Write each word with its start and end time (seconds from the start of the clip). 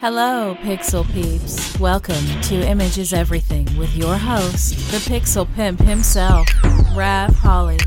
Hello, 0.00 0.56
Pixel 0.60 1.04
Peeps. 1.12 1.76
Welcome 1.80 2.40
to 2.42 2.54
Image 2.54 2.98
is 2.98 3.12
Everything 3.12 3.66
with 3.76 3.96
your 3.96 4.16
host, 4.16 4.76
the 4.92 4.98
Pixel 4.98 5.52
Pimp 5.56 5.80
himself, 5.80 6.46
Rav 6.94 7.34
Holly. 7.34 7.78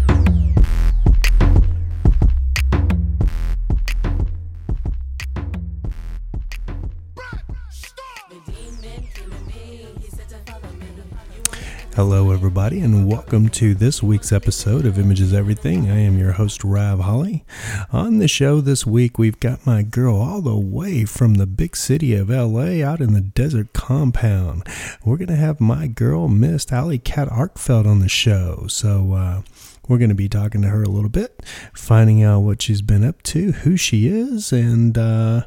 Hello, 12.04 12.31
everybody, 12.31 12.79
and 12.79 13.07
welcome 13.07 13.47
to 13.49 13.75
this 13.75 14.01
week's 14.01 14.31
episode 14.31 14.88
of 14.88 14.97
Images 14.97 15.36
Everything. 15.36 15.88
I 15.88 16.00
am 16.00 16.18
your 16.18 16.31
host, 16.31 16.63
Rav 16.63 17.01
Holly. 17.01 17.45
On 17.91 18.18
the 18.18 18.27
show 18.27 18.59
this 18.59 18.88
week, 18.88 19.20
we've 19.20 19.39
got 19.39 19.68
my 19.68 19.83
girl 19.83 20.15
all 20.15 20.41
the 20.41 20.57
way 20.57 21.05
from 21.05 21.36
the 21.36 21.45
big 21.45 21.75
city 21.75 22.15
of 22.15 22.32
LA 22.32 22.83
out 22.83 23.01
in 23.01 23.14
the 23.14 23.21
desert 23.21 23.73
compound. 23.73 24.68
We're 25.06 25.18
going 25.18 25.28
to 25.28 25.36
have 25.36 25.61
my 25.61 25.86
girl, 25.86 26.28
Miss 26.28 26.65
AlliCat 26.65 27.32
Arkfeld, 27.32 27.86
on 27.86 28.00
the 28.00 28.09
show. 28.09 28.65
So, 28.68 29.14
uh, 29.14 29.42
we're 29.88 29.98
going 29.98 30.10
to 30.10 30.16
be 30.16 30.30
talking 30.30 30.62
to 30.62 30.68
her 30.70 30.84
a 30.84 30.90
little 30.90 31.10
bit, 31.10 31.42
finding 31.74 32.23
out 32.23 32.42
what 32.42 32.62
she's 32.62 32.81
been 32.81 33.03
up 33.03 33.22
to, 33.23 33.52
who 33.52 33.76
she 33.78 34.08
is, 34.08 34.52
and 34.52 34.98
uh, 34.98 35.44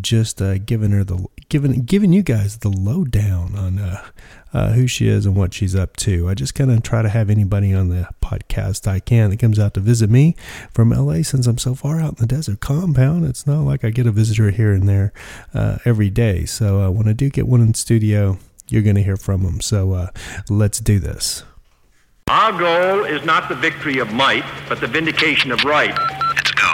just 0.00 0.40
uh, 0.40 0.58
giving 0.58 0.92
her 0.92 1.04
the 1.04 1.26
giving 1.48 1.82
giving 1.82 2.12
you 2.12 2.22
guys 2.22 2.58
the 2.58 2.70
lowdown 2.70 3.54
on 3.56 3.78
uh, 3.78 4.08
uh, 4.52 4.72
who 4.72 4.86
she 4.86 5.08
is 5.08 5.26
and 5.26 5.36
what 5.36 5.52
she's 5.52 5.74
up 5.74 5.96
to. 5.96 6.28
I 6.28 6.34
just 6.34 6.54
kind 6.54 6.70
of 6.70 6.82
try 6.82 7.02
to 7.02 7.08
have 7.08 7.28
anybody 7.28 7.74
on 7.74 7.88
the 7.88 8.08
podcast 8.22 8.86
I 8.86 9.00
can 9.00 9.30
that 9.30 9.38
comes 9.38 9.58
out 9.58 9.74
to 9.74 9.80
visit 9.80 10.08
me 10.08 10.36
from 10.72 10.90
LA 10.90 11.22
since 11.22 11.46
I'm 11.46 11.58
so 11.58 11.74
far 11.74 12.00
out 12.00 12.20
in 12.20 12.26
the 12.26 12.34
desert 12.34 12.60
compound. 12.60 13.26
It's 13.26 13.46
not 13.46 13.62
like 13.62 13.84
I 13.84 13.90
get 13.90 14.06
a 14.06 14.12
visitor 14.12 14.50
here 14.50 14.72
and 14.72 14.88
there 14.88 15.12
uh, 15.52 15.78
every 15.84 16.10
day. 16.10 16.44
So 16.44 16.82
uh, 16.82 16.90
when 16.90 17.08
I 17.08 17.12
do 17.12 17.28
get 17.28 17.46
one 17.46 17.60
in 17.60 17.74
studio, 17.74 18.38
you're 18.68 18.82
going 18.82 18.96
to 18.96 19.02
hear 19.02 19.16
from 19.16 19.42
them. 19.42 19.60
So 19.60 20.08
let's 20.48 20.80
do 20.80 20.98
this. 20.98 21.44
Our 22.32 22.50
goal 22.58 23.04
is 23.04 23.26
not 23.26 23.50
the 23.50 23.54
victory 23.54 23.98
of 23.98 24.10
might, 24.10 24.42
but 24.66 24.80
the 24.80 24.86
vindication 24.86 25.52
of 25.52 25.64
right. 25.64 25.94
Let's 26.34 26.50
go. 26.52 26.72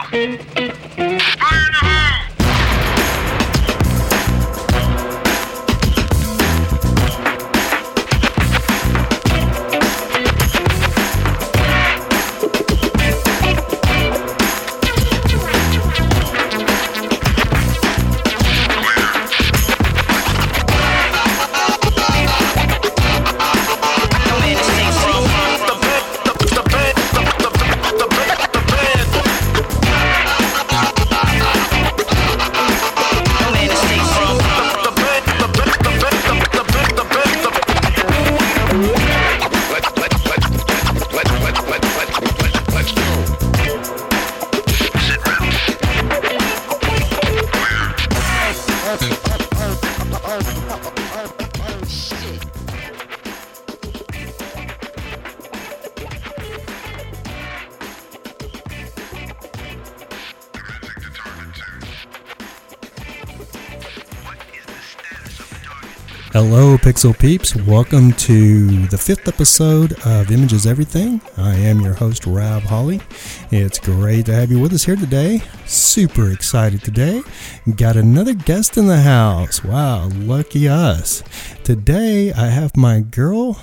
Hello, 66.33 66.77
Pixel 66.77 67.19
Peeps. 67.19 67.57
Welcome 67.57 68.13
to 68.13 68.87
the 68.89 68.99
fifth 68.99 69.27
episode 69.29 69.95
of 70.05 70.31
Images 70.31 70.67
Everything. 70.67 71.23
I 71.39 71.55
am 71.55 71.81
your 71.81 71.95
host, 71.95 72.27
Rob 72.27 72.65
Holly. 72.65 73.01
It's 73.51 73.79
great 73.79 74.27
to 74.27 74.35
have 74.35 74.51
you 74.51 74.61
with 74.61 74.75
us 74.75 74.85
here 74.85 74.97
today. 74.97 75.41
Super 75.65 76.31
excited 76.31 76.85
today. 76.85 77.23
Got 77.77 77.97
another 77.97 78.35
guest 78.35 78.77
in 78.77 78.89
the 78.89 79.01
house. 79.01 79.65
Wow, 79.65 80.11
lucky 80.13 80.69
us. 80.69 81.25
Today, 81.65 82.31
I 82.35 82.49
have 82.49 82.77
my 82.77 83.01
girl, 83.01 83.59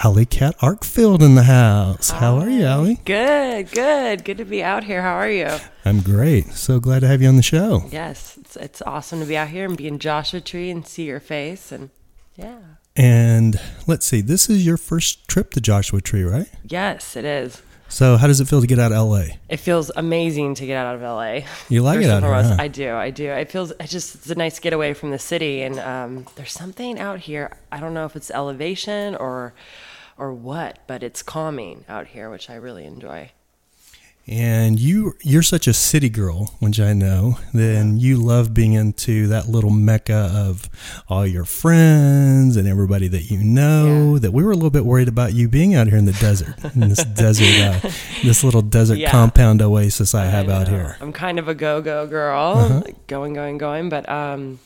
AlliCat 0.00 0.58
Arkfeld, 0.58 1.22
in 1.22 1.36
the 1.36 1.44
house. 1.44 2.10
How 2.10 2.36
are 2.36 2.50
you, 2.50 2.66
Alley? 2.66 3.00
Good, 3.06 3.72
good. 3.72 4.24
Good 4.24 4.36
to 4.36 4.44
be 4.44 4.62
out 4.62 4.84
here. 4.84 5.00
How 5.00 5.14
are 5.14 5.30
you? 5.30 5.56
I'm 5.86 6.02
great. 6.02 6.52
So 6.52 6.80
glad 6.80 7.00
to 7.00 7.08
have 7.08 7.22
you 7.22 7.28
on 7.28 7.36
the 7.36 7.42
show. 7.42 7.84
Yes, 7.90 8.36
it's, 8.38 8.56
it's 8.56 8.82
awesome 8.82 9.20
to 9.20 9.26
be 9.26 9.38
out 9.38 9.48
here 9.48 9.64
and 9.64 9.74
be 9.74 9.88
in 9.88 9.98
Joshua 9.98 10.42
Tree 10.42 10.68
and 10.70 10.86
see 10.86 11.04
your 11.04 11.20
face. 11.20 11.72
And 11.72 11.88
yeah. 12.40 12.58
And 12.96 13.58
let's 13.86 14.04
see, 14.04 14.20
this 14.20 14.50
is 14.50 14.66
your 14.66 14.76
first 14.76 15.28
trip 15.28 15.52
to 15.52 15.60
Joshua 15.60 16.00
Tree, 16.00 16.24
right? 16.24 16.48
Yes, 16.64 17.16
it 17.16 17.24
is. 17.24 17.62
So, 17.88 18.16
how 18.16 18.28
does 18.28 18.40
it 18.40 18.46
feel 18.46 18.60
to 18.60 18.66
get 18.68 18.78
out 18.78 18.92
of 18.92 19.08
LA? 19.08 19.24
It 19.48 19.56
feels 19.56 19.90
amazing 19.96 20.54
to 20.56 20.66
get 20.66 20.76
out 20.76 20.94
of 20.94 21.02
LA. 21.02 21.40
You 21.68 21.82
like 21.82 21.98
First 21.98 22.08
it 22.08 22.10
out 22.12 22.22
here? 22.22 22.32
huh? 22.32 22.56
I 22.58 22.68
do. 22.68 22.94
I 22.94 23.10
do. 23.10 23.30
It 23.30 23.50
feels 23.50 23.72
it 23.72 23.86
just 23.86 24.14
it's 24.14 24.30
a 24.30 24.36
nice 24.36 24.60
getaway 24.60 24.94
from 24.94 25.10
the 25.10 25.18
city, 25.18 25.62
and 25.62 25.78
um, 25.80 26.26
there's 26.36 26.52
something 26.52 27.00
out 27.00 27.18
here. 27.18 27.56
I 27.72 27.80
don't 27.80 27.92
know 27.92 28.04
if 28.04 28.14
it's 28.14 28.30
elevation 28.30 29.16
or 29.16 29.54
or 30.16 30.32
what, 30.32 30.78
but 30.86 31.02
it's 31.02 31.22
calming 31.22 31.84
out 31.88 32.06
here, 32.08 32.30
which 32.30 32.48
I 32.48 32.54
really 32.54 32.84
enjoy. 32.84 33.32
And 34.28 34.78
you 34.78 35.16
you're 35.22 35.42
such 35.42 35.66
a 35.66 35.72
city 35.74 36.08
girl, 36.08 36.54
which 36.60 36.78
I 36.78 36.92
know. 36.92 37.38
Then 37.52 37.98
you 37.98 38.16
love 38.16 38.54
being 38.54 38.74
into 38.74 39.26
that 39.28 39.48
little 39.48 39.70
mecca 39.70 40.30
of 40.32 40.70
all 41.08 41.26
your 41.26 41.44
friends 41.44 42.56
and 42.56 42.68
everybody 42.68 43.08
that 43.08 43.30
you 43.30 43.38
know. 43.42 44.12
Yeah. 44.14 44.20
That 44.20 44.32
we 44.32 44.44
were 44.44 44.52
a 44.52 44.54
little 44.54 44.70
bit 44.70 44.84
worried 44.84 45.08
about 45.08 45.32
you 45.34 45.48
being 45.48 45.74
out 45.74 45.88
here 45.88 45.96
in 45.96 46.04
the 46.04 46.12
desert, 46.12 46.54
in 46.74 46.88
this 46.90 47.02
desert, 47.14 47.84
uh, 47.84 47.90
this 48.22 48.44
little 48.44 48.62
desert 48.62 48.98
Yeah. 48.98 49.10
compound 49.10 49.62
oasis 49.62 50.14
I 50.14 50.26
have 50.26 50.48
I 50.48 50.52
out 50.52 50.68
here. 50.68 50.96
I'm 51.00 51.12
kind 51.12 51.38
of 51.40 51.48
a 51.48 51.54
go-go 51.54 52.06
girl, 52.06 52.52
Uh-huh. 52.56 52.82
like 52.84 53.06
going, 53.08 53.32
going, 53.34 53.58
going. 53.58 53.88
But 53.88 54.08
um, 54.08 54.60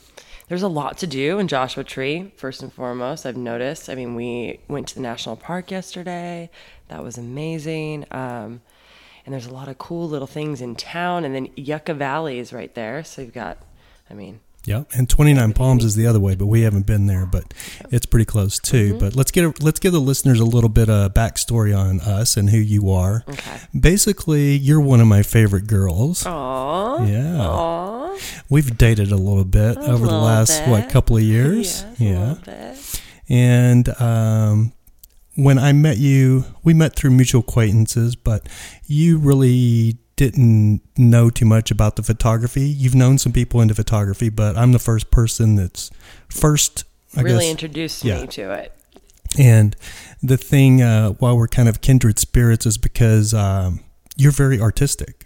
there's 0.47 0.61
a 0.63 0.67
lot 0.67 0.99
to 0.99 1.07
do 1.07 1.39
in 1.39 1.47
Joshua 1.47 1.83
Tree. 1.83 2.31
First 2.37 2.61
and 2.61 2.71
foremost, 2.71 3.25
I've 3.25 3.37
noticed. 3.37 3.89
I 3.89 3.95
mean, 3.95 4.13
we 4.13 4.59
went 4.67 4.87
to 4.89 4.95
the 4.95 5.01
national 5.01 5.37
park 5.37 5.71
yesterday. 5.71 6.51
That 6.89 7.01
was 7.03 7.17
amazing. 7.17 8.05
Um, 8.11 8.61
and 9.25 9.33
there's 9.33 9.47
a 9.47 9.53
lot 9.53 9.67
of 9.67 9.77
cool 9.77 10.07
little 10.07 10.27
things 10.27 10.61
in 10.61 10.75
town. 10.75 11.25
And 11.25 11.33
then 11.35 11.49
Yucca 11.55 11.93
Valley 11.93 12.39
is 12.39 12.53
right 12.53 12.73
there. 12.75 13.03
So 13.03 13.21
you've 13.21 13.33
got, 13.33 13.57
I 14.09 14.13
mean, 14.13 14.39
Yeah, 14.65 14.83
and 14.97 15.07
Twenty 15.09 15.33
Nine 15.33 15.53
Palms 15.53 15.83
is 15.85 15.95
the 15.95 16.07
other 16.07 16.19
way, 16.19 16.33
but 16.35 16.47
we 16.47 16.61
haven't 16.61 16.85
been 16.87 17.05
there, 17.07 17.25
but 17.27 17.53
it's 17.91 18.05
pretty 18.07 18.25
close 18.25 18.57
too. 18.59 18.89
Mm-hmm. 18.91 18.99
But 18.99 19.15
let's 19.15 19.31
get 19.31 19.61
let's 19.61 19.79
give 19.79 19.93
the 19.93 19.99
listeners 20.01 20.39
a 20.39 20.45
little 20.45 20.69
bit 20.71 20.89
of 20.89 21.13
backstory 21.13 21.75
on 21.77 21.99
us 22.01 22.35
and 22.37 22.49
who 22.49 22.57
you 22.57 22.89
are. 22.91 23.23
Okay. 23.29 23.59
Basically, 23.79 24.55
you're 24.55 24.81
one 24.81 25.01
of 25.01 25.07
my 25.07 25.21
favorite 25.21 25.67
girls. 25.67 26.25
aw, 26.25 27.03
Yeah. 27.05 27.37
aw, 27.41 28.17
We've 28.49 28.75
dated 28.77 29.11
a 29.11 29.17
little 29.17 29.43
bit 29.45 29.77
over 29.77 29.97
the 29.97 30.03
little 30.05 30.21
last 30.21 30.61
what 30.67 30.89
couple 30.89 31.17
of 31.17 31.23
years. 31.23 31.83
yes, 31.97 31.99
a 31.99 32.03
little 32.03 32.35
bit. 32.45 33.01
And 33.27 34.01
um, 34.01 34.71
when 35.35 35.57
I 35.59 35.73
met 35.73 35.97
you, 35.97 36.45
we 36.63 36.73
met 36.73 36.95
through 36.95 37.11
mutual 37.11 37.41
acquaintances, 37.41 38.15
but 38.15 38.47
you 38.87 39.17
really 39.17 39.97
didn't 40.15 40.81
know 40.97 41.29
too 41.29 41.45
much 41.45 41.71
about 41.71 41.97
the 41.97 42.03
photography. 42.03 42.61
You've 42.67 42.95
known 42.95 43.17
some 43.17 43.33
people 43.33 43.59
into 43.61 43.75
photography, 43.75 44.29
but 44.29 44.57
I'm 44.57 44.71
the 44.71 44.79
first 44.79 45.11
person 45.11 45.55
that's 45.55 45.91
first. 46.29 46.85
I 47.17 47.21
really 47.21 47.39
guess, 47.45 47.51
introduced 47.51 48.03
yeah. 48.03 48.21
me 48.21 48.27
to 48.27 48.51
it. 48.53 48.73
and 49.37 49.75
the 50.23 50.37
thing, 50.37 50.81
uh, 50.81 51.09
why 51.11 51.31
we're 51.33 51.47
kind 51.47 51.67
of 51.69 51.81
kindred 51.81 52.17
spirits, 52.19 52.65
is 52.65 52.77
because 52.77 53.33
um, 53.33 53.81
you're 54.15 54.31
very 54.31 54.59
artistic. 54.59 55.25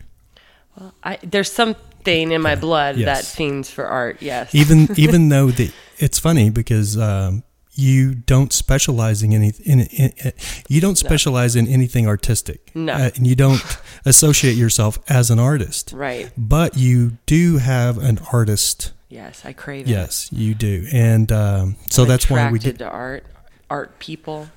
I, 1.03 1.17
there's 1.23 1.51
something 1.51 2.31
in 2.31 2.41
my 2.41 2.55
blood 2.55 2.95
Yes. 2.97 3.05
that 3.05 3.35
fiends 3.35 3.69
for 3.69 3.85
art. 3.85 4.21
Yes. 4.21 4.53
even 4.55 4.87
even 4.97 5.29
though 5.29 5.51
the 5.51 5.71
it's 5.97 6.17
funny 6.19 6.49
because 6.49 6.97
um, 6.97 7.43
you 7.79 8.13
don't 8.13 8.51
specialize 8.53 9.23
in 9.23 9.33
any 9.33 9.53
in, 9.63 9.79
in, 9.81 10.13
in 10.17 10.33
you 10.67 10.81
don't 10.81 10.97
specialize 10.97 11.55
in 11.55 11.67
anything 11.67 12.07
artistic. 12.07 12.71
No. 12.75 12.93
Uh, 12.93 13.09
and 13.15 13.25
you 13.25 13.35
don't 13.35 13.61
associate 14.05 14.55
yourself 14.55 14.99
as 15.09 15.31
an 15.31 15.39
artist. 15.39 15.93
right. 15.93 16.31
But 16.37 16.77
you 16.77 17.17
do 17.25 17.57
have 17.57 17.97
an 17.97 18.19
artist. 18.31 18.91
Yes, 19.09 19.43
I 19.43 19.53
crave 19.53 19.87
it. 19.87 19.91
Yes, 19.91 20.29
you 20.31 20.53
do, 20.53 20.85
and 20.93 21.31
um, 21.31 21.75
so 21.89 22.03
I'm 22.03 22.09
that's 22.09 22.29
why 22.29 22.51
we 22.51 22.59
attracted 22.59 22.77
get. 22.77 22.85
to 22.85 22.89
art, 22.91 23.23
art 23.69 23.97
people. 23.97 24.49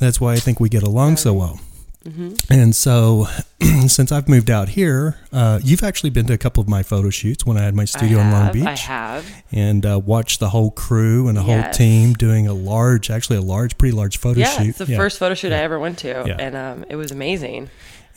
That's 0.00 0.20
why 0.20 0.32
I 0.32 0.36
think 0.40 0.58
we 0.58 0.68
get 0.68 0.82
along 0.82 1.18
so 1.18 1.32
well. 1.32 1.60
And 2.04 2.74
so, 2.74 3.26
since 3.86 4.10
I've 4.10 4.28
moved 4.28 4.50
out 4.50 4.70
here, 4.70 5.18
uh, 5.32 5.60
you've 5.62 5.82
actually 5.82 6.10
been 6.10 6.26
to 6.26 6.32
a 6.32 6.38
couple 6.38 6.60
of 6.62 6.68
my 6.68 6.82
photo 6.82 7.10
shoots 7.10 7.44
when 7.44 7.56
I 7.58 7.62
had 7.62 7.74
my 7.74 7.84
studio 7.84 8.18
I 8.18 8.22
in 8.22 8.32
Long 8.32 8.52
Beach. 8.52 8.64
I 8.66 8.76
have. 8.76 9.30
and 9.52 9.84
uh, 9.84 10.00
watched 10.04 10.40
the 10.40 10.48
whole 10.48 10.70
crew 10.70 11.28
and 11.28 11.36
the 11.36 11.42
whole 11.42 11.62
team 11.72 12.14
doing 12.14 12.46
a 12.46 12.54
large, 12.54 13.10
actually 13.10 13.36
a 13.36 13.42
large, 13.42 13.76
pretty 13.76 13.94
large 13.94 14.16
photo 14.18 14.40
shoot. 14.40 14.40
Yeah, 14.40 14.58
shoot. 14.58 14.68
it's 14.70 14.78
the 14.78 14.86
first 14.86 15.18
photo 15.18 15.34
shoot 15.34 15.52
I 15.52 15.58
ever 15.58 15.78
went 15.78 15.98
to, 15.98 16.08
Yeah. 16.26 16.36
and 16.38 16.56
um, 16.56 16.84
it 16.88 16.96
was 16.96 17.10
amazing. 17.12 17.68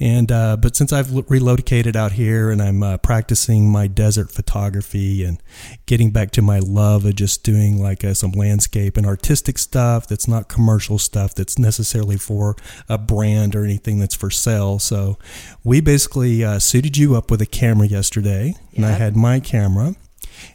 And 0.04 0.34
uh, 0.34 0.58
but 0.58 0.76
since 0.76 0.92
I've 0.92 1.30
relocated 1.30 1.96
out 1.96 2.12
here 2.12 2.52
and 2.52 2.62
I'm 2.62 2.84
uh, 2.84 2.98
practicing 2.98 3.72
my 3.72 3.88
desert 3.88 4.32
photography 4.32 5.24
and 5.24 5.42
getting 5.86 6.12
back 6.12 6.32
to 6.32 6.42
my 6.42 6.60
love 6.60 7.06
of 7.06 7.16
just 7.16 7.46
doing 7.46 7.82
like 7.82 8.04
uh, 8.04 8.14
some 8.14 8.32
landscape 8.32 8.98
and 8.98 9.06
artistic 9.06 9.58
stuff 9.58 10.06
that's 10.06 10.28
not 10.28 10.50
commercial 10.50 11.00
stuff 11.00 11.34
that's 11.34 11.58
necessarily 11.58 12.18
for 12.18 12.58
a 12.90 12.98
brand 12.98 13.56
or 13.56 13.64
anything 13.64 13.98
that's 14.00 14.14
for 14.14 14.30
sale. 14.30 14.78
So 14.78 15.18
we 15.64 15.80
basically 15.80 16.44
uh, 16.44 16.60
suited 16.60 16.98
you 16.98 17.16
up 17.16 17.32
with 17.32 17.42
a 17.42 17.46
camera 17.46 17.88
yesterday, 17.88 18.56
and 18.76 18.86
I 18.86 18.92
had 18.92 19.16
my 19.16 19.40
camera. 19.40 19.96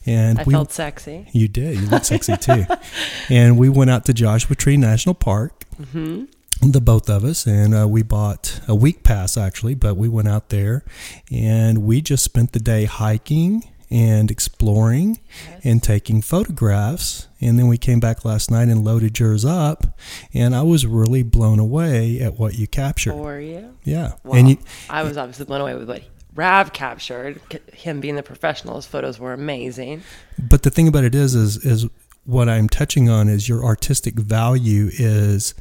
And 0.04 0.40
I 0.40 0.42
we 0.42 0.52
felt 0.52 0.72
sexy. 0.72 1.26
You 1.32 1.48
did. 1.48 1.80
You 1.80 1.86
look 1.86 2.04
sexy 2.04 2.36
too. 2.36 2.66
and 3.30 3.56
we 3.56 3.70
went 3.70 3.88
out 3.88 4.04
to 4.06 4.12
Joshua 4.12 4.54
Tree 4.56 4.76
National 4.76 5.14
Park, 5.14 5.64
Mm-hmm. 5.80 6.24
The 6.60 6.80
both 6.80 7.08
of 7.08 7.24
us, 7.24 7.46
and 7.46 7.74
uh, 7.74 7.86
we 7.86 8.02
bought 8.02 8.60
a 8.66 8.74
week 8.74 9.02
pass 9.02 9.36
actually, 9.36 9.74
but 9.74 9.96
we 9.96 10.08
went 10.08 10.28
out 10.28 10.48
there 10.48 10.84
and 11.30 11.78
we 11.78 12.00
just 12.00 12.24
spent 12.24 12.52
the 12.52 12.58
day 12.58 12.84
hiking 12.84 13.64
and 13.90 14.30
exploring 14.30 15.18
and 15.64 15.82
taking 15.82 16.20
photographs. 16.20 17.26
And 17.40 17.58
then 17.58 17.68
we 17.68 17.78
came 17.78 18.00
back 18.00 18.24
last 18.24 18.50
night 18.50 18.68
and 18.68 18.84
loaded 18.84 19.18
yours 19.18 19.44
up, 19.44 19.86
and 20.34 20.54
I 20.54 20.62
was 20.62 20.86
really 20.86 21.22
blown 21.22 21.58
away 21.58 22.20
at 22.20 22.38
what 22.38 22.58
you 22.58 22.66
captured. 22.66 23.12
Or 23.12 23.38
you? 23.38 23.74
yeah. 23.84 24.14
Well, 24.24 24.38
And 24.38 24.50
you, 24.50 24.58
I 24.90 25.04
was 25.04 25.16
obviously 25.16 25.46
blown 25.46 25.60
away 25.60 25.74
with 25.74 25.88
what 25.88 26.02
Rav 26.34 26.72
captured. 26.72 27.40
Him 27.72 28.00
being 28.00 28.16
the 28.16 28.22
professional, 28.22 28.76
his 28.76 28.86
photos 28.86 29.18
were 29.18 29.32
amazing. 29.32 30.02
But 30.38 30.64
the 30.64 30.70
thing 30.70 30.88
about 30.88 31.04
it 31.04 31.14
is, 31.14 31.34
is, 31.34 31.64
is 31.64 31.86
what 32.24 32.48
I'm 32.48 32.68
touching 32.68 33.08
on 33.08 33.28
is 33.28 33.48
your 33.48 33.64
artistic 33.64 34.14
value 34.14 34.90
is. 34.92 35.54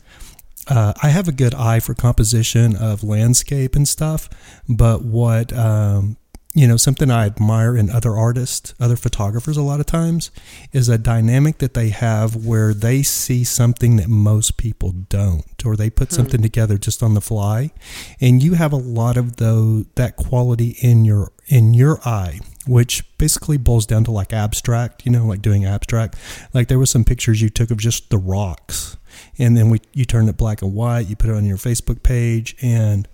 Uh, 0.68 0.94
I 1.02 1.10
have 1.10 1.28
a 1.28 1.32
good 1.32 1.54
eye 1.54 1.80
for 1.80 1.94
composition 1.94 2.76
of 2.76 3.04
landscape 3.04 3.76
and 3.76 3.88
stuff, 3.88 4.30
but 4.68 5.04
what 5.04 5.54
um, 5.54 6.18
you 6.58 6.68
know, 6.68 6.76
something 6.76 7.12
I 7.12 7.28
admire 7.28 7.78
in 7.78 7.92
other 7.92 8.18
artists, 8.18 8.74
other 8.80 8.96
photographers, 8.96 9.58
a 9.58 9.62
lot 9.62 9.80
of 9.80 9.86
times, 9.86 10.32
is 10.74 10.90
a 10.90 10.98
dynamic 10.98 11.60
that 11.60 11.76
they 11.76 11.90
have 11.90 12.36
where 12.36 12.74
they 12.74 13.04
see 13.04 13.44
something 13.44 13.98
that 13.98 14.08
most 14.08 14.58
people 14.58 14.92
don't, 14.92 15.64
or 15.64 15.76
they 15.76 15.92
put 15.92 16.12
something 16.12 16.42
together 16.42 16.80
just 16.80 17.04
on 17.04 17.14
the 17.14 17.22
fly, 17.22 17.70
and 18.20 18.42
you 18.42 18.56
have 18.56 18.74
a 18.74 18.78
lot 18.78 19.18
of 19.18 19.36
those 19.36 19.86
that 19.96 20.16
quality 20.16 20.76
in 20.82 21.06
your 21.06 21.32
in 21.46 21.76
your 21.76 22.00
eye 22.04 22.40
which 22.68 23.06
basically 23.18 23.58
boils 23.58 23.86
down 23.86 24.04
to 24.04 24.12
like 24.12 24.34
abstract, 24.34 25.06
you 25.06 25.12
know, 25.12 25.26
like 25.26 25.42
doing 25.42 25.66
abstract. 25.66 26.18
Like 26.54 26.68
there 26.68 26.78
was 26.80 26.90
some 26.90 27.06
pictures 27.06 27.42
you 27.42 27.50
took 27.50 27.72
of 27.72 27.78
just 27.78 28.10
the 28.10 28.18
rocks, 28.18 28.98
and 29.38 29.58
then 29.58 29.70
we 29.70 29.82
you 29.94 30.06
turn 30.06 30.28
it 30.30 30.38
black 30.38 30.62
and 30.62 30.74
white. 30.74 31.08
You 31.08 31.16
put 31.16 31.30
it 31.30 31.36
on 31.36 31.46
your 31.46 31.58
Facebook 31.58 32.04
page, 32.04 32.56
and 32.62 33.08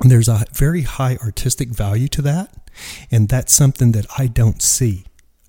there's 0.00 0.28
a 0.28 0.44
very 0.52 0.82
high 0.82 1.16
artistic 1.22 1.68
value 1.68 2.08
to 2.08 2.22
that, 2.22 2.54
and 3.10 3.28
that's 3.28 3.52
something 3.52 3.92
that 3.92 4.06
I 4.18 4.26
don't 4.26 4.62
see. 4.62 5.04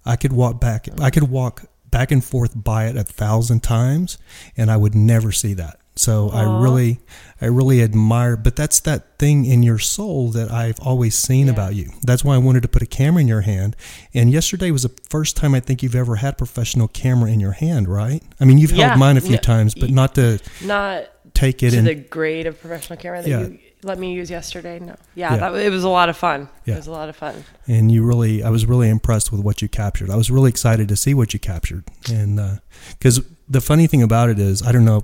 I 0.06 0.16
could 0.16 0.34
walk 0.34 0.60
back. 0.60 0.88
I 1.00 1.10
could 1.10 1.30
walk 1.30 1.66
back 1.92 2.12
and 2.12 2.24
forth 2.24 2.52
by 2.56 2.88
it 2.88 2.96
a 2.96 3.04
thousand 3.04 3.62
times, 3.62 4.18
and 4.58 4.72
I 4.72 4.78
would 4.78 4.96
never 4.96 5.32
see 5.32 5.54
that. 5.56 5.80
So 6.00 6.30
I 6.30 6.44
really, 6.64 7.00
I 7.42 7.48
really 7.48 7.84
admire. 7.84 8.38
But 8.38 8.56
that's 8.56 8.80
that 8.82 9.20
thing 9.20 9.44
in 9.44 9.64
your 9.64 9.80
soul 9.80 10.32
that 10.32 10.50
I've 10.50 10.80
always 10.80 11.14
seen 11.16 11.48
Yeah. 11.48 11.54
about 11.54 11.76
you. 11.76 11.92
That's 12.04 12.24
why 12.24 12.36
I 12.36 12.38
wanted 12.38 12.62
to 12.64 12.70
put 12.70 12.82
a 12.82 12.86
camera 12.86 13.20
in 13.22 13.28
your 13.28 13.42
hand. 13.42 13.76
And 14.14 14.32
yesterday 14.32 14.72
was 14.72 14.84
the 14.84 14.92
first 15.10 15.36
time 15.36 15.54
I 15.54 15.60
think 15.60 15.84
you've 15.84 15.96
ever 15.96 16.16
had 16.16 16.38
professional 16.38 16.88
camera 16.88 17.30
in 17.30 17.42
your 17.42 17.52
hand, 17.52 17.90
right? 17.90 18.24
I 18.40 18.46
mean, 18.46 18.58
you've 18.60 18.72
Yeah. 18.72 18.88
held 18.90 19.00
mine 19.00 19.18
a 19.18 19.22
few 19.22 19.38
times, 19.38 19.76
but 19.76 19.90
not 19.90 20.16
to 20.16 20.40
Not 20.64 21.04
take 21.34 21.62
it 21.64 21.72
to 21.72 21.78
in. 21.80 21.84
the 21.86 21.96
grade 21.96 22.48
of 22.48 22.60
professional 22.62 22.98
camera 22.98 23.22
that 23.22 23.30
Yeah. 23.30 23.42
you 23.42 23.60
let 23.84 23.98
me 24.00 24.12
use 24.14 24.30
yesterday. 24.30 24.78
No, 24.80 24.96
yeah, 25.16 25.34
Yeah. 25.34 25.38
That, 25.52 25.56
it 25.56 25.70
was 25.70 25.84
a 25.86 25.90
lot 25.90 26.08
of 26.10 26.16
fun. 26.18 26.48
Yeah. 26.66 26.76
It 26.76 26.78
was 26.78 26.88
a 26.88 26.92
lot 26.92 27.08
of 27.10 27.16
fun. 27.18 27.44
and 27.68 27.92
you 27.92 28.04
really 28.04 28.42
i 28.44 28.50
was 28.50 28.66
really 28.66 28.90
impressed 28.90 29.32
with 29.32 29.42
what 29.42 29.62
you 29.62 29.68
captured 29.68 30.10
i 30.10 30.16
was 30.16 30.32
really 30.32 30.50
excited 30.50 30.88
to 30.90 30.96
see 30.96 31.14
what 31.14 31.34
you 31.34 31.40
captured 31.40 31.84
and 32.12 32.40
uh, 32.40 32.56
because 32.98 33.22
the 33.48 33.62
funny 33.62 33.86
thing 33.88 34.02
about 34.02 34.28
it 34.30 34.40
is 34.40 34.62
i 34.64 34.72
don't 34.72 34.86
know 34.86 35.04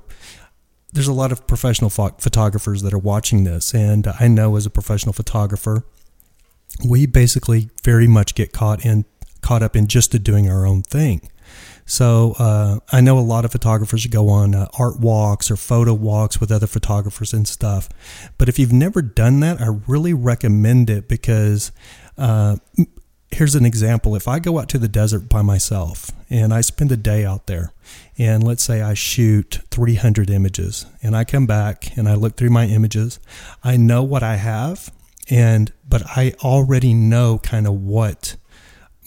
there's 0.95 1.07
a 1.07 1.13
lot 1.13 1.31
of 1.31 1.45
professional 1.45 1.89
pho- 1.89 2.15
photographers 2.19 2.81
that 2.81 2.93
are 2.93 2.97
watching 2.97 3.43
this 3.43 3.73
and 3.73 4.07
i 4.19 4.27
know 4.27 4.55
as 4.55 4.65
a 4.65 4.69
professional 4.69 5.13
photographer 5.13 5.85
we 6.87 7.05
basically 7.05 7.69
very 7.83 8.07
much 8.07 8.33
get 8.33 8.51
caught 8.51 8.83
in 8.85 9.05
caught 9.41 9.61
up 9.61 9.75
in 9.75 9.87
just 9.87 10.11
doing 10.23 10.49
our 10.49 10.65
own 10.65 10.81
thing 10.81 11.29
so 11.85 12.33
uh, 12.39 12.79
I 12.91 13.01
know 13.01 13.19
a 13.19 13.21
lot 13.21 13.45
of 13.45 13.51
photographers 13.51 14.07
go 14.07 14.29
on 14.29 14.55
uh, 14.55 14.67
art 14.77 14.99
walks 14.99 15.51
or 15.51 15.55
photo 15.55 15.93
walks 15.93 16.39
with 16.39 16.51
other 16.51 16.65
photographers 16.67 17.31
and 17.31 17.47
stuff. 17.47 17.87
But 18.37 18.49
if 18.49 18.57
you've 18.57 18.73
never 18.73 19.03
done 19.03 19.39
that, 19.41 19.61
I 19.61 19.67
really 19.85 20.13
recommend 20.13 20.89
it 20.89 21.07
because 21.07 21.71
uh, 22.17 22.57
here's 23.31 23.55
an 23.55 23.65
example. 23.65 24.15
If 24.15 24.27
I 24.27 24.39
go 24.39 24.59
out 24.59 24.69
to 24.69 24.77
the 24.77 24.87
desert 24.87 25.29
by 25.29 25.41
myself 25.41 26.11
and 26.29 26.53
I 26.53 26.61
spend 26.61 26.91
a 26.91 26.97
day 26.97 27.25
out 27.25 27.47
there, 27.47 27.73
and 28.17 28.43
let's 28.43 28.63
say 28.63 28.81
I 28.81 28.93
shoot 28.93 29.59
300 29.71 30.29
images, 30.29 30.85
and 31.03 31.15
I 31.15 31.23
come 31.23 31.45
back 31.45 31.97
and 31.97 32.07
I 32.07 32.15
look 32.15 32.35
through 32.35 32.49
my 32.49 32.65
images, 32.65 33.19
I 33.63 33.77
know 33.77 34.03
what 34.03 34.23
I 34.23 34.35
have, 34.35 34.91
and 35.29 35.71
but 35.87 36.03
I 36.05 36.33
already 36.43 36.93
know 36.93 37.39
kind 37.39 37.67
of 37.67 37.73
what 37.73 38.35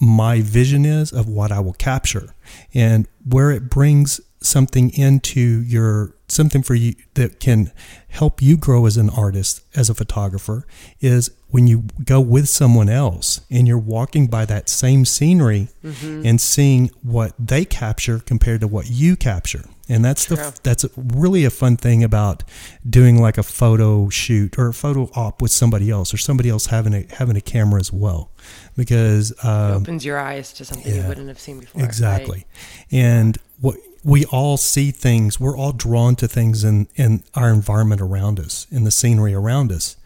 my 0.01 0.41
vision 0.41 0.85
is 0.85 1.13
of 1.13 1.29
what 1.29 1.51
I 1.51 1.61
will 1.61 1.73
capture 1.73 2.35
and 2.73 3.09
where 3.25 3.51
it 3.51 3.69
brings 3.69 4.21
something 4.41 4.91
into 4.91 5.41
your 5.63 6.15
something 6.29 6.63
for 6.63 6.75
you 6.75 6.95
that 7.15 7.41
can 7.41 7.73
help 8.09 8.43
you 8.43 8.57
grow 8.57 8.85
as 8.87 8.97
an 8.97 9.09
artist 9.11 9.63
as 9.75 9.89
a 9.89 9.95
photographer 9.95 10.67
is 11.01 11.31
when 11.49 11.67
you 11.67 11.85
go 12.05 12.21
with 12.21 12.49
someone 12.49 12.89
else 12.89 13.41
and 13.51 13.67
you're 13.67 13.79
walking 13.79 14.27
by 14.27 14.45
that 14.45 14.69
same 14.69 15.05
scenery 15.07 15.69
and 15.83 16.39
seeing 16.41 16.91
what 17.03 17.33
they 17.39 17.65
capture 17.65 18.19
compared 18.19 18.61
to 18.61 18.69
what 18.69 18.91
you 18.91 19.17
capture 19.17 19.65
and 19.89 20.05
that's 20.05 20.27
True. 20.27 20.37
the 20.37 20.61
that's 20.63 20.85
really 20.97 21.47
a 21.47 21.51
fun 21.51 21.79
thing 21.79 22.05
about 22.05 22.45
doing 22.89 23.21
like 23.21 23.39
a 23.39 23.43
photo 23.43 24.11
shoot 24.11 24.59
or 24.59 24.69
a 24.69 24.75
photo 24.75 25.11
op 25.15 25.41
with 25.41 25.51
somebody 25.51 25.91
else 25.91 26.13
or 26.13 26.19
somebody 26.19 26.51
else 26.51 26.67
having 26.67 26.93
a 26.93 27.07
having 27.15 27.37
a 27.37 27.41
camera 27.41 27.81
as 27.81 27.91
well 27.91 28.31
because 28.77 29.31
It 29.31 29.45
um, 29.45 29.83
opens 29.83 30.05
your 30.05 30.19
eyes 30.19 30.53
to 30.55 30.65
something 30.67 30.95
you 30.95 31.03
wouldn't 31.09 31.29
have 31.29 31.41
seen 31.41 31.61
before. 31.61 31.81
right? 31.81 31.89
Exactly. 31.89 32.47
And 32.93 33.39
what 33.61 33.77
we 34.05 34.25
all 34.27 34.57
see 34.57 34.91
things, 34.91 35.41
we're 35.41 35.57
all 35.57 35.73
drawn 35.73 36.17
to 36.17 36.29
things 36.29 36.65
in, 36.65 36.89
in 36.95 37.23
our 37.35 37.51
environment 37.51 38.01
around 38.01 38.39
us, 38.39 38.67
in 38.71 38.85
the 38.85 38.91
scenery 38.91 39.35
around 39.35 39.73
us. 39.73 39.97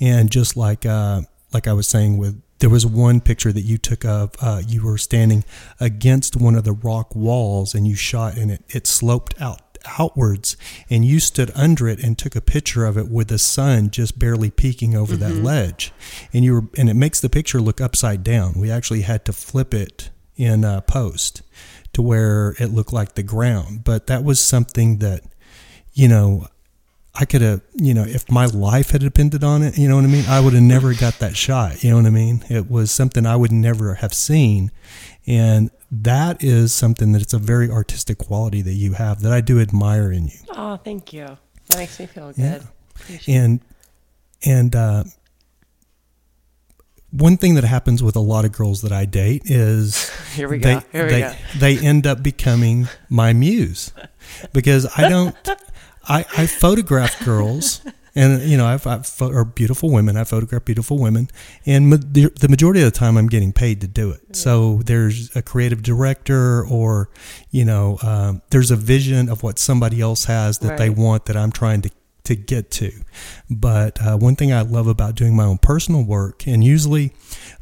And 0.00 0.30
just 0.30 0.56
like 0.56 0.86
uh, 0.86 1.22
like 1.52 1.66
I 1.66 1.72
was 1.72 1.88
saying 1.88 2.18
with 2.18 2.40
there 2.60 2.70
was 2.70 2.84
one 2.84 3.20
picture 3.20 3.52
that 3.52 3.62
you 3.62 3.78
took 3.78 4.04
of 4.04 4.32
uh, 4.40 4.62
you 4.66 4.84
were 4.84 4.98
standing 4.98 5.44
against 5.80 6.36
one 6.36 6.54
of 6.54 6.64
the 6.64 6.72
rock 6.72 7.14
walls 7.14 7.74
and 7.74 7.86
you 7.86 7.94
shot 7.94 8.36
and 8.36 8.50
it, 8.50 8.64
it 8.68 8.86
sloped 8.86 9.40
out 9.40 9.62
outwards 9.98 10.56
and 10.90 11.04
you 11.04 11.20
stood 11.20 11.52
under 11.54 11.88
it 11.88 12.02
and 12.02 12.18
took 12.18 12.34
a 12.34 12.40
picture 12.40 12.84
of 12.84 12.98
it 12.98 13.08
with 13.08 13.28
the 13.28 13.38
sun 13.38 13.90
just 13.90 14.18
barely 14.18 14.50
peeking 14.50 14.94
over 14.94 15.16
that 15.16 15.34
ledge. 15.34 15.92
And 16.32 16.44
you 16.44 16.54
were 16.54 16.64
and 16.76 16.90
it 16.90 16.94
makes 16.94 17.20
the 17.20 17.30
picture 17.30 17.60
look 17.60 17.80
upside 17.80 18.24
down. 18.24 18.54
We 18.54 18.70
actually 18.70 19.02
had 19.02 19.24
to 19.26 19.32
flip 19.32 19.72
it 19.72 20.10
in 20.36 20.64
uh, 20.64 20.80
post 20.82 21.42
to 21.98 22.02
where 22.02 22.54
it 22.60 22.68
looked 22.68 22.92
like 22.92 23.16
the 23.16 23.22
ground 23.24 23.82
but 23.82 24.06
that 24.06 24.22
was 24.22 24.38
something 24.40 24.98
that 24.98 25.20
you 25.92 26.06
know 26.06 26.46
I 27.20 27.24
could 27.24 27.42
have, 27.42 27.62
you 27.74 27.94
know, 27.94 28.04
if 28.04 28.30
my 28.30 28.46
life 28.46 28.90
had 28.90 29.00
depended 29.00 29.42
on 29.42 29.64
it, 29.64 29.76
you 29.76 29.88
know 29.88 29.96
what 29.96 30.04
I 30.04 30.08
mean? 30.08 30.24
I 30.28 30.38
would 30.38 30.52
have 30.52 30.62
never 30.62 30.94
got 30.94 31.18
that 31.18 31.36
shot. 31.36 31.82
You 31.82 31.90
know 31.90 31.96
what 31.96 32.06
I 32.06 32.10
mean? 32.10 32.44
It 32.48 32.70
was 32.70 32.92
something 32.92 33.26
I 33.26 33.34
would 33.34 33.50
never 33.50 33.94
have 33.94 34.14
seen. 34.14 34.70
And 35.26 35.72
that 35.90 36.44
is 36.44 36.72
something 36.72 37.10
that 37.12 37.22
it's 37.22 37.34
a 37.34 37.38
very 37.38 37.70
artistic 37.70 38.18
quality 38.18 38.62
that 38.62 38.74
you 38.74 38.92
have 38.92 39.22
that 39.22 39.32
I 39.32 39.40
do 39.40 39.58
admire 39.58 40.12
in 40.12 40.28
you. 40.28 40.38
Oh, 40.50 40.76
thank 40.76 41.12
you. 41.12 41.26
That 41.66 41.78
makes 41.78 41.98
me 41.98 42.06
feel 42.06 42.32
good. 42.32 42.62
Yeah. 43.08 43.18
And, 43.26 43.60
and, 44.44 44.76
uh, 44.76 45.04
one 47.10 47.36
thing 47.36 47.54
that 47.54 47.64
happens 47.64 48.02
with 48.02 48.16
a 48.16 48.20
lot 48.20 48.44
of 48.44 48.52
girls 48.52 48.82
that 48.82 48.92
I 48.92 49.04
date 49.04 49.42
is 49.46 50.10
Here 50.34 50.48
we 50.48 50.58
they. 50.58 50.80
Here 50.92 51.04
we 51.04 51.10
they, 51.10 51.20
go. 51.20 51.34
they 51.58 51.78
end 51.78 52.06
up 52.06 52.22
becoming 52.22 52.88
my 53.08 53.32
muse 53.32 53.92
because 54.52 54.86
I 54.96 55.08
don't, 55.08 55.34
I, 56.08 56.24
I 56.36 56.46
photograph 56.46 57.24
girls 57.24 57.80
and, 58.14 58.42
you 58.42 58.56
know, 58.56 58.66
I've, 58.66 58.86
I've, 58.86 59.10
or 59.20 59.44
beautiful 59.44 59.90
women. 59.90 60.16
I 60.16 60.24
photograph 60.24 60.64
beautiful 60.64 60.98
women 60.98 61.30
and 61.64 61.90
ma- 61.90 61.98
the 62.00 62.32
the 62.40 62.48
majority 62.48 62.80
of 62.80 62.86
the 62.86 62.98
time 62.98 63.16
I'm 63.16 63.28
getting 63.28 63.52
paid 63.52 63.80
to 63.82 63.86
do 63.86 64.10
it. 64.10 64.34
So 64.34 64.82
there's 64.84 65.34
a 65.36 65.42
creative 65.42 65.82
director 65.82 66.66
or, 66.66 67.10
you 67.50 67.64
know, 67.64 67.98
um, 68.02 68.42
there's 68.50 68.70
a 68.70 68.76
vision 68.76 69.28
of 69.28 69.42
what 69.42 69.58
somebody 69.58 70.00
else 70.00 70.24
has 70.24 70.58
that 70.58 70.78
they 70.78 70.90
want 70.90 71.26
that 71.26 71.36
I'm 71.36 71.52
trying 71.52 71.82
to, 71.82 71.90
to 72.28 72.36
get 72.36 72.70
to. 72.70 72.92
But 73.50 74.00
uh, 74.00 74.16
one 74.16 74.36
thing 74.36 74.52
I 74.52 74.60
love 74.60 74.86
about 74.86 75.14
doing 75.14 75.34
my 75.34 75.44
own 75.44 75.58
personal 75.58 76.04
work, 76.04 76.46
and 76.46 76.62
usually 76.62 77.12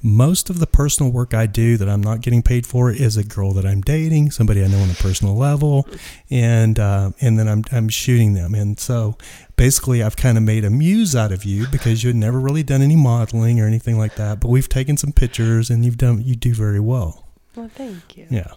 most 0.03 0.51
of 0.51 0.59
the 0.59 0.67
personal 0.67 1.11
work 1.13 1.35
I 1.35 1.47
do 1.47 1.77
that 1.77 1.89
I'm 1.89 2.03
not 2.03 2.21
getting 2.21 2.43
paid 2.43 2.67
for 2.67 2.91
is 2.91 3.17
a 3.17 3.25
girl 3.25 3.53
that 3.53 3.65
I'm 3.65 3.81
dating, 3.81 4.33
somebody 4.33 4.65
I 4.65 4.67
know 4.67 4.81
on 4.81 4.91
a 4.91 4.95
personal 4.95 5.37
level, 5.37 5.89
and 6.31 6.79
uh, 6.79 7.13
and 7.21 7.39
then 7.39 7.49
I'm 7.49 7.65
I'm 7.71 7.89
shooting 7.89 8.35
them. 8.35 8.55
And 8.55 8.79
so 8.79 9.17
basically, 9.57 10.03
I've 10.03 10.17
kind 10.17 10.37
of 10.37 10.43
made 10.43 10.65
a 10.65 10.71
muse 10.71 11.15
out 11.15 11.33
of 11.33 11.45
you 11.45 11.67
because 11.71 12.03
you 12.03 12.09
had 12.09 12.17
never 12.17 12.41
really 12.41 12.63
done 12.63 12.83
any 12.83 12.97
modeling 12.97 13.61
or 13.61 13.67
anything 13.67 13.99
like 13.99 14.17
that. 14.17 14.41
But 14.41 14.49
we've 14.49 14.69
taken 14.69 14.97
some 14.97 15.13
pictures, 15.13 15.71
and 15.71 15.85
you've 15.85 15.99
done 15.99 16.23
you 16.23 16.35
do 16.35 16.55
very 16.55 16.81
well. 16.81 17.26
Well, 17.57 17.71
thank 17.75 18.17
you. 18.19 18.27
Yeah. 18.31 18.53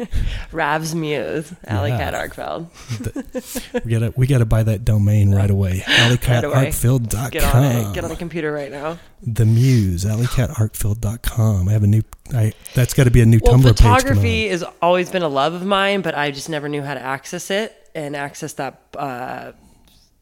Rav's 0.52 0.94
Muse, 0.94 1.52
Alley 1.66 1.90
Yeah. 1.90 2.10
Cat 2.10 2.14
Arkfeld. 2.14 2.68
we 3.84 3.90
gotta 3.90 4.12
we 4.16 4.26
gotta 4.28 4.44
buy 4.44 4.62
that 4.62 4.84
domain 4.84 5.34
right 5.34 5.50
away. 5.50 5.80
AlleyCatArtfield.com. 5.84 7.30
Get 7.30 7.44
on 7.44 7.64
it. 7.64 7.94
Get 7.94 8.04
on 8.04 8.10
the 8.10 8.16
computer 8.16 8.52
right 8.52 8.70
now. 8.70 8.98
The 9.22 9.44
Muse, 9.44 10.04
AlleyCatArtfield.com. 10.04 11.68
I 11.68 11.72
have 11.72 11.82
a 11.82 11.86
new. 11.88 12.02
I 12.32 12.52
that's 12.74 12.94
got 12.94 13.04
to 13.04 13.10
be 13.10 13.20
a 13.20 13.26
new 13.26 13.40
Well, 13.42 13.54
Tumblr 13.54 13.68
photography 13.68 14.48
has 14.48 14.62
always 14.80 15.10
been 15.10 15.22
a 15.22 15.28
love 15.28 15.52
of 15.54 15.64
mine, 15.66 16.00
but 16.02 16.14
I 16.16 16.30
just 16.30 16.48
never 16.48 16.68
knew 16.68 16.82
how 16.82 16.94
to 16.94 17.00
access 17.00 17.50
it 17.50 17.90
and 17.94 18.14
access 18.16 18.54
that 18.54 18.80
uh, 18.96 19.52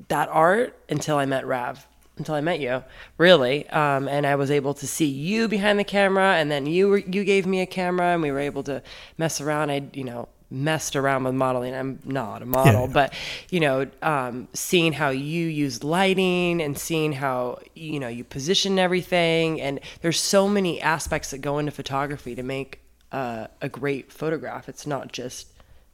that 0.09 0.29
art 0.31 0.77
until 0.89 1.17
I 1.19 1.27
met 1.27 1.47
Rav, 1.47 1.87
until 2.19 2.35
I 2.35 2.41
met 2.41 2.61
you, 2.61 2.85
really. 3.19 3.69
Um, 3.71 4.07
and 4.09 4.27
I 4.27 4.35
was 4.37 4.51
able 4.51 4.75
to 4.75 4.87
see 4.87 5.07
you 5.07 5.49
behind 5.49 5.79
the 5.79 5.85
camera, 5.85 6.35
and 6.37 6.51
then 6.51 6.67
you 6.67 6.89
were, 6.89 6.99
you 6.99 7.25
gave 7.25 7.47
me 7.47 7.61
a 7.61 7.67
camera, 7.67 8.09
and 8.09 8.23
we 8.23 8.31
were 8.31 8.39
able 8.41 8.63
to 8.65 8.83
mess 9.19 9.41
around. 9.41 9.71
I 9.71 9.83
you 9.95 10.05
know 10.05 10.29
messed 10.51 10.95
around 10.97 11.25
with 11.25 11.33
modeling. 11.35 11.75
I'm 11.75 11.99
not 12.05 12.43
a 12.43 12.45
model, 12.45 12.83
Yeah. 12.87 12.93
but 12.93 13.15
you 13.49 13.59
know, 13.61 13.87
um, 14.03 14.49
seeing 14.53 14.93
how 14.93 15.09
you 15.09 15.47
use 15.47 15.83
lighting 15.83 16.61
and 16.61 16.77
seeing 16.79 17.13
how 17.15 17.61
you 17.75 17.99
know 17.99 18.09
you 18.09 18.25
position 18.25 18.79
everything, 18.79 19.61
and 19.61 19.81
there's 20.03 20.21
so 20.21 20.47
many 20.49 20.81
aspects 20.81 21.31
that 21.31 21.39
go 21.39 21.59
into 21.59 21.73
photography 21.73 22.35
to 22.35 22.43
make 22.43 22.81
uh, 23.13 23.47
a 23.63 23.69
great 23.69 24.13
photograph. 24.13 24.69
It's 24.69 24.87
not 24.87 25.13
just 25.13 25.49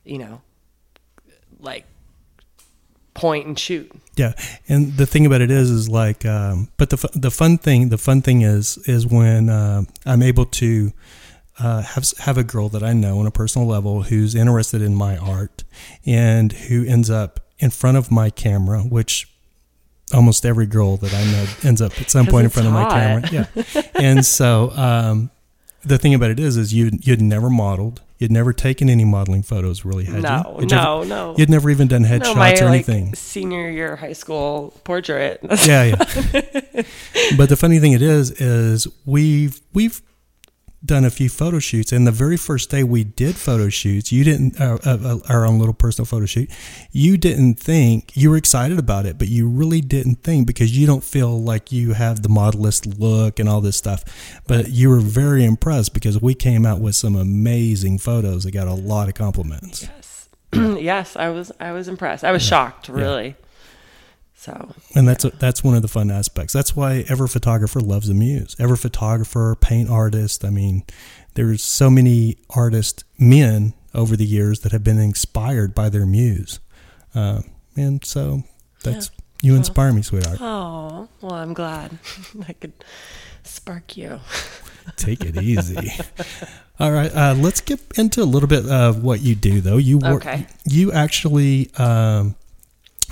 you 0.05 0.19
know 0.19 0.41
like 1.61 1.85
point 3.19 3.47
and 3.47 3.59
shoot. 3.59 3.91
Yeah, 4.17 4.33
and 4.69 4.97
the 4.97 5.07
thing 5.07 5.27
about 5.27 5.41
it 5.41 5.51
is, 5.51 5.71
is 5.71 5.89
like, 5.89 6.25
um, 6.25 6.69
but 6.77 6.91
the 6.91 7.09
the 7.15 7.31
fun 7.31 7.59
thing, 7.59 7.89
the 7.89 7.99
fun 7.99 8.23
thing 8.23 8.43
is, 8.43 8.79
is 8.87 9.07
when 9.07 9.49
uh, 9.49 9.83
I'm 10.07 10.23
able 10.23 10.47
to 10.47 10.93
uh, 11.59 11.83
have 11.83 12.11
have 12.19 12.39
a 12.39 12.45
girl 12.45 12.69
that 12.71 12.83
I 12.83 12.93
know 12.93 13.19
on 13.19 13.27
a 13.27 13.31
personal 13.31 13.67
level 13.67 14.03
who's 14.03 14.35
interested 14.35 14.83
in 14.83 14.95
my 14.95 15.17
art, 15.17 15.65
and 16.07 16.53
who 16.53 16.85
ends 16.85 17.11
up 17.11 17.41
in 17.59 17.71
front 17.71 17.97
of 17.97 18.11
my 18.11 18.31
camera, 18.31 18.81
which 18.81 19.29
almost 20.15 20.47
every 20.47 20.67
girl 20.67 20.97
that 20.97 21.13
I 21.13 21.25
know 21.25 21.47
ends 21.65 21.83
up 21.83 22.01
at 22.01 22.11
some 22.11 22.27
point 22.33 22.45
in 22.45 22.51
front 22.51 22.69
of 22.69 22.75
my 22.75 22.89
camera. 22.89 23.29
Yeah, 23.31 23.83
and 23.95 24.25
so 24.25 24.71
um, 24.71 25.31
the 25.85 25.99
thing 25.99 26.15
about 26.15 26.31
it 26.31 26.41
is, 26.41 26.57
is 26.57 26.73
you 26.73 26.91
you'd 27.03 27.23
never 27.23 27.51
modeled. 27.51 28.03
You'd 28.19 28.33
never 28.33 28.53
taken 28.53 28.91
any 28.91 29.05
modeling 29.05 29.43
photos, 29.43 29.85
really, 29.85 30.05
had 30.05 30.23
No, 30.23 30.55
you? 30.57 30.61
You'd 30.63 30.71
no, 30.73 30.99
never- 30.99 31.07
no. 31.09 31.35
You'd 31.39 31.51
never 31.51 31.71
even 31.71 31.87
done 31.87 32.05
headshots 32.05 32.25
No, 32.25 32.35
my 32.35 32.51
or 32.53 32.55
like 32.55 32.63
anything. 32.89 33.15
senior 33.15 33.71
year 33.71 33.95
high 33.97 34.13
school 34.13 34.75
portrait. 34.85 35.39
yeah, 35.65 35.85
yeah. 35.85 35.95
but 37.37 37.49
the 37.49 37.57
funny 37.57 37.79
thing 37.79 37.93
it 37.93 38.03
is, 38.03 38.31
is 38.33 38.89
we've 39.07 39.61
we've 39.73 40.03
done 40.85 41.05
a 41.05 41.11
few 41.11 41.29
photo 41.29 41.59
shoots, 41.59 41.93
and 41.93 42.07
the 42.07 42.13
very 42.13 42.37
first 42.37 42.71
day 42.71 42.85
we 42.85 43.05
did 43.05 43.37
photo 43.37 43.69
shoots, 43.69 44.13
you 44.13 44.25
didn't 44.25 44.61
uh, 44.61 44.79
uh, 44.85 44.99
uh, 45.03 45.19
our 45.29 45.45
own 45.45 45.59
little 45.59 45.75
personal 45.75 46.07
photo 46.07 46.27
shoot. 46.27 46.51
You 46.93 47.17
didn't 47.17 47.55
think 47.57 48.17
you 48.17 48.31
were 48.31 48.37
excited 48.37 48.79
about 48.79 49.07
it, 49.07 49.19
but 49.19 49.29
you 49.29 49.49
really 49.49 49.81
didn't 49.81 50.23
think 50.23 50.47
because 50.47 50.77
you 50.77 50.87
don't 50.87 51.03
feel 51.03 51.41
like 51.41 51.73
you 51.73 51.95
have 51.95 52.23
the 52.23 52.29
modelist 52.29 52.87
look 52.87 53.39
and 53.39 53.49
all 53.49 53.61
this 53.61 53.77
stuff. 53.77 54.05
But 54.47 54.71
you 54.71 54.89
were 54.89 55.01
very 55.01 55.45
impressed 55.45 55.95
because 55.95 56.21
we 56.21 56.35
came 56.35 56.65
out 56.65 56.81
with 56.81 56.95
some 56.95 57.17
amazing 57.17 57.99
photos 57.99 58.45
that 58.45 58.53
got 58.53 58.69
a 58.69 58.75
lot 58.75 59.09
of 59.09 59.15
compliments. 59.15 59.83
yes, 59.83 60.29
yes, 60.53 61.17
I 61.17 61.31
was 61.31 61.51
I 61.59 61.73
was 61.73 61.89
impressed. 61.89 62.25
I 62.25 62.31
was 62.31 62.43
shocked, 62.43 62.89
really. 62.89 63.35
So 64.39 64.73
And 64.95 65.09
that's 65.09 65.25
that's 65.41 65.65
one 65.65 65.75
of 65.75 65.83
the 65.83 65.89
fun 65.89 66.13
aspects. 66.13 66.53
That's 66.53 66.77
why 66.77 67.05
every 67.09 67.27
photographer 67.27 67.81
loves 67.81 68.09
a 68.09 68.15
muse. 68.15 68.55
Every 68.61 68.77
photographer, 68.77 69.57
paint 69.61 69.91
artist. 69.91 70.45
I 70.45 70.51
mean, 70.51 70.85
there's 71.35 71.61
so 71.61 71.91
many 71.91 72.39
artists, 72.51 73.03
men 73.19 73.75
over 73.95 74.17
the 74.17 74.25
years 74.25 74.61
that 74.61 74.71
have 74.71 74.85
been 74.85 75.01
inspired 75.01 75.75
by 75.75 75.89
their 75.89 76.07
muse, 76.07 76.61
uh, 77.17 77.41
and 77.75 78.05
so 78.05 78.45
that's 78.85 79.11
you 79.43 79.57
inspire 79.57 79.93
me, 79.93 80.03
sweetheart. 80.03 80.39
Oh, 80.41 81.09
well, 81.21 81.35
I'm 81.35 81.53
glad 81.53 81.99
I 82.49 82.53
could 82.53 82.75
spark 83.43 83.97
you. 83.97 84.21
Take 84.97 85.25
it 85.25 85.37
easy. 85.37 85.91
All 86.79 86.93
right, 86.93 87.13
uh, 87.13 87.35
let's 87.37 87.61
get 87.61 87.81
into 87.97 88.23
a 88.23 88.25
little 88.25 88.49
bit 88.49 88.67
of 88.67 89.03
what 89.03 89.21
you 89.21 89.35
do, 89.35 89.61
though. 89.61 89.79
You 89.79 89.99
work. 89.99 90.25
Okay. 90.25 90.47
You 90.65 90.93
actually. 90.93 91.75
Um, 91.75 92.37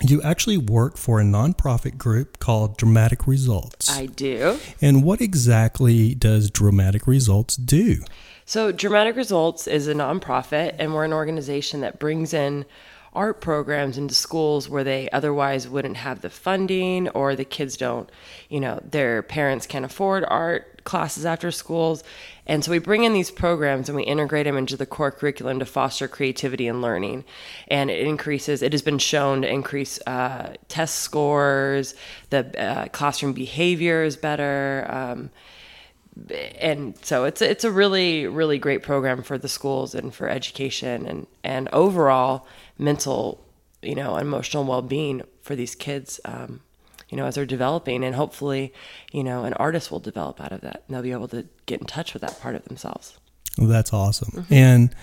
you 0.03 0.21
actually 0.23 0.59
work 0.59 0.97
for 0.97 1.21
a 1.21 1.25
nonprofit 1.25 1.97
group 1.97 2.39
called 2.39 2.77
Dramatic 2.77 3.27
Results. 3.27 3.91
I 3.91 4.07
do. 4.07 4.59
And 4.81 5.03
what 5.03 5.21
exactly 5.21 6.15
does 6.15 6.51
Dramatic 6.51 7.07
Results 7.07 7.57
do? 7.57 8.03
So, 8.45 8.71
Dramatic 8.71 9.17
Results 9.17 9.67
is 9.67 9.89
a 9.89 9.95
nonprofit, 9.95 10.77
and 10.79 10.95
we're 10.95 11.05
an 11.05 11.13
organization 11.13 11.81
that 11.81 11.99
brings 11.99 12.33
in 12.33 12.65
art 13.17 13.41
programs 13.41 13.99
into 13.99 14.15
schools 14.15 14.69
where 14.69 14.85
they 14.85 15.11
otherwise 15.11 15.69
wouldn't 15.69 15.97
have 15.97 16.21
the 16.21 16.31
funding 16.31 17.09
or 17.09 17.35
the 17.35 17.45
kids 17.45 17.77
don't, 17.77 18.11
you 18.49 18.61
know, 18.61 18.79
their 18.85 19.23
parents 19.23 19.67
can't 19.67 19.85
afford 19.85 20.25
art 20.29 20.85
classes 20.85 21.27
after 21.27 21.51
schools. 21.51 22.05
And 22.47 22.65
so 22.65 22.71
we 22.71 22.79
bring 22.79 23.05
in 23.05 23.13
these 23.13 23.31
programs 23.31 23.89
and 23.89 23.97
we 23.97 24.05
integrate 24.05 24.47
them 24.47 24.57
into 24.57 24.77
the 24.77 24.87
core 24.87 25.11
curriculum 25.11 25.59
to 25.59 25.65
foster 25.65 26.07
creativity 26.07 26.69
and 26.69 26.81
learning. 26.81 27.25
And 27.69 27.91
it 27.91 28.07
increases, 28.07 28.63
it 28.63 28.73
has 28.73 28.83
been 28.83 28.99
shown 28.99 29.43
to 29.43 29.49
increase 29.49 29.99
uh, 30.07 30.55
test 30.69 30.97
scores, 30.97 31.95
the 32.31 32.59
uh, 32.61 32.89
classroom 32.89 33.33
behavior 33.33 34.05
is 34.05 34.17
better. 34.17 34.87
Um, 34.89 35.31
and 36.59 36.97
so 37.03 37.25
it's 37.25 37.43
it's 37.43 37.65
a 37.65 37.71
really 37.71 38.27
really 38.27 38.59
great 38.59 38.83
program 38.83 39.23
for 39.23 39.37
the 39.37 39.49
schools 39.49 39.95
and 39.95 40.15
for 40.15 40.29
education 40.29 41.07
and 41.07 41.27
and 41.45 41.69
overall 41.75 42.47
mental 42.79 43.45
you 43.83 43.95
know 43.95 44.17
emotional 44.17 44.65
well-being 44.65 45.23
for 45.43 45.55
these 45.55 45.75
kids 45.75 46.21
um, 46.25 46.61
you 47.09 47.17
know 47.17 47.25
as 47.27 47.35
they're 47.35 47.47
developing 47.47 48.05
and 48.05 48.15
hopefully 48.15 48.73
you 49.13 49.23
know 49.23 49.45
an 49.45 49.53
artist 49.55 49.91
will 49.91 50.01
develop 50.01 50.41
out 50.41 50.53
of 50.53 50.61
that 50.61 50.83
and 50.87 50.95
they'll 50.95 51.03
be 51.03 51.13
able 51.13 51.29
to 51.29 51.47
get 51.67 51.81
in 51.81 51.87
touch 51.87 52.13
with 52.13 52.23
that 52.23 52.39
part 52.41 52.55
of 52.55 52.65
themselves 52.65 53.19
That's 53.59 53.93
awesome. 53.93 54.47
And 54.51 54.95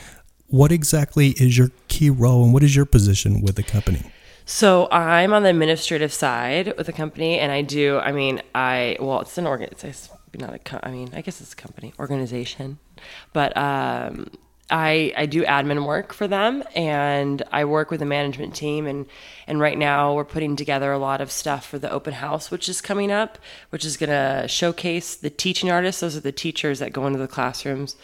what 0.47 0.71
exactly 0.71 1.29
is 1.29 1.57
your 1.57 1.71
key 1.87 2.09
role 2.09 2.43
and 2.43 2.53
what 2.53 2.63
is 2.63 2.75
your 2.75 2.85
position 2.85 3.41
with 3.41 3.55
the 3.55 3.63
company? 3.63 4.03
So 4.45 4.87
I'm 4.91 5.33
on 5.33 5.43
the 5.43 5.49
administrative 5.49 6.13
side 6.13 6.75
with 6.77 6.85
the 6.85 6.93
company, 6.93 7.39
and 7.39 7.51
I 7.51 7.61
do. 7.61 7.97
I 7.97 8.11
mean, 8.11 8.41
I 8.53 8.97
well, 8.99 9.21
it's 9.21 9.37
an 9.37 9.47
organ. 9.47 9.69
It's 9.71 10.09
not 10.35 10.53
a. 10.53 10.85
I 10.85 10.91
mean, 10.91 11.09
I 11.13 11.21
guess 11.21 11.39
it's 11.39 11.53
a 11.53 11.55
company 11.55 11.93
organization, 11.97 12.77
but 13.31 13.55
um, 13.55 14.29
I 14.73 15.13
I 15.15 15.27
do 15.27 15.43
admin 15.43 15.85
work 15.85 16.13
for 16.13 16.27
them, 16.27 16.63
and 16.75 17.43
I 17.51 17.63
work 17.63 17.91
with 17.91 17.99
the 17.99 18.07
management 18.07 18.55
team, 18.55 18.87
and 18.87 19.05
and 19.45 19.59
right 19.59 19.77
now 19.77 20.15
we're 20.15 20.25
putting 20.25 20.55
together 20.55 20.91
a 20.91 20.97
lot 20.97 21.21
of 21.21 21.31
stuff 21.31 21.67
for 21.67 21.77
the 21.77 21.91
open 21.91 22.13
house, 22.13 22.49
which 22.49 22.67
is 22.67 22.81
coming 22.81 23.11
up, 23.11 23.37
which 23.69 23.85
is 23.85 23.97
going 23.97 24.09
to 24.09 24.47
showcase 24.47 25.15
the 25.15 25.29
teaching 25.29 25.69
artists. 25.69 26.01
Those 26.01 26.17
are 26.17 26.21
the 26.21 26.31
teachers 26.31 26.79
that 26.79 26.91
go 26.91 27.05
into 27.05 27.19
the 27.19 27.27
classrooms 27.27 27.95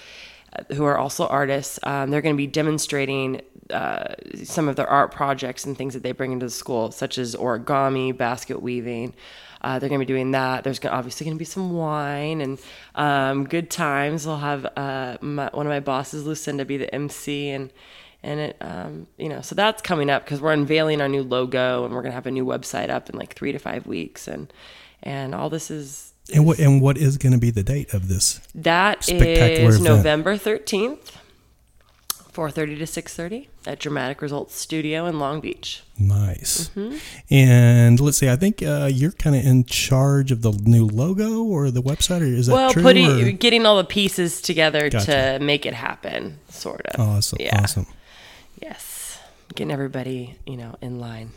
uh, 0.53 0.75
who 0.75 0.85
are 0.85 0.97
also 0.97 1.25
artists. 1.25 1.79
Um, 1.81 2.11
they're 2.11 2.21
going 2.21 2.35
to 2.35 2.37
be 2.37 2.45
demonstrating 2.45 3.41
uh, 3.71 4.13
some 4.43 4.67
of 4.67 4.75
their 4.75 4.87
art 4.87 5.11
projects 5.11 5.65
and 5.65 5.75
things 5.75 5.95
that 5.95 6.03
they 6.03 6.11
bring 6.11 6.33
into 6.33 6.45
the 6.45 6.51
school, 6.51 6.91
such 6.91 7.17
as 7.17 7.35
origami, 7.35 8.15
basket 8.15 8.61
weaving. 8.61 9.15
Uh, 9.61 9.77
they're 9.79 9.89
going 9.89 9.99
to 9.99 10.05
be 10.05 10.13
doing 10.13 10.31
that. 10.31 10.63
There's 10.63 10.79
gonna, 10.79 10.95
obviously 10.95 11.25
going 11.25 11.35
to 11.35 11.39
be 11.39 11.45
some 11.45 11.73
wine 11.73 12.41
and 12.41 12.59
um, 12.95 13.45
good 13.45 13.69
times. 13.69 14.25
I'll 14.25 14.37
have 14.37 14.65
uh, 14.77 15.17
my, 15.21 15.49
one 15.53 15.65
of 15.65 15.69
my 15.71 15.79
bosses, 15.79 16.25
Lucinda, 16.25 16.65
be 16.65 16.77
the 16.77 16.93
MC 16.93 17.49
and 17.49 17.71
and 18.21 18.39
it 18.39 18.57
um, 18.61 19.07
you 19.17 19.29
know 19.29 19.41
so 19.41 19.55
that's 19.55 19.81
coming 19.81 20.09
up 20.09 20.25
because 20.25 20.41
we're 20.41 20.51
unveiling 20.51 20.99
our 21.01 21.07
new 21.07 21.23
logo 21.23 21.85
and 21.85 21.93
we're 21.93 22.01
going 22.01 22.11
to 22.11 22.15
have 22.15 22.25
a 22.25 22.31
new 22.31 22.45
website 22.45 22.89
up 22.89 23.09
in 23.09 23.17
like 23.17 23.33
three 23.33 23.51
to 23.51 23.59
five 23.59 23.87
weeks 23.87 24.27
and 24.27 24.51
and 25.01 25.33
all 25.33 25.49
this 25.49 25.71
is 25.71 26.13
And 26.33 26.45
what 26.45 26.59
and 26.59 26.81
what 26.81 26.97
is 26.97 27.17
going 27.17 27.31
to 27.31 27.37
be 27.39 27.49
the 27.51 27.63
date 27.63 27.93
of 27.93 28.07
this? 28.09 28.41
that 28.55 29.07
is 29.09 29.21
event. 29.21 29.81
November 29.81 30.35
13th, 30.35 31.11
4.30 32.39 32.77
to 32.77 32.85
6.30 32.85 33.47
at 33.67 33.79
Dramatic 33.81 34.21
Results 34.21 34.55
Studio 34.55 35.05
in 35.07 35.19
Long 35.19 35.41
Beach. 35.41 35.83
Nice. 35.99 36.69
Mm-hmm. 36.69 36.97
And 37.29 37.99
let's 37.99 38.17
see. 38.17 38.29
I 38.29 38.37
think 38.37 38.63
uh, 38.63 38.89
you're 38.89 39.11
kind 39.11 39.35
of 39.35 39.43
in 39.43 39.65
charge 39.65 40.31
of 40.31 40.41
the 40.41 40.53
new 40.53 40.85
logo 40.85 41.43
or 41.43 41.69
the 41.69 41.81
website, 41.81 42.21
or 42.21 42.23
is 42.23 42.47
that 42.47 42.53
well, 42.53 42.71
true? 42.71 42.81
putting, 42.81 43.11
or- 43.11 43.31
getting 43.33 43.65
all 43.65 43.75
the 43.75 43.83
pieces 43.83 44.41
together 44.41 44.89
Gotcha. 44.89 45.37
to 45.37 45.39
make 45.43 45.65
it 45.65 45.73
happen, 45.73 46.39
sort 46.47 46.85
of. 46.85 47.01
Awesome. 47.01 47.39
Yeah. 47.41 47.61
Awesome. 47.61 47.87
Yes. 48.61 49.19
Getting 49.53 49.71
everybody, 49.71 50.35
you 50.45 50.55
know, 50.55 50.77
in 50.81 50.97
line. 50.97 51.31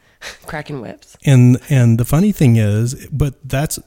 cracking 0.46 0.80
whips. 0.80 1.16
And 1.24 1.58
and 1.68 1.98
the 1.98 2.04
funny 2.04 2.30
thing 2.30 2.56
is, 2.56 3.06
but 3.08 3.34
that's 3.48 3.78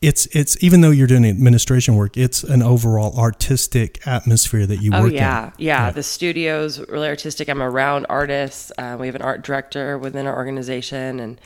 it's 0.00 0.26
it's 0.26 0.56
even 0.62 0.80
though 0.80 0.90
you're 0.90 1.06
doing 1.08 1.24
administration 1.24 1.96
work, 1.96 2.16
it's 2.16 2.44
an 2.44 2.62
overall 2.62 3.18
artistic 3.18 4.06
atmosphere 4.06 4.66
that 4.66 4.76
you 4.82 4.90
Oh 4.94 5.02
work 5.04 5.12
yeah, 5.12 5.46
in. 5.46 5.52
yeah. 5.58 5.86
Yeah. 5.86 5.90
The 5.90 6.02
studio's 6.02 6.78
really 6.88 7.08
artistic. 7.08 7.48
I'm 7.48 7.62
around 7.62 8.06
artists. 8.08 8.70
Uh, 8.78 8.96
we 8.98 9.06
have 9.06 9.16
an 9.16 9.22
art 9.22 9.42
director 9.42 9.98
within 9.98 10.26
our 10.26 10.36
organization, 10.36 11.18
and 11.18 11.40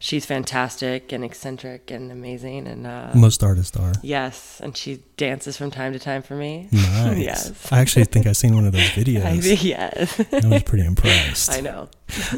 she's 0.00 0.26
fantastic 0.26 1.12
and 1.12 1.22
eccentric 1.24 1.92
and 1.92 2.10
amazing. 2.10 2.66
And 2.66 2.86
uh, 2.88 3.10
Most 3.14 3.44
artists 3.44 3.76
are. 3.76 3.92
yes, 4.02 4.60
and 4.60 4.76
she 4.76 5.02
dances 5.16 5.56
from 5.56 5.70
time 5.70 5.92
to 5.92 6.00
time 6.00 6.22
for 6.22 6.34
me. 6.34 6.68
Nice. 6.72 7.18
yes. 7.18 7.72
I 7.72 7.78
actually 7.78 8.06
think 8.06 8.26
I've 8.26 8.36
seen 8.36 8.54
one 8.56 8.66
of 8.66 8.72
those 8.72 8.82
I, 8.96 9.00
videos. 9.00 9.62
yes, 9.62 10.20
I 10.44 10.48
was 10.48 10.62
pretty 10.64 10.84
impressed. 10.92 11.52
I 11.52 11.60
know. 11.60 11.88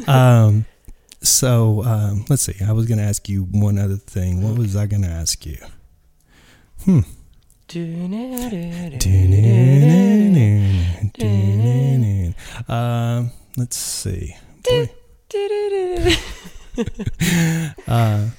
Um, 0.07 0.65
so 1.27 1.83
um, 1.83 2.25
let's 2.29 2.43
see. 2.43 2.55
I 2.65 2.71
was 2.71 2.85
going 2.87 2.97
to 2.99 3.03
ask 3.03 3.27
you 3.29 3.43
one 3.43 3.77
other 3.77 3.97
thing. 3.97 4.41
What 4.41 4.57
was 4.57 4.75
I 4.75 4.85
going 4.87 5.01
to 5.03 5.09
ask 5.09 5.45
you? 5.45 5.57
Hmm. 6.83 6.99
Um, 12.67 13.31
let's 13.57 13.77
see. 13.77 14.35
Uh, 17.87 18.29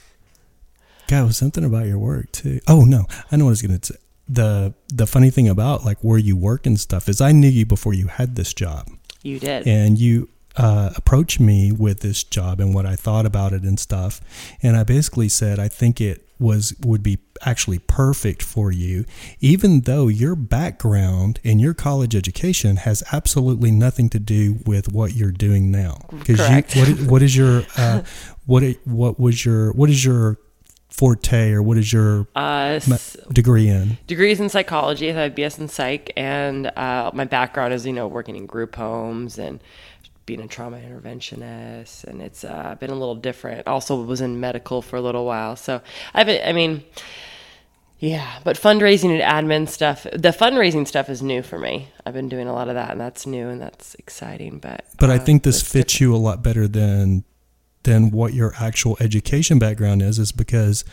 God, 1.09 1.25
was 1.27 1.37
something 1.39 1.65
about 1.65 1.87
your 1.87 1.99
work 1.99 2.31
too. 2.33 2.61
Oh 2.69 2.83
no, 2.85 3.07
I 3.33 3.37
know 3.37 3.45
what 3.47 3.51
I 3.51 3.53
was 3.53 3.63
to 3.63 3.81
say. 3.83 3.97
The 4.29 4.75
the 4.89 5.07
funny 5.07 5.31
thing 5.31 5.49
about 5.49 5.85
like 5.85 5.99
where 6.03 6.19
you 6.19 6.37
work 6.37 6.67
and 6.67 6.79
stuff 6.79 7.09
is 7.09 7.21
I 7.21 7.33
knew 7.33 7.49
you 7.49 7.65
before 7.65 7.95
you 7.95 8.09
had 8.09 8.35
this 8.37 8.53
job 8.53 8.89
You 9.23 9.39
did. 9.39 9.67
and 9.67 9.99
you 9.99 10.29
uh, 10.57 10.91
approached 10.97 11.39
me 11.41 11.71
with 11.73 12.01
this 12.01 12.25
job 12.25 12.61
and 12.61 12.75
what 12.75 12.87
I 12.87 12.97
thought 12.97 13.27
about 13.27 13.53
it 13.53 13.63
and 13.63 13.79
stuff. 13.79 14.21
And 14.63 14.77
I 14.77 14.85
basically 14.85 15.29
said 15.29 15.59
I 15.59 15.69
think 15.69 16.01
it 16.01 16.23
was 16.39 16.75
would 16.85 17.03
be 17.03 17.19
actually 17.47 17.79
perfect 17.79 18.43
for 18.43 18.71
you, 18.73 19.05
even 19.41 19.83
though 19.83 20.09
your 20.09 20.35
background 20.37 21.41
and 21.45 21.61
your 21.61 21.73
college 21.75 22.15
education 22.15 22.77
has 22.77 23.03
absolutely 23.13 23.71
nothing 23.71 24.09
to 24.11 24.19
do 24.19 24.59
with 24.67 24.93
what 24.93 25.15
you're 25.15 25.33
doing 25.33 25.71
now. 25.71 25.99
Because 26.11 26.41
what 26.77 26.89
is, 26.89 27.03
what 27.07 27.23
is 27.23 27.37
your 27.37 27.63
uh, 27.79 28.03
what 28.47 28.63
i- 28.63 28.77
what 28.85 29.19
was 29.19 29.45
your 29.47 29.73
what 29.73 29.89
is 29.91 30.05
your 30.05 30.39
forte 30.91 31.51
or 31.53 31.63
what 31.63 31.77
is 31.77 31.93
your 31.93 32.27
Uh, 32.35 32.81
degree 33.33 33.69
in? 33.69 33.99
degrees 34.07 34.41
in 34.41 34.49
psychology. 34.49 35.11
I 35.11 35.15
have 35.15 35.35
BS 35.35 35.59
in 35.59 35.69
psych, 35.69 36.11
and 36.17 36.67
uh, 36.69 37.11
my 37.13 37.25
background 37.25 37.75
is 37.75 37.85
you 37.87 37.93
know 37.93 38.09
working 38.09 38.37
in 38.37 38.47
group 38.47 38.77
homes 38.77 39.39
and 39.39 39.61
being 40.27 40.41
a 40.41 40.49
trauma 40.49 40.79
interventionist, 40.79 42.05
and 42.05 42.21
it's 42.21 42.45
uh, 42.45 42.75
been 42.79 42.91
a 42.91 42.95
little 42.95 43.15
different. 43.15 43.67
Also, 43.67 44.03
was 44.03 44.21
in 44.21 44.41
medical 44.41 44.83
for 44.83 44.97
a 44.97 45.01
little 45.01 45.25
while, 45.25 45.57
so 45.57 45.81
I've 46.15 46.29
I 46.29 46.53
mean. 46.53 46.85
Yeah, 47.99 48.41
but 48.45 48.57
fundraising 48.57 49.19
and 49.19 49.23
admin 49.23 49.67
stuff, 49.67 50.03
the 50.13 50.29
fundraising 50.29 50.87
stuff 50.87 51.09
is 51.09 51.23
new 51.23 51.43
for 51.43 51.59
me. 51.59 51.89
I've 52.05 52.13
been 52.13 52.29
doing 52.29 52.47
a 52.47 52.53
lot 52.53 52.69
of 52.69 52.75
that 52.75 52.91
and 52.91 53.01
that's 53.01 53.27
new 53.27 53.49
and 53.49 53.59
that's 53.59 53.95
exciting, 53.95 54.59
but 54.59 54.85
But 54.99 55.09
I 55.09 55.17
uh, 55.17 55.25
think 55.25 55.45
this 55.45 55.63
it's 55.63 55.73
fits 55.73 55.99
you 55.99 56.15
a 56.15 56.19
lot 56.19 56.43
better 56.43 56.69
than 56.69 57.25
than 57.85 58.11
what 58.11 58.35
your 58.35 58.53
actual 58.61 58.99
education 59.01 59.59
background 59.59 60.03
is, 60.03 60.19
is 60.19 60.31
because 60.31 60.85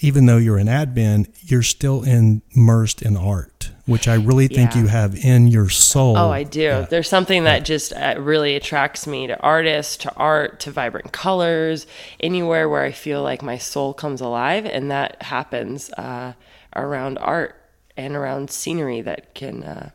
even 0.00 0.26
though 0.26 0.36
you're 0.36 0.58
an 0.58 0.66
admin, 0.66 1.32
you're 1.40 1.62
still 1.62 2.02
immersed 2.02 3.00
in 3.00 3.16
art, 3.16 3.51
which 3.86 4.06
I 4.06 4.14
really 4.14 4.46
think 4.48 4.74
Yeah. 4.74 4.82
you 4.82 4.86
have 4.88 5.14
in 5.16 5.48
your 5.48 5.68
soul. 5.68 6.16
Oh, 6.16 6.30
I 6.30 6.44
do. 6.44 6.60
Yeah. 6.60 6.80
There's 6.88 7.08
something 7.08 7.44
that 7.44 7.64
just 7.64 7.92
uh, 7.92 8.14
really 8.18 8.54
attracts 8.54 9.06
me 9.06 9.26
to 9.26 9.38
artists, 9.40 9.96
to 9.98 10.14
art, 10.16 10.60
to 10.60 10.70
vibrant 10.70 11.12
colors, 11.12 11.86
anywhere 12.20 12.68
where 12.68 12.84
I 12.84 12.92
feel 12.92 13.22
like 13.22 13.42
my 13.42 13.58
soul 13.58 13.92
comes 13.92 14.20
alive. 14.20 14.64
And 14.66 14.90
that 14.90 15.22
happens 15.22 15.90
uh, 15.94 16.34
around 16.76 17.18
art 17.18 17.56
and 17.96 18.14
around 18.14 18.50
scenery 18.50 19.00
that 19.02 19.34
can 19.34 19.62
uh, 19.64 19.90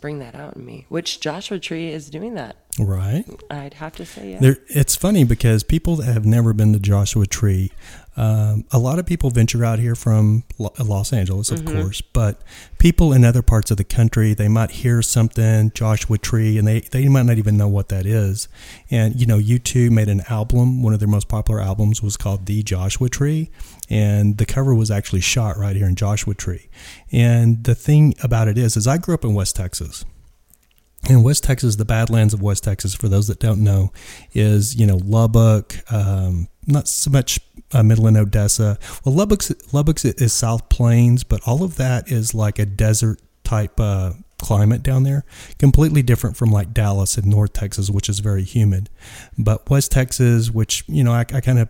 bring 0.00 0.18
that 0.20 0.34
out 0.34 0.56
in 0.56 0.64
me, 0.64 0.86
which 0.88 1.20
Joshua 1.20 1.58
Tree 1.58 1.90
is 1.90 2.10
doing 2.10 2.34
that. 2.34 2.56
Right. 2.78 3.24
I'd 3.50 3.74
have 3.74 3.94
to 3.96 4.06
say, 4.06 4.32
yeah. 4.32 4.38
There, 4.40 4.56
it's 4.68 4.96
funny 4.96 5.24
because 5.24 5.62
people 5.62 5.96
that 5.96 6.06
have 6.06 6.24
never 6.24 6.52
been 6.52 6.72
to 6.72 6.78
Joshua 6.78 7.26
Tree, 7.26 7.72
um, 8.16 8.64
a 8.70 8.78
lot 8.78 8.98
of 8.98 9.06
people 9.06 9.30
venture 9.30 9.64
out 9.64 9.78
here 9.78 9.94
from 9.94 10.44
Los 10.58 11.12
Angeles, 11.12 11.50
of 11.50 11.64
course, 11.64 12.00
but 12.00 12.42
people 12.78 13.12
in 13.12 13.24
other 13.24 13.42
parts 13.42 13.70
of 13.70 13.76
the 13.76 13.84
country, 13.84 14.34
they 14.34 14.48
might 14.48 14.70
hear 14.70 15.02
something, 15.02 15.70
Joshua 15.74 16.18
Tree, 16.18 16.58
and 16.58 16.66
they, 16.66 16.80
they 16.80 17.08
might 17.08 17.26
not 17.26 17.38
even 17.38 17.56
know 17.56 17.68
what 17.68 17.88
that 17.88 18.06
is. 18.06 18.48
And, 18.90 19.20
you 19.20 19.26
know, 19.26 19.38
U2 19.38 19.90
made 19.90 20.08
an 20.08 20.22
album. 20.28 20.82
One 20.82 20.92
of 20.92 21.00
their 21.00 21.08
most 21.08 21.28
popular 21.28 21.60
albums 21.60 22.02
was 22.02 22.16
called 22.16 22.46
The 22.46 22.62
Joshua 22.62 23.08
Tree. 23.08 23.50
And 23.90 24.38
the 24.38 24.46
cover 24.46 24.74
was 24.74 24.90
actually 24.90 25.20
shot 25.20 25.58
right 25.58 25.74
here 25.74 25.86
in 25.86 25.96
Joshua 25.96 26.34
Tree. 26.34 26.68
And 27.10 27.64
the 27.64 27.74
thing 27.74 28.14
about 28.22 28.46
it 28.46 28.56
is, 28.56 28.76
is 28.76 28.86
I 28.86 28.98
grew 28.98 29.14
up 29.14 29.24
in 29.24 29.34
West 29.34 29.56
Texas 29.56 30.04
in 31.08 31.22
West 31.22 31.44
Texas, 31.44 31.76
the 31.76 31.84
Badlands 31.84 32.34
of 32.34 32.42
West 32.42 32.64
Texas, 32.64 32.94
for 32.94 33.08
those 33.08 33.26
that 33.28 33.40
don't 33.40 33.62
know, 33.64 33.92
is 34.32 34.76
you 34.76 34.86
know 34.86 35.00
Lubbock, 35.02 35.74
um, 35.92 36.48
not 36.66 36.88
so 36.88 37.10
much 37.10 37.40
uh, 37.72 37.82
Midland, 37.82 38.16
Odessa. 38.16 38.78
Well, 39.04 39.14
Lubbock's 39.14 39.52
Lubbock's 39.72 40.04
is 40.04 40.32
South 40.32 40.68
Plains, 40.68 41.24
but 41.24 41.40
all 41.46 41.62
of 41.62 41.76
that 41.76 42.10
is 42.10 42.34
like 42.34 42.58
a 42.58 42.66
desert 42.66 43.20
type 43.44 43.80
uh, 43.80 44.12
climate 44.38 44.82
down 44.82 45.04
there, 45.04 45.24
completely 45.58 46.02
different 46.02 46.36
from 46.36 46.50
like 46.50 46.74
Dallas 46.74 47.16
and 47.16 47.26
North 47.26 47.54
Texas, 47.54 47.88
which 47.88 48.08
is 48.08 48.18
very 48.18 48.44
humid. 48.44 48.90
But 49.38 49.68
West 49.70 49.90
Texas, 49.92 50.50
which 50.50 50.84
you 50.86 51.02
know, 51.02 51.12
I, 51.12 51.20
I 51.20 51.40
kind 51.40 51.58
of 51.58 51.68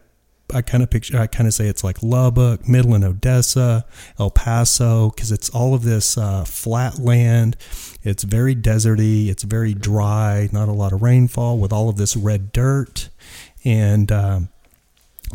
I 0.54 0.62
kind 0.62 0.82
of 0.82 0.90
picture, 0.90 1.18
I 1.18 1.26
kind 1.26 1.46
of 1.46 1.54
say 1.54 1.66
it's 1.66 1.84
like 1.84 2.02
Lubbock, 2.02 2.68
Midland, 2.68 3.04
Odessa, 3.04 3.84
El 4.18 4.30
Paso, 4.30 5.10
because 5.10 5.32
it's 5.32 5.50
all 5.50 5.74
of 5.74 5.82
this 5.82 6.16
uh, 6.18 6.44
flat 6.44 6.98
land. 6.98 7.56
It's 8.02 8.22
very 8.22 8.54
deserty. 8.54 9.28
It's 9.28 9.42
very 9.42 9.74
dry. 9.74 10.48
Not 10.52 10.68
a 10.68 10.72
lot 10.72 10.92
of 10.92 11.02
rainfall 11.02 11.58
with 11.58 11.72
all 11.72 11.88
of 11.88 11.96
this 11.96 12.16
red 12.16 12.52
dirt, 12.52 13.08
and 13.64 14.10
um, 14.10 14.48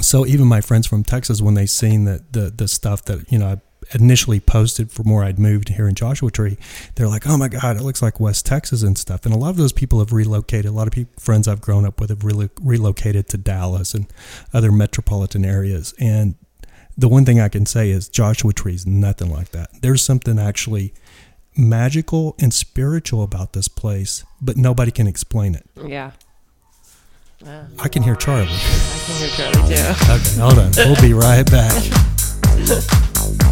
so 0.01 0.25
even 0.25 0.47
my 0.47 0.61
friends 0.61 0.87
from 0.87 1.03
Texas, 1.03 1.41
when 1.41 1.53
they 1.53 1.65
seen 1.65 2.05
that 2.05 2.33
the 2.33 2.51
the 2.55 2.67
stuff 2.67 3.05
that 3.05 3.31
you 3.31 3.37
know 3.37 3.47
I 3.47 3.61
initially 3.93 4.39
posted 4.39 4.91
from 4.91 5.11
where 5.11 5.23
I'd 5.23 5.39
moved 5.39 5.69
here 5.69 5.87
in 5.87 5.95
Joshua 5.95 6.31
Tree, 6.31 6.57
they're 6.95 7.07
like, 7.07 7.27
"Oh 7.27 7.37
my 7.37 7.47
God, 7.47 7.77
it 7.77 7.83
looks 7.83 8.01
like 8.01 8.19
West 8.19 8.45
Texas 8.45 8.81
and 8.83 8.97
stuff." 8.97 9.25
And 9.25 9.33
a 9.33 9.37
lot 9.37 9.49
of 9.49 9.57
those 9.57 9.73
people 9.73 9.99
have 9.99 10.11
relocated. 10.11 10.65
A 10.65 10.73
lot 10.73 10.87
of 10.87 10.93
people, 10.93 11.13
friends 11.19 11.47
I've 11.47 11.61
grown 11.61 11.85
up 11.85 11.99
with 11.99 12.09
have 12.09 12.23
really 12.23 12.49
relocated 12.61 13.27
to 13.29 13.37
Dallas 13.37 13.93
and 13.93 14.07
other 14.53 14.71
metropolitan 14.71 15.45
areas. 15.45 15.93
And 15.99 16.35
the 16.97 17.07
one 17.07 17.25
thing 17.25 17.39
I 17.39 17.49
can 17.49 17.65
say 17.65 17.89
is 17.91 18.07
Joshua 18.07 18.53
Tree 18.53 18.73
is 18.75 18.85
nothing 18.87 19.29
like 19.29 19.49
that. 19.51 19.69
There's 19.81 20.01
something 20.01 20.39
actually 20.39 20.93
magical 21.57 22.35
and 22.39 22.53
spiritual 22.53 23.23
about 23.23 23.53
this 23.53 23.67
place, 23.67 24.23
but 24.41 24.57
nobody 24.57 24.91
can 24.91 25.07
explain 25.07 25.55
it. 25.55 25.65
yeah. 25.85 26.11
I 27.79 27.89
can 27.89 28.01
hear 28.01 28.15
Charlie. 28.15 28.47
I 28.49 29.03
can 29.05 29.15
hear 29.17 29.29
Charlie 29.29 29.53
too. 29.53 29.75
Okay, 29.75 30.39
hold 30.39 30.57
on. 30.57 30.71
We'll 30.77 31.01
be 31.01 31.13
right 31.13 31.45
back. 31.51 31.83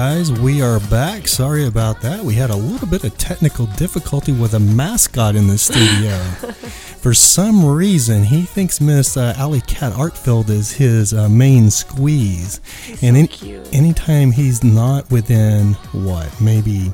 guys, 0.00 0.32
we 0.32 0.62
are 0.62 0.80
back. 0.88 1.28
Sorry 1.28 1.66
about 1.66 2.00
that. 2.00 2.24
We 2.24 2.32
had 2.32 2.48
a 2.48 2.56
little 2.56 2.88
bit 2.88 3.04
of 3.04 3.18
technical 3.18 3.66
difficulty 3.66 4.32
with 4.32 4.54
a 4.54 4.58
mascot 4.58 5.36
in 5.36 5.46
the 5.46 5.58
studio. 5.58 6.16
For 7.02 7.12
some 7.12 7.66
reason, 7.66 8.24
he 8.24 8.40
thinks 8.40 8.80
Miss 8.80 9.18
uh, 9.18 9.34
AlliCat 9.36 9.92
Arkfeld 9.92 10.48
is 10.48 10.72
his 10.72 11.12
uh, 11.12 11.28
main 11.28 11.68
squeeze. 11.68 12.62
He's 12.86 13.02
and 13.02 13.14
so 13.14 13.18
any- 13.18 13.28
cute. 13.28 13.74
anytime 13.74 14.30
he's 14.30 14.64
not 14.64 15.10
within, 15.10 15.74
what, 15.92 16.40
maybe 16.40 16.84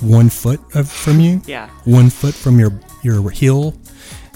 one 0.00 0.28
foot 0.28 0.60
of, 0.76 0.88
from 0.88 1.18
you? 1.18 1.42
Yeah. 1.46 1.68
One 1.82 2.10
foot 2.10 2.34
from 2.34 2.60
your, 2.60 2.78
your 3.02 3.28
heel? 3.28 3.74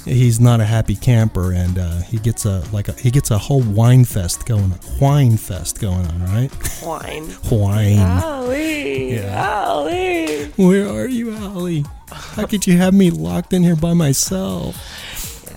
He's 0.04 0.40
not 0.40 0.60
a 0.60 0.64
happy 0.64 0.96
camper, 0.96 1.52
and 1.52 1.78
uh, 1.78 2.00
he 2.02 2.18
gets 2.18 2.44
a 2.44 2.64
like 2.72 2.88
a, 2.88 2.92
he 2.92 3.10
gets 3.10 3.30
a 3.30 3.38
whole 3.38 3.62
wine 3.62 4.04
fest 4.04 4.46
going, 4.46 4.74
wine 5.00 5.36
fest 5.36 5.80
going 5.80 6.06
on, 6.06 6.22
right? 6.24 6.82
Wine. 6.82 7.32
Wine. 7.50 7.98
Allie. 7.98 9.14
Yeah. 9.14 9.42
Allie. 9.42 10.46
Where 10.56 10.88
are 10.88 11.06
you, 11.08 11.32
Allie? 11.34 11.84
How 12.10 12.46
could 12.46 12.66
you 12.66 12.76
have 12.78 12.94
me 12.94 13.10
locked 13.10 13.52
in 13.52 13.62
here 13.62 13.76
by 13.76 13.92
myself? 13.94 14.76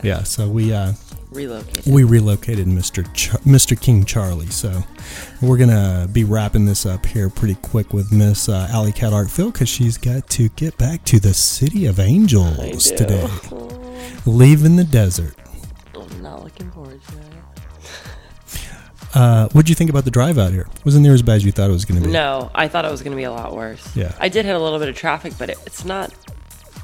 Yeah, 0.03 0.23
so 0.23 0.47
we 0.47 0.71
uh, 0.73 0.93
Relocated. 1.31 1.91
we 1.91 2.03
relocated 2.03 2.67
Mr. 2.67 3.03
Char- 3.13 3.39
Mr. 3.41 3.79
King 3.79 4.05
Charlie. 4.05 4.47
So 4.51 4.83
we're 5.41 5.57
gonna 5.57 6.07
be 6.11 6.23
wrapping 6.23 6.65
this 6.65 6.85
up 6.85 7.05
here 7.05 7.29
pretty 7.29 7.55
quick 7.55 7.91
with 7.93 8.11
Miss 8.13 8.47
uh, 8.47 8.67
AlliCat 8.71 9.11
Arkfeld 9.11 9.53
because 9.53 9.67
she's 9.67 9.97
got 9.97 10.29
to 10.29 10.49
get 10.49 10.77
back 10.77 11.03
to 11.05 11.19
the 11.19 11.33
City 11.33 11.87
of 11.87 11.99
Angels 11.99 12.91
today, 12.91 13.27
leaving 14.25 14.75
the 14.75 14.83
desert. 14.83 15.35
I'm 15.95 16.21
not 16.21 16.43
looking 16.43 16.69
forward 16.71 17.01
to 17.03 17.17
it. 17.17 17.21
Uh, 19.13 19.47
what'd 19.49 19.69
you 19.69 19.75
think 19.75 19.89
about 19.89 20.03
the 20.03 20.11
drive 20.11 20.37
out 20.37 20.51
here? 20.51 20.67
Wasn't 20.83 21.01
near 21.01 21.13
as 21.13 21.21
bad 21.21 21.35
as 21.35 21.45
you 21.45 21.51
thought 21.53 21.69
it 21.69 21.73
was 21.73 21.85
gonna 21.85 22.01
be. 22.01 22.07
No, 22.07 22.51
I 22.53 22.67
thought 22.67 22.83
it 22.83 22.91
was 22.91 23.01
going 23.01 23.13
to 23.13 23.17
be 23.17 23.23
a 23.23 23.31
lot 23.31 23.55
worse. 23.55 23.95
Yeah. 23.95 24.13
I 24.19 24.27
did 24.27 24.43
hit 24.45 24.53
a 24.55 24.59
little 24.59 24.77
bit 24.77 24.89
of 24.89 24.95
traffic, 24.97 25.31
but 25.39 25.49
it, 25.49 25.57
it's 25.65 25.85
not 25.85 26.13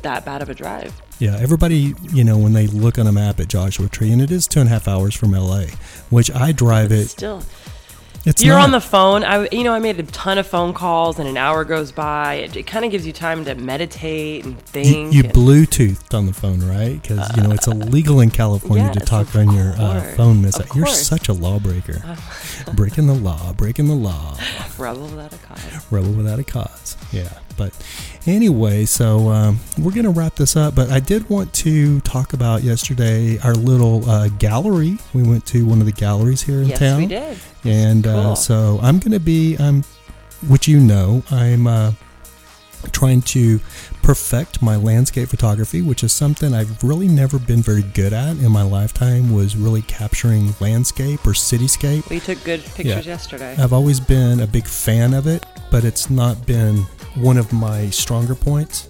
that 0.02 0.24
bad 0.24 0.42
of 0.42 0.50
a 0.50 0.54
drive. 0.54 0.94
Yeah, 1.20 1.38
everybody, 1.40 1.94
you 2.14 2.24
know, 2.24 2.38
when 2.38 2.54
they 2.54 2.68
look 2.68 2.98
on 2.98 3.06
a 3.06 3.12
map 3.12 3.40
at 3.40 3.48
Joshua 3.50 3.90
Tree, 3.90 4.12
and 4.12 4.22
it 4.22 4.32
is 4.32 4.48
two 4.48 4.60
and 4.62 4.70
a 4.70 4.72
half 4.72 4.88
hours 4.88 5.14
from 5.14 5.34
LA, 5.34 5.66
which 6.10 6.32
I 6.32 6.52
drive 6.52 6.92
it. 6.92 7.10
Still, 7.10 7.44
It's 8.24 8.44
you're 8.44 8.56
not, 8.56 8.66
on 8.66 8.72
the 8.72 8.82
phone. 8.82 9.24
I, 9.24 9.48
you 9.52 9.64
know, 9.64 9.74
I 9.74 9.80
made 9.80 10.00
a 10.00 10.04
ton 10.04 10.38
of 10.38 10.46
phone 10.46 10.74
calls, 10.74 11.18
and 11.18 11.28
an 11.28 11.38
hour 11.38 11.64
goes 11.66 11.92
by. 11.92 12.36
It, 12.36 12.56
it 12.56 12.68
kind 12.68 12.86
of 12.86 12.92
gives 12.92 13.06
you 13.08 13.14
time 13.14 13.46
to 13.46 13.56
meditate 13.56 14.46
and 14.46 14.60
think. 14.62 15.14
you 15.14 15.24
and- 15.24 15.34
Bluetoothed 15.34 16.14
on 16.14 16.28
the 16.28 16.34
phone, 16.34 16.60
right? 16.68 17.02
Because 17.02 17.36
you 17.36 17.42
know 17.42 17.52
it's 17.52 17.66
illegal 17.68 18.20
in 18.20 18.30
California 18.30 18.92
to 18.94 19.00
talk 19.00 19.36
on 19.36 19.52
your 19.56 19.74
uh, 19.78 20.02
phone. 20.16 20.42
Miss, 20.42 20.60
you're 20.76 20.86
such 20.86 21.30
a 21.30 21.34
lawbreaker, 21.34 22.02
breaking 22.76 23.08
the 23.08 23.16
law, 23.16 23.54
breaking 23.54 23.88
the 23.88 23.96
law, 23.96 24.38
rebel 24.78 25.08
without 25.08 25.34
a 25.34 25.38
cause. 25.38 25.92
rebel 25.92 26.12
without 26.12 26.38
a 26.40 26.44
cause. 26.44 26.98
Yeah, 27.12 27.30
but 27.52 27.74
anyway, 28.26 28.86
so 28.86 29.30
um, 29.30 29.60
we're 29.80 29.92
gonna 29.92 30.10
wrap 30.12 30.36
this 30.36 30.56
up. 30.56 30.76
But 30.76 30.90
I 30.90 31.00
did 31.00 31.30
want 31.30 31.54
to 31.56 32.00
talk 32.02 32.34
about 32.34 32.64
yesterday 32.64 33.38
our 33.40 33.54
little 33.56 34.10
uh, 34.10 34.30
gallery. 34.30 34.98
We 35.14 35.24
went 35.24 35.46
to 35.48 35.66
one 35.66 35.80
of 35.80 35.86
the 35.86 35.92
galleries 35.92 36.42
here 36.42 36.62
in 36.62 36.70
Yes, 36.70 36.80
town. 36.80 36.98
we 37.02 37.08
did. 37.08 37.38
and 37.64 38.08
uh, 38.08 38.36
so 38.36 38.80
I'm 38.82 39.00
going 39.00 39.12
to 39.14 39.20
be, 39.20 39.56
I'm, 39.58 39.84
which 40.48 40.68
you 40.68 40.80
know, 40.80 41.24
I'm 41.32 41.68
uh, 41.68 41.92
trying 42.92 43.22
to 43.22 43.60
perfect 44.02 44.62
my 44.62 44.76
landscape 44.76 45.30
photography, 45.30 45.82
which 45.82 46.04
is 46.04 46.14
something 46.14 46.54
I've 46.54 46.84
really 46.84 47.08
never 47.08 47.40
been 47.40 47.62
very 47.62 47.84
good 47.84 48.14
at 48.14 48.38
in 48.38 48.52
my 48.52 48.64
lifetime. 48.64 49.34
Was 49.34 49.56
really 49.56 49.82
capturing 49.84 50.54
landscape 50.60 51.26
or 51.26 51.32
cityscape. 51.32 52.10
We 52.10 52.20
took 52.20 52.44
good 52.44 52.64
pictures 52.64 53.06
yesterday. 53.06 53.56
I've 53.58 53.74
always 53.74 54.00
been 54.00 54.40
a 54.40 54.48
big 54.48 54.66
fan 54.66 55.14
of 55.14 55.28
it, 55.28 55.46
but 55.70 55.84
it's 55.84 56.10
not 56.10 56.46
been 56.46 56.78
one 57.16 57.38
of 57.38 57.52
my 57.54 57.90
stronger 57.90 58.36
points. 58.36 58.90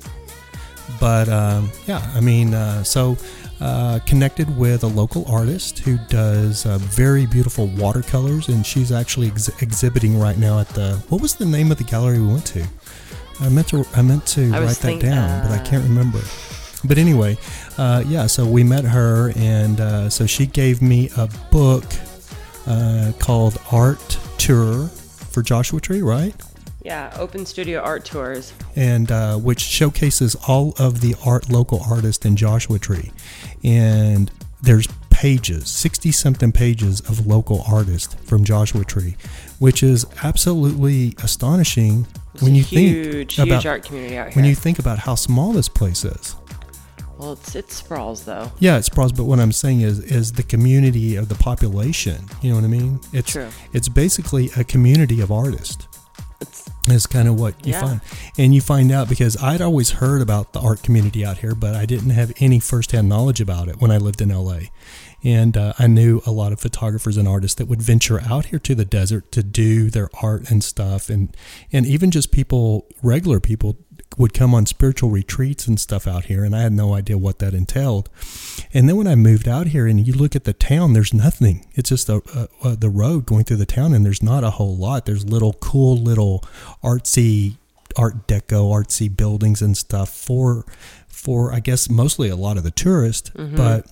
But 0.99 1.29
um, 1.29 1.71
yeah, 1.87 2.11
I 2.13 2.19
mean, 2.19 2.53
uh, 2.53 2.83
so 2.83 3.17
uh, 3.61 3.99
connected 4.05 4.57
with 4.57 4.83
a 4.83 4.87
local 4.87 5.23
artist 5.31 5.79
who 5.79 5.97
does 6.09 6.65
uh, 6.65 6.79
very 6.79 7.25
beautiful 7.25 7.67
watercolors, 7.67 8.49
and 8.49 8.65
she's 8.65 8.91
actually 8.91 9.27
ex- 9.27 9.61
exhibiting 9.61 10.19
right 10.19 10.37
now 10.37 10.59
at 10.59 10.67
the. 10.69 10.95
What 11.09 11.21
was 11.21 11.35
the 11.35 11.45
name 11.45 11.71
of 11.71 11.77
the 11.77 11.83
gallery 11.83 12.19
we 12.19 12.27
went 12.27 12.45
to? 12.47 12.65
I 13.41 13.49
meant 13.49 13.67
to. 13.69 13.85
I 13.95 14.01
meant 14.01 14.25
to 14.27 14.51
I 14.53 14.59
write 14.59 14.67
that 14.67 14.75
think- 14.75 15.01
down, 15.01 15.41
but 15.41 15.51
I 15.51 15.57
uh, 15.61 15.65
can't 15.65 15.83
remember. 15.83 16.19
But 16.83 16.97
anyway, 16.97 17.37
uh, 17.77 18.03
yeah. 18.07 18.27
So 18.27 18.45
we 18.45 18.63
met 18.63 18.85
her, 18.85 19.31
and 19.35 19.79
uh, 19.79 20.09
so 20.09 20.25
she 20.25 20.45
gave 20.45 20.81
me 20.81 21.09
a 21.17 21.27
book 21.51 21.83
uh, 22.67 23.11
called 23.19 23.59
Art 23.71 24.17
Tour 24.37 24.87
for 24.87 25.41
Joshua 25.41 25.79
Tree, 25.81 26.01
right? 26.01 26.35
yeah, 26.83 27.15
open 27.19 27.45
studio 27.45 27.79
art 27.79 28.03
tours. 28.05 28.53
and 28.75 29.11
uh, 29.11 29.37
which 29.37 29.59
showcases 29.59 30.33
all 30.47 30.73
of 30.79 31.01
the 31.01 31.15
art 31.23 31.47
local 31.49 31.79
artists 31.87 32.25
in 32.25 32.35
Joshua 32.35 32.79
Tree, 32.79 33.11
and 33.63 34.31
there's 34.63 34.87
pages, 35.11 35.69
sixty 35.69 36.11
something 36.11 36.51
pages 36.51 36.99
of 37.01 37.27
local 37.27 37.63
artists 37.67 38.15
from 38.25 38.43
Joshua 38.43 38.83
Tree, 38.83 39.15
which 39.59 39.83
is 39.83 40.07
absolutely 40.23 41.13
astonishing 41.23 42.07
There's 42.33 42.43
when 42.43 42.55
you 42.55 42.63
huge, 42.63 43.35
think 43.35 43.37
huge 43.37 43.39
about 43.39 43.65
art 43.65 43.83
community 43.85 44.17
out 44.17 44.27
here. 44.27 44.35
when 44.35 44.45
you 44.45 44.55
think 44.55 44.79
about 44.79 44.99
how 44.99 45.15
small 45.15 45.51
this 45.51 45.67
place 45.69 46.05
is. 46.05 46.35
well, 47.17 47.33
it's 47.33 47.55
it 47.55 47.71
sprawls 47.71 48.23
though. 48.25 48.51
Yeah, 48.59 48.77
it's 48.77 48.87
sprawls, 48.87 49.11
but 49.11 49.25
what 49.25 49.39
I'm 49.39 49.51
saying 49.51 49.81
is 49.81 49.99
is 49.99 50.33
the 50.33 50.43
community 50.43 51.15
of 51.15 51.29
the 51.29 51.35
population. 51.35 52.25
You 52.41 52.49
know 52.51 52.55
what 52.55 52.63
I 52.65 52.67
mean? 52.69 52.99
It's 53.13 53.31
True. 53.31 53.49
it's 53.73 53.89
basically 53.89 54.49
a 54.57 54.63
community 54.63 55.21
of 55.21 55.31
artists. 55.31 55.87
It's 56.39 56.67
is 56.87 57.05
kind 57.05 57.27
of 57.27 57.39
what 57.39 57.53
you 57.65 57.73
Yeah. 57.73 57.81
find. 57.81 58.01
And 58.39 58.55
you 58.55 58.61
find 58.61 58.91
out 58.91 59.07
because 59.07 59.37
I'd 59.37 59.61
always 59.61 59.91
heard 59.91 60.21
about 60.23 60.53
the 60.53 60.59
art 60.59 60.81
community 60.81 61.23
out 61.23 61.37
here, 61.37 61.53
but 61.53 61.75
I 61.75 61.85
didn't 61.85 62.09
have 62.09 62.33
any 62.39 62.59
firsthand 62.59 63.07
knowledge 63.07 63.39
about 63.39 63.67
it 63.69 63.79
when 63.79 63.91
I 63.91 63.97
lived 63.97 64.19
in 64.21 64.31
LA. 64.31 64.61
And 65.23 65.55
uh, 65.55 65.73
I 65.77 65.87
knew 65.87 66.21
a 66.25 66.31
lot 66.31 66.51
of 66.51 66.59
photographers 66.59 67.17
and 67.17 67.27
artists 67.27 67.55
that 67.55 67.67
would 67.67 67.81
venture 67.81 68.21
out 68.21 68.47
here 68.47 68.59
to 68.59 68.73
the 68.73 68.85
desert 68.85 69.31
to 69.33 69.43
do 69.43 69.89
their 69.89 70.09
art 70.21 70.49
and 70.49 70.63
stuff. 70.63 71.09
And, 71.09 71.35
and 71.71 71.85
even 71.85 72.11
just 72.11 72.31
people, 72.31 72.87
regular 73.03 73.39
people, 73.39 73.77
would 74.17 74.33
come 74.33 74.53
on 74.53 74.65
spiritual 74.65 75.09
retreats 75.09 75.67
and 75.67 75.79
stuff 75.79 76.07
out 76.07 76.25
here. 76.25 76.43
And 76.43 76.55
I 76.55 76.61
had 76.61 76.73
no 76.73 76.93
idea 76.93 77.17
what 77.17 77.39
that 77.39 77.53
entailed. 77.53 78.09
And 78.73 78.89
then 78.89 78.97
when 78.97 79.07
I 79.07 79.15
moved 79.15 79.47
out 79.47 79.67
here 79.67 79.87
and 79.87 80.05
you 80.05 80.13
look 80.13 80.35
at 80.35 80.43
the 80.43 80.53
town, 80.53 80.93
there's 80.93 81.13
nothing. 81.13 81.65
It's 81.73 81.89
just 81.89 82.09
a, 82.09 82.21
a, 82.63 82.75
the 82.75 82.89
road 82.89 83.25
going 83.25 83.45
through 83.45 83.57
the 83.57 83.65
town, 83.65 83.93
and 83.93 84.05
there's 84.05 84.23
not 84.23 84.43
a 84.43 84.51
whole 84.51 84.75
lot. 84.75 85.05
There's 85.05 85.25
little 85.25 85.53
cool 85.53 85.97
little 85.97 86.43
artsy 86.83 87.55
art 87.97 88.27
deco 88.27 88.71
artsy 88.71 89.15
buildings 89.15 89.61
and 89.61 89.75
stuff 89.77 90.09
for 90.09 90.65
for 91.07 91.53
I 91.53 91.59
guess 91.59 91.89
mostly 91.89 92.29
a 92.29 92.35
lot 92.37 92.57
of 92.57 92.63
the 92.63 92.71
tourists, 92.71 93.31
but 93.55 93.85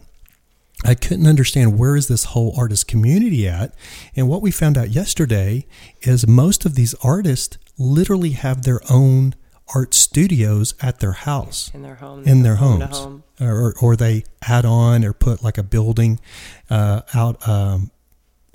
I 0.84 0.96
couldn't 0.96 1.28
understand 1.28 1.78
where 1.78 1.96
is 1.96 2.08
this 2.08 2.26
whole 2.26 2.54
artist 2.58 2.88
community 2.88 3.48
at. 3.48 3.74
And 4.16 4.30
what 4.30 4.42
we 4.42 4.52
found 4.52 4.78
out 4.78 4.90
yesterday 4.90 5.66
is 6.02 6.26
most 6.26 6.66
of 6.66 6.76
these 6.76 6.96
artists 7.04 7.58
literally 7.78 8.32
have 8.32 8.64
their 8.64 8.80
own 8.90 9.36
art 9.76 9.94
studios 9.94 10.74
at 10.82 11.00
their 11.00 11.12
house 11.12 11.70
in 11.74 11.84
their 11.84 11.96
home. 11.96 12.24
in 12.26 12.42
their 12.44 12.56
home 12.56 12.82
homes, 12.82 12.98
home. 12.98 13.24
or 13.40 13.74
or 13.80 13.96
they 13.96 14.24
add 14.42 14.66
on 14.66 15.06
or 15.06 15.14
put 15.14 15.44
like 15.44 15.58
a 15.58 15.64
building 15.64 16.20
uh, 16.70 17.02
out 17.14 17.48
um, 17.48 17.92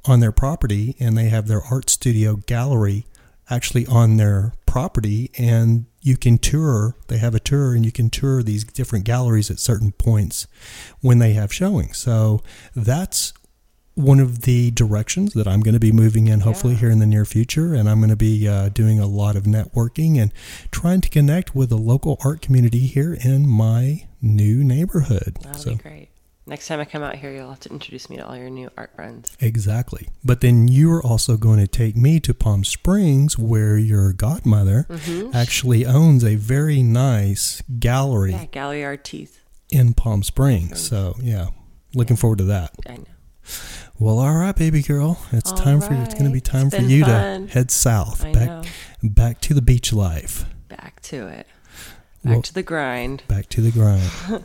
on 0.06 0.20
their 0.20 0.32
property, 0.32 0.96
and 0.98 1.16
they 1.16 1.28
have 1.28 1.46
their 1.46 1.62
art 1.62 1.88
studio 1.88 2.36
gallery 2.46 3.06
actually 3.48 3.86
on 3.86 4.16
their 4.16 4.52
property, 4.66 5.30
and 5.38 5.86
you 6.04 6.16
can 6.18 6.36
tour. 6.38 6.94
They 7.08 7.16
have 7.16 7.34
a 7.34 7.40
tour, 7.40 7.74
and 7.74 7.84
you 7.84 7.90
can 7.90 8.10
tour 8.10 8.42
these 8.42 8.62
different 8.62 9.06
galleries 9.06 9.50
at 9.50 9.58
certain 9.58 9.90
points 9.92 10.46
when 11.00 11.18
they 11.18 11.32
have 11.32 11.52
showings. 11.52 11.96
So 11.96 12.42
that's 12.76 13.32
one 13.94 14.20
of 14.20 14.42
the 14.42 14.70
directions 14.72 15.32
that 15.32 15.46
I'm 15.48 15.60
going 15.60 15.74
to 15.74 15.80
be 15.80 15.92
moving 15.92 16.26
in 16.26 16.40
hopefully 16.40 16.74
Yeah. 16.74 16.80
here 16.80 16.90
in 16.90 16.98
the 16.98 17.06
near 17.06 17.24
future. 17.24 17.72
And 17.74 17.88
I'm 17.88 18.00
going 18.00 18.10
to 18.10 18.16
be 18.16 18.46
uh, 18.46 18.68
doing 18.68 18.98
a 19.00 19.06
lot 19.06 19.34
of 19.34 19.44
networking 19.44 20.20
and 20.20 20.30
trying 20.70 21.00
to 21.00 21.08
connect 21.08 21.54
with 21.54 21.70
the 21.70 21.78
local 21.78 22.18
art 22.24 22.42
community 22.42 22.80
here 22.80 23.16
in 23.24 23.48
my 23.48 24.06
new 24.20 24.62
neighborhood. 24.64 25.38
That'll 25.42 25.62
so 25.62 25.70
be 25.70 25.76
great. 25.76 26.08
Next 26.46 26.68
time 26.68 26.78
I 26.78 26.84
come 26.84 27.02
out 27.02 27.14
here, 27.16 27.32
you'll 27.32 27.48
have 27.48 27.60
to 27.60 27.70
introduce 27.70 28.10
me 28.10 28.18
to 28.18 28.26
all 28.26 28.36
your 28.36 28.50
new 28.50 28.70
art 28.76 28.94
friends. 28.94 29.34
exactly. 29.40 30.08
But 30.22 30.42
then 30.42 30.68
you're 30.68 31.02
also 31.02 31.38
going 31.38 31.58
to 31.58 31.66
take 31.66 31.96
me 31.96 32.20
to 32.20 32.34
Palm 32.34 32.64
Springs 32.64 33.38
where 33.38 33.78
your 33.78 34.12
godmother 34.12 34.86
mm-hmm. 34.90 35.34
actually 35.34 35.86
owns 35.86 36.22
a 36.22 36.34
very 36.36 36.82
nice 36.82 37.62
gallery 37.78 38.32
Yeah, 38.32 38.44
Gallery 38.46 38.84
Artiste. 38.84 39.40
in 39.70 39.94
Palm 39.94 40.22
Springs. 40.22 40.72
Mm. 40.72 40.76
So 40.76 41.14
yeah, 41.22 41.46
looking 41.94 42.16
forward 42.16 42.38
to 42.38 42.44
that. 42.44 42.72
I 42.86 42.96
know. 42.96 43.04
Well, 43.98 44.18
all 44.18 44.34
right, 44.34 44.54
baby 44.56 44.82
girl. 44.82 45.18
It's 45.32 45.50
All 45.52 45.56
time 45.58 45.80
for 45.80 45.94
you. 45.94 46.00
It's 46.00 46.14
going 46.14 46.26
to 46.26 46.30
be 46.32 46.40
time 46.40 46.68
for 46.68 46.80
you 46.82 47.04
fun. 47.04 47.46
to 47.46 47.52
head 47.52 47.70
south, 47.70 48.24
I 48.24 48.32
back 48.32 48.48
know. 48.48 48.62
back 49.02 49.40
to 49.42 49.54
the 49.54 49.62
beach 49.62 49.92
life, 49.92 50.44
Back 50.68 51.00
to 51.02 51.26
it. 51.28 51.46
Back 52.24 52.32
Well- 52.32 52.42
to 52.42 52.54
the 52.54 52.62
grind. 52.62 53.22
back 53.28 53.48
to 53.50 53.60
the 53.60 53.70
grind. 53.70 54.10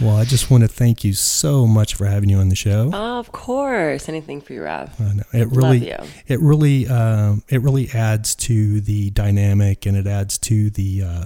Well, 0.00 0.16
I 0.16 0.24
just 0.24 0.50
want 0.50 0.62
to 0.64 0.68
thank 0.68 1.04
you 1.04 1.12
so 1.12 1.64
much 1.64 1.94
for 1.94 2.06
having 2.06 2.28
you 2.28 2.38
on 2.38 2.48
the 2.48 2.56
show. 2.56 2.90
of 2.92 3.30
course. 3.30 4.08
Anything 4.08 4.40
for 4.40 4.52
you, 4.52 4.64
Rob. 4.64 4.90
I 4.98 5.12
know. 5.14 5.22
It 5.32 5.48
really, 5.52 5.88
you. 5.90 5.96
it 6.26 6.40
really, 6.40 6.88
um, 6.88 7.44
it 7.48 7.62
really 7.62 7.88
adds 7.94 8.34
to 8.36 8.80
the 8.80 9.10
dynamic, 9.10 9.86
and 9.86 9.96
it 9.96 10.08
adds 10.08 10.38
to 10.38 10.70
the 10.70 11.02
uh, 11.02 11.24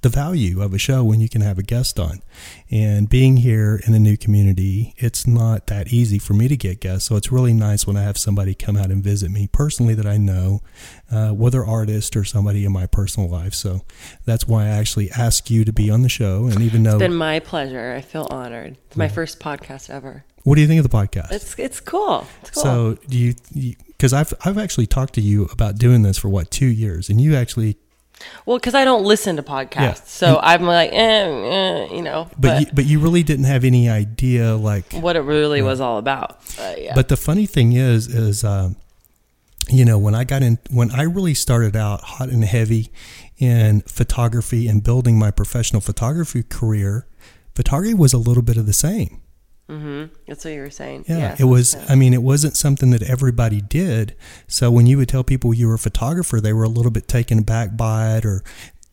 the 0.00 0.08
value 0.08 0.62
of 0.62 0.72
a 0.72 0.78
show 0.78 1.02
when 1.02 1.20
you 1.20 1.28
can 1.28 1.40
have 1.40 1.58
a 1.58 1.62
guest 1.62 1.98
on. 1.98 2.22
And 2.70 3.08
being 3.08 3.38
here 3.38 3.80
in 3.86 3.94
a 3.94 3.98
new 3.98 4.16
community, 4.16 4.94
it's 4.96 5.26
not 5.26 5.66
that 5.66 5.92
easy 5.92 6.18
for 6.18 6.34
me 6.34 6.46
to 6.48 6.56
get 6.56 6.80
guests. 6.80 7.08
So 7.08 7.16
it's 7.16 7.32
really 7.32 7.52
nice 7.52 7.86
when 7.86 7.96
I 7.96 8.02
have 8.02 8.16
somebody 8.16 8.54
come 8.54 8.76
out 8.76 8.90
and 8.90 9.02
visit 9.02 9.30
me 9.30 9.48
personally 9.50 9.94
that 9.94 10.06
I 10.06 10.16
know, 10.16 10.60
uh, 11.10 11.30
whether 11.30 11.64
artist 11.64 12.14
or 12.16 12.24
somebody 12.24 12.64
in 12.64 12.72
my 12.72 12.86
personal 12.86 13.28
life. 13.28 13.54
So 13.54 13.82
that's 14.24 14.46
why 14.46 14.64
I 14.64 14.68
actually 14.68 15.10
ask 15.10 15.50
you 15.50 15.64
to 15.64 15.72
be 15.72 15.90
on 15.90 16.02
the 16.02 16.08
show. 16.08 16.46
And 16.46 16.60
even 16.62 16.84
though 16.84 16.90
It's 16.92 16.98
been 16.98 17.14
my 17.14 17.40
pleasure. 17.40 17.94
I 17.96 18.00
feel 18.00 18.28
honored. 18.30 18.76
It's 18.86 18.96
my 18.96 19.08
first 19.08 19.40
podcast 19.40 19.90
ever. 19.90 20.24
what 20.44 20.54
do 20.54 20.60
you 20.60 20.68
think 20.68 20.82
of 20.84 20.88
the 20.90 20.96
podcast? 20.96 21.32
It's 21.32 21.58
it's 21.58 21.80
cool. 21.80 22.26
It's 22.42 22.50
cool. 22.52 22.62
So 22.62 22.98
do 23.08 23.18
you? 23.18 23.74
Because 23.88 24.12
I've 24.12 24.32
I've 24.44 24.58
actually 24.58 24.86
talked 24.86 25.14
to 25.14 25.20
you 25.20 25.46
about 25.46 25.76
doing 25.76 26.02
this 26.02 26.16
for 26.18 26.28
what 26.28 26.50
two 26.52 26.66
years, 26.66 27.08
and 27.08 27.20
you 27.20 27.34
actually, 27.34 27.76
well, 28.46 28.58
because 28.58 28.74
I 28.74 28.84
don't 28.84 29.04
listen 29.04 29.36
to 29.36 29.42
podcasts, 29.42 29.76
Yeah. 29.76 29.94
so 30.04 30.40
I'm 30.42 30.62
like, 30.62 30.90
eh, 30.92 30.96
eh, 30.96 31.94
you 31.94 32.02
know. 32.02 32.28
but 32.32 32.40
But, 32.40 32.60
you, 32.60 32.66
but 32.74 32.84
you 32.86 32.98
really 33.00 33.22
didn't 33.22 33.44
have 33.46 33.64
any 33.64 33.88
idea 33.88 34.54
like. 34.56 34.92
what 34.92 35.16
it 35.16 35.20
really 35.20 35.62
was 35.62 35.80
all 35.80 35.98
about. 35.98 36.40
But 36.56 36.82
yeah. 36.82 36.94
But 36.94 37.08
the 37.08 37.16
funny 37.16 37.46
thing 37.46 37.72
is, 37.74 38.06
is 38.08 38.44
um, 38.44 38.76
you 39.68 39.84
know 39.84 39.98
when 39.98 40.14
I 40.14 40.24
got 40.24 40.42
in 40.42 40.58
when 40.70 40.90
I 40.90 41.02
really 41.02 41.34
started 41.34 41.76
out 41.76 42.00
hot 42.02 42.28
and 42.30 42.44
heavy 42.44 42.90
in 43.38 43.82
photography 43.82 44.66
and 44.68 44.82
building 44.82 45.18
my 45.18 45.30
professional 45.30 45.80
photography 45.80 46.42
career, 46.42 47.06
photography 47.54 47.94
was 47.94 48.12
a 48.12 48.18
little 48.18 48.42
bit 48.42 48.56
of 48.56 48.66
the 48.66 48.72
same. 48.72 49.20
That's 49.68 50.44
what 50.44 50.54
you 50.54 50.60
were 50.60 50.70
saying. 50.70 51.04
Yeah, 51.08 51.36
it 51.38 51.44
was. 51.44 51.74
yeah. 51.74 51.86
I 51.88 51.94
mean, 51.94 52.14
it 52.14 52.22
wasn't 52.22 52.56
something 52.56 52.90
that 52.90 53.02
everybody 53.02 53.60
did. 53.60 54.16
So 54.46 54.70
when 54.70 54.86
you 54.86 54.96
would 54.96 55.08
tell 55.08 55.24
people 55.24 55.52
you 55.52 55.68
were 55.68 55.74
a 55.74 55.78
photographer, 55.78 56.40
they 56.40 56.52
were 56.54 56.64
a 56.64 56.68
little 56.68 56.90
bit 56.90 57.06
taken 57.06 57.38
aback 57.38 57.76
by 57.76 58.16
it, 58.16 58.24
or 58.24 58.42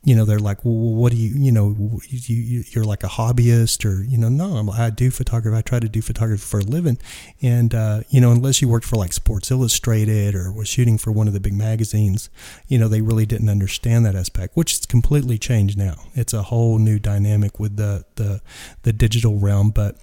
you 0.04 0.16
know, 0.16 0.24
they're 0.24 0.38
like, 0.38 0.64
"Well, 0.64 0.76
what 0.76 1.12
do 1.12 1.18
you, 1.18 1.34
you 1.36 1.52
know, 1.52 2.00
you, 2.10 2.36
you 2.36 2.64
you're 2.70 2.84
like 2.84 3.04
a 3.04 3.08
hobbyist, 3.08 3.86
or 3.86 4.04
you 4.04 4.20
know, 4.20 4.30
no, 4.30 4.58
I'm, 4.58 4.70
I 4.70 4.92
do 4.92 5.10
photography. 5.10 5.58
I 5.58 5.62
try 5.62 5.80
to 5.80 5.90
do 5.90 6.02
photography 6.02 6.44
for 6.44 6.60
a 6.60 6.64
living, 6.64 7.00
and 7.42 7.74
uh, 7.74 8.02
you 8.10 8.22
know, 8.22 8.32
unless 8.32 8.62
you 8.62 8.68
worked 8.68 8.86
for 8.86 8.98
like 8.98 9.14
Sports 9.14 9.50
Illustrated 9.50 10.36
or 10.36 10.52
was 10.52 10.68
shooting 10.68 11.00
for 11.00 11.12
one 11.12 11.28
of 11.28 11.34
the 11.34 11.40
big 11.40 11.54
magazines, 11.54 12.30
you 12.68 12.78
know, 12.78 12.88
they 12.88 13.02
really 13.02 13.26
didn't 13.26 13.50
understand 13.50 14.06
that 14.06 14.16
aspect, 14.16 14.56
which 14.56 14.74
has 14.74 14.86
completely 14.86 15.40
changed 15.40 15.76
now. 15.76 15.96
It's 16.14 16.34
a 16.34 16.44
whole 16.44 16.78
new 16.78 17.00
dynamic 17.00 17.60
with 17.60 17.78
the 17.78 18.06
the 18.16 18.42
the 18.84 18.94
digital 18.94 19.40
realm, 19.40 19.72
but 19.72 19.98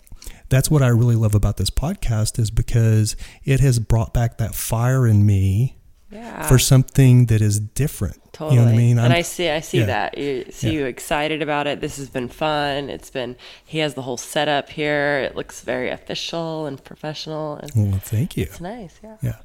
that's 0.53 0.71
what 0.71 0.83
I 0.83 0.89
really 0.89 1.17
love 1.17 1.35
about 1.35 1.57
this 1.57 1.71
podcast 1.71 2.39
is 2.39 2.51
because 2.51 3.17
it 3.43 3.61
has 3.61 3.79
brought 3.79 4.13
back 4.13 4.37
that 4.37 4.55
fire 4.55 5.07
in 5.07 5.25
me 5.25 5.79
yeah. 6.11 6.47
for 6.47 6.59
something 6.59 7.27
that 7.27 7.41
is 7.41 7.59
different. 7.59 8.19
Totally. 8.35 8.57
You 8.57 8.61
know 8.61 8.67
what 8.67 8.75
I 8.75 8.77
mean? 8.77 8.99
and 8.99 9.07
I'm- 9.13 9.13
I 9.13 9.23
see, 9.23 9.49
I 9.49 9.61
see 9.61 9.79
yeah. 9.79 9.87
that. 9.87 10.19
You 10.19 10.45
see 10.51 10.67
Yeah. 10.69 10.73
you 10.81 10.85
excited 10.87 11.41
about 11.41 11.67
it. 11.67 11.81
This 11.81 11.97
has 11.97 12.11
been 12.11 12.29
fun. 12.29 12.91
It's 12.91 13.09
been. 13.11 13.37
He 13.65 13.79
has 13.79 13.95
the 13.95 14.03
whole 14.03 14.19
setup 14.19 14.69
here. 14.69 15.21
It 15.21 15.35
looks 15.37 15.63
very 15.63 15.89
official 15.89 16.67
and 16.67 16.83
professional, 16.85 17.57
and 17.57 17.71
well, 17.75 18.01
thank 18.01 18.37
you. 18.37 18.45
it's 18.45 18.61
nice. 18.61 19.01
Yeah. 19.03 19.17
Yeah. 19.23 19.37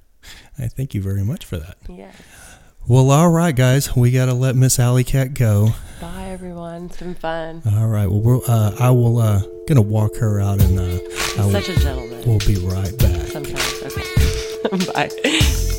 I 0.59 0.67
thank 0.67 0.93
you 0.93 1.01
very 1.01 1.23
much 1.23 1.45
for 1.45 1.57
that. 1.57 1.77
Yes. 1.87 2.15
Well, 2.85 3.11
all 3.11 3.29
right, 3.29 3.55
guys, 3.55 3.95
we 3.95 4.11
got 4.11 4.25
to 4.25 4.33
let 4.33 4.55
Miss 4.57 4.77
AlliCat 4.77 5.33
go. 5.33 5.69
Bye, 6.01 6.29
everyone. 6.31 6.85
It's 6.87 6.97
been 6.97 7.15
fun. 7.15 7.61
All 7.65 7.87
right. 7.87 8.07
Well, 8.07 8.41
uh, 8.47 8.75
I 8.79 8.91
will 8.91 9.19
uh, 9.19 9.41
gonna 9.67 9.82
walk 9.82 10.15
her 10.17 10.39
out, 10.39 10.62
and 10.62 10.80
uh, 10.80 10.99
will, 11.38 11.51
Such 11.51 11.69
a 11.69 11.80
gentleman. 11.80 12.23
we'll 12.25 12.39
be 12.39 12.56
right 12.56 12.97
back. 12.97 13.27
Sometimes. 13.27 13.84
Okay. 13.84 14.86
Bye. 14.93 15.73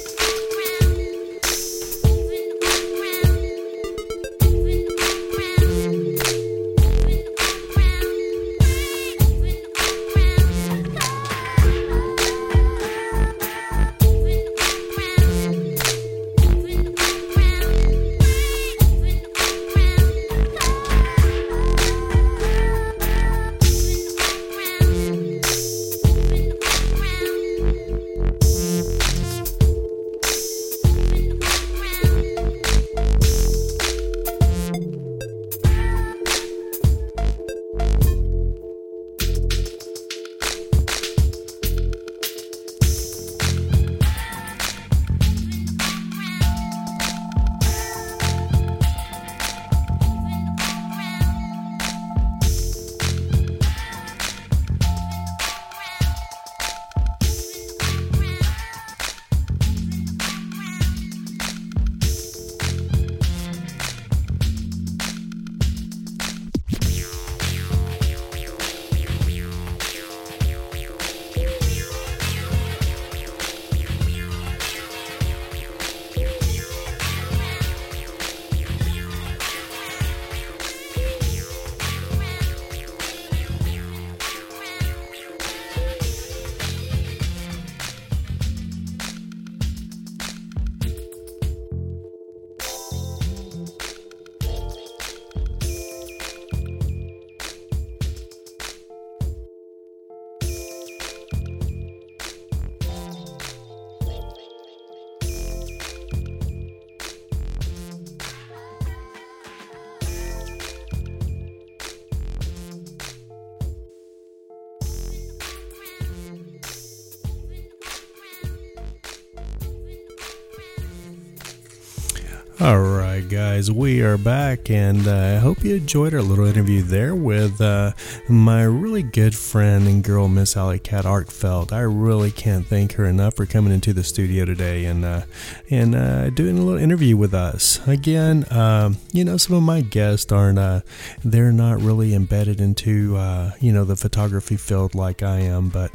Guys, 123.58 123.72
we 123.72 124.02
are 124.02 124.16
back, 124.16 124.70
and 124.70 125.08
uh, 125.08 125.34
I 125.34 125.38
hope 125.38 125.64
you 125.64 125.74
enjoyed 125.74 126.14
our 126.14 126.22
little 126.22 126.46
interview 126.46 126.80
there 126.80 127.12
with 127.16 127.60
uh, 127.60 127.90
my 128.28 128.62
really 128.62 129.02
good 129.02 129.34
friend 129.34 129.88
and 129.88 130.04
girl, 130.04 130.28
Miss 130.28 130.54
AlliCat 130.54 131.02
Arkfeld. 131.02 131.72
I 131.72 131.80
really 131.80 132.30
can't 132.30 132.64
thank 132.64 132.92
her 132.92 133.04
enough 133.04 133.34
for 133.34 133.46
coming 133.46 133.72
into 133.72 133.92
the 133.92 134.04
studio 134.04 134.44
today 134.44 134.84
and 134.84 135.04
uh, 135.04 135.22
and 135.70 135.96
uh, 135.96 136.30
doing 136.30 136.56
a 136.56 136.62
little 136.62 136.80
interview 136.80 137.16
with 137.16 137.34
us. 137.34 137.84
Again, 137.88 138.44
um, 138.52 138.98
you 139.12 139.24
know, 139.24 139.36
some 139.36 139.56
of 139.56 139.64
my 139.64 139.80
guests 139.80 140.30
aren't 140.30 140.60
uh, 140.60 140.82
they're 141.24 141.50
not 141.50 141.80
really 141.80 142.14
embedded 142.14 142.60
into 142.60 143.16
uh, 143.16 143.50
you 143.58 143.72
know 143.72 143.84
the 143.84 143.96
photography 143.96 144.56
field 144.56 144.94
like 144.94 145.24
I 145.24 145.40
am, 145.40 145.68
but 145.68 145.90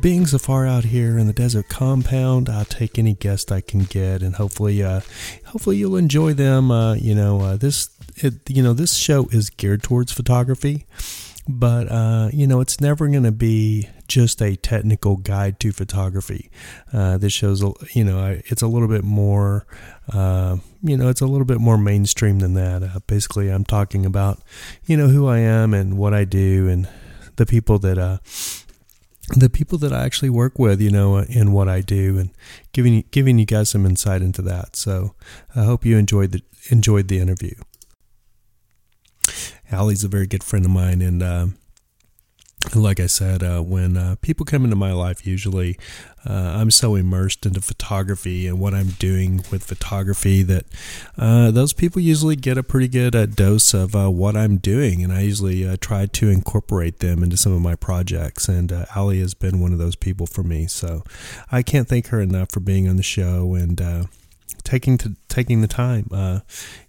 being 0.00 0.26
so 0.26 0.38
far 0.38 0.66
out 0.66 0.84
here 0.84 1.18
in 1.18 1.26
the 1.26 1.32
desert 1.32 1.68
compound, 1.68 2.48
I'll 2.48 2.64
take 2.64 2.98
any 2.98 3.14
guest 3.14 3.50
I 3.50 3.60
can 3.60 3.80
get, 3.80 4.22
and 4.22 4.36
hopefully, 4.36 4.82
uh, 4.82 5.00
hopefully 5.46 5.76
you'll 5.76 5.96
enjoy 5.96 6.34
them. 6.34 6.70
Uh, 6.70 6.94
you 6.94 7.14
know, 7.14 7.40
uh, 7.40 7.56
this 7.56 7.90
it, 8.16 8.34
you 8.48 8.62
know 8.62 8.72
this 8.72 8.94
show 8.94 9.26
is 9.32 9.50
geared 9.50 9.82
towards 9.82 10.12
photography, 10.12 10.86
but 11.48 11.90
uh, 11.90 12.30
you 12.32 12.46
know 12.46 12.60
it's 12.60 12.80
never 12.80 13.08
going 13.08 13.24
to 13.24 13.32
be 13.32 13.88
just 14.06 14.40
a 14.40 14.56
technical 14.56 15.16
guide 15.16 15.60
to 15.60 15.72
photography. 15.72 16.50
Uh, 16.92 17.18
this 17.18 17.32
show's 17.32 17.62
you 17.94 18.04
know 18.04 18.38
it's 18.46 18.62
a 18.62 18.68
little 18.68 18.88
bit 18.88 19.04
more. 19.04 19.66
Uh, 20.12 20.56
you 20.82 20.96
know, 20.96 21.08
it's 21.08 21.20
a 21.20 21.26
little 21.26 21.44
bit 21.44 21.58
more 21.58 21.76
mainstream 21.76 22.38
than 22.38 22.54
that. 22.54 22.82
Uh, 22.82 23.00
basically, 23.06 23.50
I'm 23.50 23.64
talking 23.64 24.06
about, 24.06 24.40
you 24.86 24.96
know, 24.96 25.08
who 25.08 25.26
I 25.26 25.38
am 25.38 25.74
and 25.74 25.98
what 25.98 26.14
I 26.14 26.24
do 26.24 26.68
and 26.68 26.88
the 27.36 27.44
people 27.44 27.78
that 27.80 27.98
uh, 27.98 28.18
the 29.36 29.50
people 29.50 29.78
that 29.78 29.92
I 29.92 30.04
actually 30.04 30.30
work 30.30 30.58
with, 30.58 30.80
you 30.80 30.90
know, 30.90 31.18
in 31.18 31.52
what 31.52 31.68
I 31.68 31.80
do, 31.80 32.18
and 32.18 32.30
giving 32.72 32.94
you, 32.94 33.02
giving 33.10 33.38
you 33.38 33.46
guys 33.46 33.70
some 33.70 33.86
insight 33.86 34.22
into 34.22 34.42
that. 34.42 34.76
So 34.76 35.14
I 35.54 35.64
hope 35.64 35.84
you 35.84 35.96
enjoyed 35.96 36.32
the 36.32 36.42
enjoyed 36.70 37.08
the 37.08 37.18
interview. 37.18 37.54
Allie's 39.70 40.04
a 40.04 40.08
very 40.08 40.26
good 40.26 40.42
friend 40.42 40.64
of 40.64 40.70
mine, 40.70 41.02
and 41.02 41.22
uh, 41.22 41.46
like 42.74 42.98
I 42.98 43.06
said, 43.06 43.42
uh, 43.42 43.60
when 43.60 43.96
uh, 43.96 44.16
people 44.20 44.44
come 44.44 44.64
into 44.64 44.76
my 44.76 44.92
life, 44.92 45.26
usually 45.26 45.78
uh, 46.28 46.56
I'm 46.56 46.70
so 46.70 46.96
immersed 46.96 47.46
into 47.46 47.60
photography 47.60 48.46
and 48.46 48.58
what 48.58 48.74
I'm 48.74 48.90
doing 48.98 49.44
with 49.50 49.62
photography 49.64 50.42
that 50.42 50.66
uh, 51.16 51.50
those 51.50 51.72
people 51.72 52.02
usually 52.02 52.36
get 52.36 52.58
a 52.58 52.62
pretty 52.62 52.88
good 52.88 53.14
uh, 53.14 53.26
dose 53.26 53.74
of 53.74 53.94
uh, 53.94 54.10
what 54.10 54.36
I'm 54.36 54.58
doing, 54.58 55.04
and 55.04 55.12
I 55.12 55.20
usually 55.20 55.76
try 55.78 56.06
to 56.06 56.28
incorporate 56.30 56.98
them 56.98 57.22
into 57.22 57.36
some 57.36 57.52
of 57.52 57.62
my 57.62 57.76
projects. 57.76 58.48
And 58.48 58.72
Allie 58.94 59.20
has 59.20 59.34
been 59.34 59.60
one 59.60 59.72
of 59.72 59.78
those 59.78 59.96
people 59.96 60.26
for 60.26 60.42
me, 60.42 60.66
so 60.66 61.04
I 61.52 61.62
can't 61.62 61.88
thank 61.88 62.08
her 62.08 62.20
enough 62.20 62.50
for 62.50 62.60
being 62.60 62.88
on 62.88 62.96
the 62.96 63.02
show. 63.02 63.54
And 63.54 64.08
taking 64.64 64.98
to 64.98 65.16
taking 65.28 65.60
the 65.60 65.68
time. 65.68 66.08
Uh, 66.12 66.40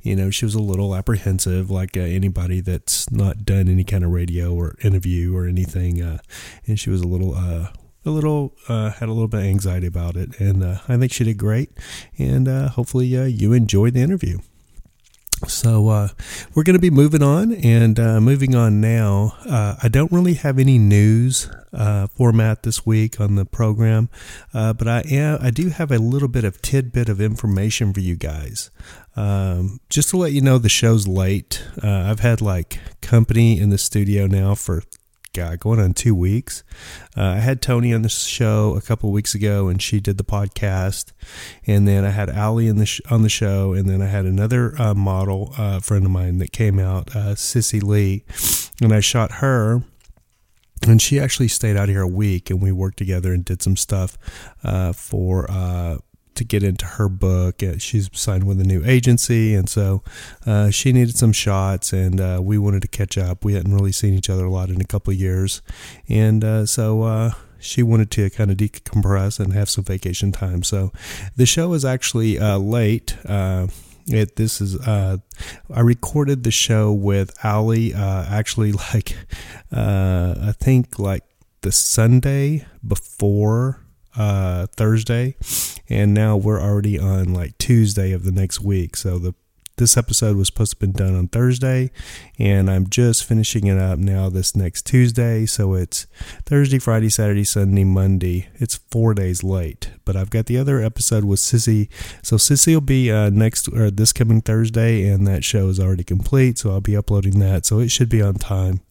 you 0.01 0.15
know, 0.15 0.29
she 0.29 0.45
was 0.45 0.55
a 0.55 0.61
little 0.61 0.95
apprehensive, 0.95 1.69
like 1.69 1.95
uh, 1.97 2.01
anybody 2.01 2.61
that's 2.61 3.11
not 3.11 3.45
done 3.45 3.67
any 3.67 3.83
kind 3.83 4.03
of 4.03 4.11
radio 4.11 4.53
or 4.53 4.75
interview 4.81 5.35
or 5.35 5.47
anything, 5.47 6.01
uh, 6.01 6.19
and 6.65 6.79
she 6.79 6.89
was 6.89 7.01
a 7.01 7.07
little. 7.07 7.35
Uh, 7.35 7.67
a 8.05 8.09
little 8.09 8.55
uh, 8.69 8.91
had 8.91 9.09
a 9.09 9.11
little 9.11 9.27
bit 9.27 9.41
of 9.41 9.45
anxiety 9.45 9.85
about 9.85 10.15
it, 10.15 10.39
and 10.39 10.63
uh, 10.63 10.77
I 10.87 10.95
think 10.95 11.11
she 11.11 11.25
did 11.25 11.37
great. 11.37 11.69
And 12.17 12.47
hopefully, 12.47 13.07
you 13.07 13.51
enjoyed 13.51 13.93
the 13.93 13.99
interview. 13.99 14.39
So 15.47 15.87
uh, 15.87 16.09
we're 16.53 16.63
going 16.63 16.75
to 16.75 16.81
be 16.81 16.89
moving 16.89 17.23
on, 17.23 17.53
and 17.53 17.99
uh, 17.99 18.19
moving 18.19 18.55
on 18.55 18.81
now. 18.81 19.35
Uh, 19.47 19.75
I 19.81 19.87
don't 19.87 20.11
really 20.11 20.33
have 20.35 20.59
any 20.59 20.77
news 20.77 21.49
uh, 21.71 22.07
format 22.07 22.63
this 22.63 22.85
week 22.85 23.21
on 23.21 23.35
the 23.35 23.45
program, 23.45 24.09
uh, 24.53 24.73
but 24.73 24.87
I 24.87 25.03
am. 25.09 25.39
I 25.41 25.49
do 25.49 25.69
have 25.69 25.91
a 25.91 25.97
little 25.97 26.27
bit 26.27 26.43
of 26.43 26.61
tidbit 26.61 27.09
of 27.09 27.21
information 27.21 27.93
for 27.93 28.01
you 28.01 28.15
guys. 28.15 28.69
Um, 29.15 29.79
just 29.89 30.09
to 30.09 30.17
let 30.17 30.33
you 30.33 30.41
know, 30.41 30.57
the 30.57 30.69
show's 30.69 31.07
late. 31.07 31.63
Uh, 31.81 31.87
I've 31.89 32.19
had 32.19 32.41
like 32.41 32.79
company 33.01 33.59
in 33.59 33.69
the 33.69 33.77
studio 33.77 34.27
now 34.27 34.55
for 34.55 34.83
God, 35.33 35.59
going 35.59 35.79
on 35.79 35.93
two 35.93 36.15
weeks. 36.15 36.63
Uh, 37.15 37.23
I 37.23 37.35
had 37.35 37.61
Tony 37.61 37.93
on 37.93 38.01
the 38.01 38.09
show 38.09 38.75
a 38.75 38.81
couple 38.81 39.11
weeks 39.11 39.35
ago, 39.35 39.67
and 39.67 39.81
she 39.81 39.99
did 39.99 40.17
the 40.17 40.23
podcast. 40.23 41.11
And 41.67 41.87
then 41.87 42.03
I 42.03 42.09
had 42.09 42.29
Allie 42.29 42.67
in 42.67 42.77
the 42.77 42.85
sh- 42.85 43.01
on 43.09 43.21
the 43.21 43.29
show, 43.29 43.73
and 43.73 43.89
then 43.89 44.01
I 44.01 44.07
had 44.07 44.25
another 44.25 44.73
uh, 44.81 44.93
model 44.93 45.53
uh, 45.57 45.79
friend 45.79 46.05
of 46.05 46.11
mine 46.11 46.39
that 46.39 46.51
came 46.51 46.79
out, 46.79 47.15
uh, 47.15 47.35
Sissy 47.35 47.81
Lee, 47.83 48.23
and 48.81 48.93
I 48.93 48.99
shot 48.99 49.33
her. 49.33 49.83
And 50.87 51.01
she 51.01 51.19
actually 51.19 51.49
stayed 51.49 51.75
out 51.75 51.89
here 51.89 52.01
a 52.01 52.07
week, 52.07 52.49
and 52.49 52.61
we 52.61 52.71
worked 52.71 52.97
together 52.97 53.33
and 53.33 53.43
did 53.43 53.61
some 53.61 53.75
stuff 53.75 54.17
uh, 54.63 54.93
for 54.93 55.45
uh, 55.51 55.97
to 56.39 56.43
get 56.43 56.63
into 56.63 56.85
her 56.85 57.07
book. 57.07 57.61
Uh, 57.61 57.77
she's 57.77 58.09
signed 58.13 58.45
with 58.45 58.59
a 58.59 58.63
new 58.63 58.83
agency, 58.85 59.53
and 59.53 59.69
so 59.69 60.01
uh, 60.47 60.71
she 60.71 60.91
needed 60.91 61.15
some 61.15 61.31
shots, 61.31 61.93
and 61.93 62.19
uh, 62.19 62.39
we 62.41 62.57
wanted 62.57 62.81
to 62.81 62.87
catch 62.87 63.17
up. 63.17 63.45
We 63.45 63.53
hadn't 63.53 63.73
really 63.73 63.91
seen 63.91 64.13
each 64.15 64.29
other 64.29 64.45
a 64.45 64.51
lot 64.51 64.69
in 64.69 64.81
a 64.81 64.85
couple 64.85 65.13
of 65.13 65.19
years, 65.19 65.61
and 66.07 66.43
uh, 66.43 66.65
so 66.65 67.03
uh, 67.03 67.31
she 67.59 67.83
wanted 67.83 68.09
to 68.11 68.29
kind 68.31 68.49
of 68.49 68.57
decompress 68.57 69.39
and 69.39 69.53
have 69.53 69.69
some 69.69 69.83
vacation 69.83 70.31
time. 70.31 70.63
So 70.63 70.91
the 71.35 71.45
show 71.45 71.73
is 71.73 71.85
actually 71.85 72.39
uh, 72.39 72.57
late. 72.57 73.15
It, 74.11 74.37
this 74.37 74.59
is 74.59 74.75
uh, 74.75 75.17
I 75.71 75.81
recorded 75.81 76.43
the 76.43 76.49
show 76.49 76.91
with 76.91 77.31
Ali 77.45 77.93
uh, 77.93 78.25
actually 78.27 78.71
like 78.93 79.15
uh, 79.71 80.35
I 80.41 80.53
think 80.53 80.97
like 80.97 81.23
the 81.61 81.71
Sunday 81.71 82.65
before 82.85 83.81
uh, 84.15 84.67
Thursday, 84.75 85.35
and 85.87 86.13
now 86.13 86.35
we're 86.37 86.61
already 86.61 86.99
on 86.99 87.33
like 87.33 87.57
Tuesday 87.57 88.11
of 88.11 88.23
the 88.23 88.31
next 88.31 88.61
week. 88.61 88.95
So 88.95 89.17
the 89.17 89.33
this 89.79 89.95
episode 89.95 90.35
was 90.35 90.47
supposed 90.47 90.71
to 90.71 90.75
have 90.75 90.79
been 90.93 91.05
done 91.05 91.15
on 91.15 91.29
Thursday, 91.29 91.89
and 92.37 92.69
I'm 92.69 92.89
just 92.89 93.23
finishing 93.23 93.65
it 93.67 93.77
up 93.77 93.97
now 93.97 94.29
this 94.29 94.53
next 94.55 94.85
Tuesday. 94.85 95.45
So 95.45 95.73
it's 95.73 96.05
Thursday, 96.45 96.79
Friday, 96.79 97.07
Saturday, 97.09 97.45
Sunday, 97.45 97.85
Monday. 97.85 98.49
It's 98.55 98.75
four 98.91 99.13
days 99.13 99.41
late, 99.41 99.91
but 100.03 100.17
I've 100.17 100.29
got 100.29 100.47
the 100.47 100.57
other 100.57 100.81
episode 100.81 101.23
with 101.23 101.39
Sissy. 101.39 101.87
So 102.21 102.35
Sissy 102.35 102.73
will 102.73 102.81
be 102.81 103.09
uh, 103.09 103.29
next 103.29 103.69
or 103.69 103.89
this 103.89 104.11
coming 104.11 104.41
Thursday, 104.41 105.07
and 105.07 105.25
that 105.27 105.45
show 105.45 105.69
is 105.69 105.79
already 105.79 106.03
complete. 106.03 106.57
So 106.57 106.71
I'll 106.71 106.81
be 106.81 106.97
uploading 106.97 107.39
that. 107.39 107.65
So 107.65 107.79
it 107.79 107.89
should 107.89 108.09
be 108.09 108.21
on 108.21 108.35
time. 108.35 108.81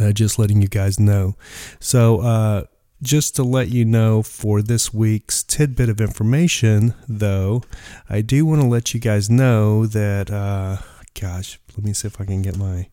Uh, 0.00 0.10
just 0.10 0.36
letting 0.36 0.62
you 0.62 0.68
guys 0.68 0.98
know. 0.98 1.36
So 1.78 2.20
uh, 2.22 2.64
just 3.02 3.36
to 3.36 3.42
let 3.42 3.68
you 3.68 3.84
know 3.84 4.22
for 4.22 4.62
this 4.62 4.92
week's 4.92 5.42
tidbit 5.42 5.88
of 5.88 6.00
information, 6.00 6.94
though, 7.08 7.62
I 8.08 8.22
do 8.22 8.46
want 8.46 8.62
to 8.62 8.66
let 8.66 8.94
you 8.94 9.00
guys 9.00 9.28
know 9.28 9.86
that, 9.86 10.30
uh, 10.30 10.78
gosh, 11.18 11.58
let 11.76 11.84
me 11.84 11.92
see 11.92 12.08
if 12.08 12.20
I 12.20 12.24
can 12.24 12.42
get 12.42 12.56
my, 12.56 12.88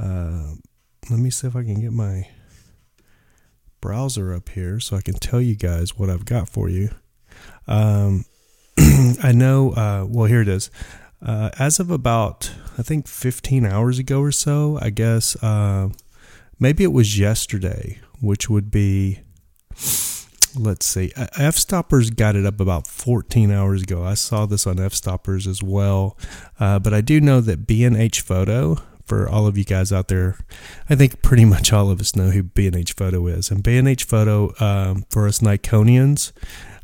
uh, 0.00 0.54
let 1.10 1.18
me 1.18 1.30
see 1.30 1.46
if 1.46 1.56
I 1.56 1.64
can 1.64 1.80
get 1.80 1.92
my 1.92 2.28
browser 3.80 4.32
up 4.32 4.48
here 4.50 4.80
so 4.80 4.96
I 4.96 5.00
can 5.00 5.14
tell 5.14 5.40
you 5.40 5.56
guys 5.56 5.98
what 5.98 6.08
I've 6.08 6.24
got 6.24 6.48
for 6.48 6.68
you. 6.68 6.90
Um, 7.66 8.24
I 8.78 9.32
know, 9.32 9.72
uh, 9.72 10.06
well, 10.08 10.26
here 10.26 10.42
it 10.42 10.48
is. 10.48 10.70
Uh, 11.20 11.50
as 11.58 11.80
of 11.80 11.90
about, 11.90 12.52
I 12.78 12.82
think 12.82 13.08
15 13.08 13.66
hours 13.66 13.98
ago 13.98 14.20
or 14.20 14.32
so, 14.32 14.78
I 14.80 14.90
guess, 14.90 15.42
uh, 15.42 15.88
maybe 16.60 16.84
it 16.84 16.92
was 16.92 17.18
yesterday, 17.18 17.98
which 18.20 18.48
would 18.48 18.70
be 18.70 19.20
let's 20.56 20.86
see. 20.86 21.12
Fstoppers 21.16 22.14
got 22.14 22.36
it 22.36 22.46
up 22.46 22.60
about 22.60 22.86
14 22.86 23.50
hours 23.50 23.82
ago. 23.82 24.04
I 24.04 24.14
saw 24.14 24.46
this 24.46 24.66
on 24.66 24.76
Fstoppers 24.76 25.46
as 25.46 25.62
well. 25.62 26.16
Uh, 26.58 26.78
but 26.78 26.94
i 26.94 27.00
do 27.00 27.20
know 27.20 27.40
that 27.40 27.66
b&h 27.66 28.20
photo 28.20 28.76
for 29.04 29.28
all 29.28 29.46
of 29.46 29.58
you 29.58 29.64
guys 29.64 29.92
out 29.92 30.08
there 30.08 30.38
i 30.88 30.94
think 30.94 31.20
pretty 31.20 31.44
much 31.44 31.72
all 31.72 31.90
of 31.90 32.00
us 32.00 32.16
know 32.16 32.30
who 32.30 32.42
b&h 32.42 32.92
photo 32.92 33.26
is. 33.26 33.50
And 33.50 33.62
b&h 33.62 34.04
photo 34.04 34.52
um, 34.60 35.04
for 35.10 35.26
us 35.26 35.40
nikonians 35.40 36.32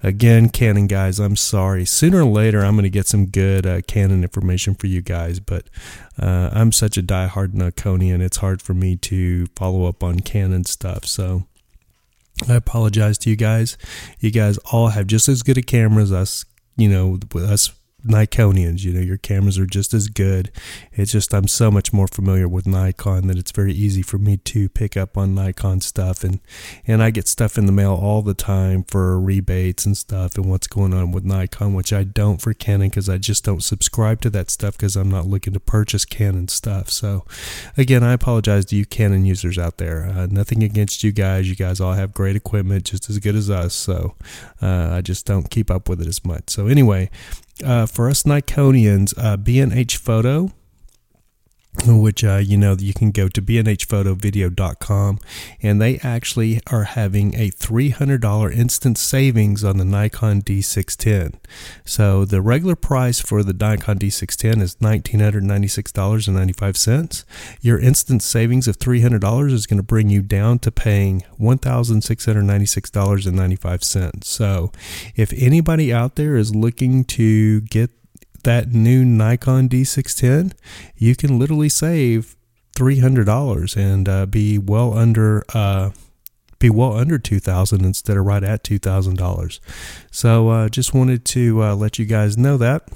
again 0.02 0.48
canon 0.48 0.86
guys 0.86 1.18
i'm 1.18 1.36
sorry. 1.36 1.84
Sooner 1.84 2.22
or 2.22 2.24
later 2.24 2.64
i'm 2.64 2.74
going 2.74 2.82
to 2.82 2.90
get 2.90 3.06
some 3.06 3.26
good 3.26 3.66
uh, 3.66 3.80
canon 3.82 4.22
information 4.22 4.74
for 4.74 4.86
you 4.86 5.02
guys 5.02 5.38
but 5.40 5.68
uh, 6.20 6.50
i'm 6.52 6.72
such 6.72 6.96
a 6.96 7.02
diehard 7.02 7.52
nikonian 7.52 8.20
it's 8.20 8.38
hard 8.38 8.60
for 8.60 8.74
me 8.74 8.96
to 8.96 9.46
follow 9.56 9.86
up 9.86 10.02
on 10.02 10.20
canon 10.20 10.64
stuff 10.64 11.04
so 11.04 11.44
I 12.48 12.54
apologize 12.54 13.18
to 13.18 13.30
you 13.30 13.36
guys. 13.36 13.76
You 14.18 14.30
guys 14.30 14.58
all 14.72 14.88
have 14.88 15.06
just 15.06 15.28
as 15.28 15.42
good 15.42 15.58
a 15.58 15.62
camera 15.62 16.02
as 16.02 16.12
us, 16.12 16.44
you 16.76 16.88
know, 16.88 17.18
with 17.32 17.44
us 17.44 17.70
Nikonians. 18.04 18.84
You 18.84 18.92
know, 18.92 19.00
your 19.00 19.16
cameras 19.16 19.58
are 19.58 19.66
just 19.66 19.94
as 19.94 20.08
good. 20.08 20.50
It's 20.92 21.12
just 21.12 21.34
I'm 21.34 21.48
so 21.48 21.70
much 21.70 21.92
more 21.92 22.08
familiar 22.08 22.48
with 22.48 22.66
Nikon 22.66 23.26
that 23.28 23.38
it's 23.38 23.52
very 23.52 23.72
easy 23.72 24.02
for 24.02 24.18
me 24.18 24.36
to 24.38 24.68
pick 24.68 24.96
up 24.96 25.16
on 25.16 25.34
Nikon 25.34 25.80
stuff 25.80 26.24
and 26.24 26.40
and 26.86 27.02
I 27.02 27.10
get 27.10 27.28
stuff 27.28 27.58
in 27.58 27.66
the 27.66 27.72
mail 27.72 27.92
all 27.92 28.22
the 28.22 28.34
time 28.34 28.84
for 28.84 29.20
rebates 29.20 29.86
and 29.86 29.96
stuff 29.96 30.36
and 30.36 30.46
what's 30.46 30.66
going 30.66 30.94
on 30.94 31.12
with 31.12 31.24
Nikon, 31.24 31.74
which 31.74 31.92
I 31.92 32.04
don't 32.04 32.40
for 32.40 32.54
Canon 32.54 32.88
because 32.88 33.08
I 33.08 33.18
just 33.18 33.44
don't 33.44 33.62
subscribe 33.62 34.20
to 34.22 34.30
that 34.30 34.50
stuff 34.50 34.76
because 34.76 34.96
I'm 34.96 35.10
not 35.10 35.26
looking 35.26 35.52
to 35.52 35.60
purchase 35.60 36.04
Canon 36.04 36.48
stuff. 36.48 36.90
So 36.90 37.24
again, 37.76 38.02
I 38.02 38.12
apologize 38.12 38.64
to 38.66 38.76
you 38.76 38.84
Canon 38.84 39.24
users 39.24 39.58
out 39.58 39.78
there. 39.78 40.06
Uh, 40.06 40.26
nothing 40.30 40.62
against 40.62 41.04
you 41.04 41.12
guys. 41.12 41.48
You 41.48 41.56
guys 41.56 41.80
all 41.80 41.94
have 41.94 42.14
great 42.14 42.36
equipment, 42.36 42.84
just 42.84 43.10
as 43.10 43.18
good 43.18 43.36
as 43.36 43.50
us. 43.50 43.74
So 43.74 44.14
uh, 44.60 44.90
I 44.92 45.00
just 45.00 45.26
don't 45.26 45.50
keep 45.50 45.70
up 45.70 45.88
with 45.88 46.00
it 46.00 46.06
as 46.06 46.24
much. 46.24 46.50
So 46.50 46.66
anyway, 46.66 47.10
uh, 47.64 47.86
for 47.86 48.08
us 48.08 48.24
Nikonians, 48.24 49.14
uh, 49.16 49.36
B&H 49.36 49.96
Photo 49.96 50.50
which 51.86 52.24
uh, 52.24 52.36
you 52.36 52.56
know 52.56 52.74
you 52.78 52.92
can 52.92 53.10
go 53.12 53.28
to 53.28 53.40
bnhphotovideo.com 53.40 55.20
and 55.62 55.80
they 55.80 55.98
actually 55.98 56.60
are 56.66 56.82
having 56.84 57.34
a 57.36 57.50
$300 57.50 58.54
instant 58.54 58.98
savings 58.98 59.64
on 59.64 59.78
the 59.78 59.84
Nikon 59.84 60.42
D610. 60.42 61.36
So 61.84 62.24
the 62.24 62.42
regular 62.42 62.74
price 62.74 63.20
for 63.20 63.44
the 63.44 63.52
Nikon 63.52 64.00
D610 64.00 64.60
is 64.60 64.74
$1996.95. 64.76 67.24
Your 67.60 67.78
instant 67.78 68.22
savings 68.22 68.66
of 68.66 68.78
$300 68.78 69.52
is 69.52 69.66
going 69.66 69.78
to 69.78 69.84
bring 69.84 70.10
you 70.10 70.22
down 70.22 70.58
to 70.60 70.72
paying 70.72 71.22
$1,696.95. 71.40 74.24
So 74.24 74.72
if 75.14 75.32
anybody 75.34 75.92
out 75.92 76.16
there 76.16 76.36
is 76.36 76.54
looking 76.54 77.04
to 77.04 77.60
get 77.62 77.90
that 78.44 78.72
new 78.72 79.04
Nikon 79.04 79.68
D610, 79.68 80.52
you 80.96 81.14
can 81.14 81.38
literally 81.38 81.68
save 81.68 82.36
$300 82.76 83.76
and 83.76 84.08
uh, 84.08 84.26
be 84.26 84.58
well 84.58 84.96
under 84.96 85.44
uh, 85.54 85.90
be 86.58 86.70
well 86.70 86.96
under 86.96 87.18
2000 87.18 87.84
instead 87.84 88.16
of 88.16 88.24
right 88.24 88.44
at 88.44 88.62
$2000 88.62 89.60
so 90.10 90.48
uh, 90.48 90.68
just 90.68 90.94
wanted 90.94 91.24
to 91.24 91.62
uh, 91.62 91.74
let 91.74 91.98
you 91.98 92.04
guys 92.04 92.36
know 92.36 92.56
that 92.56 92.88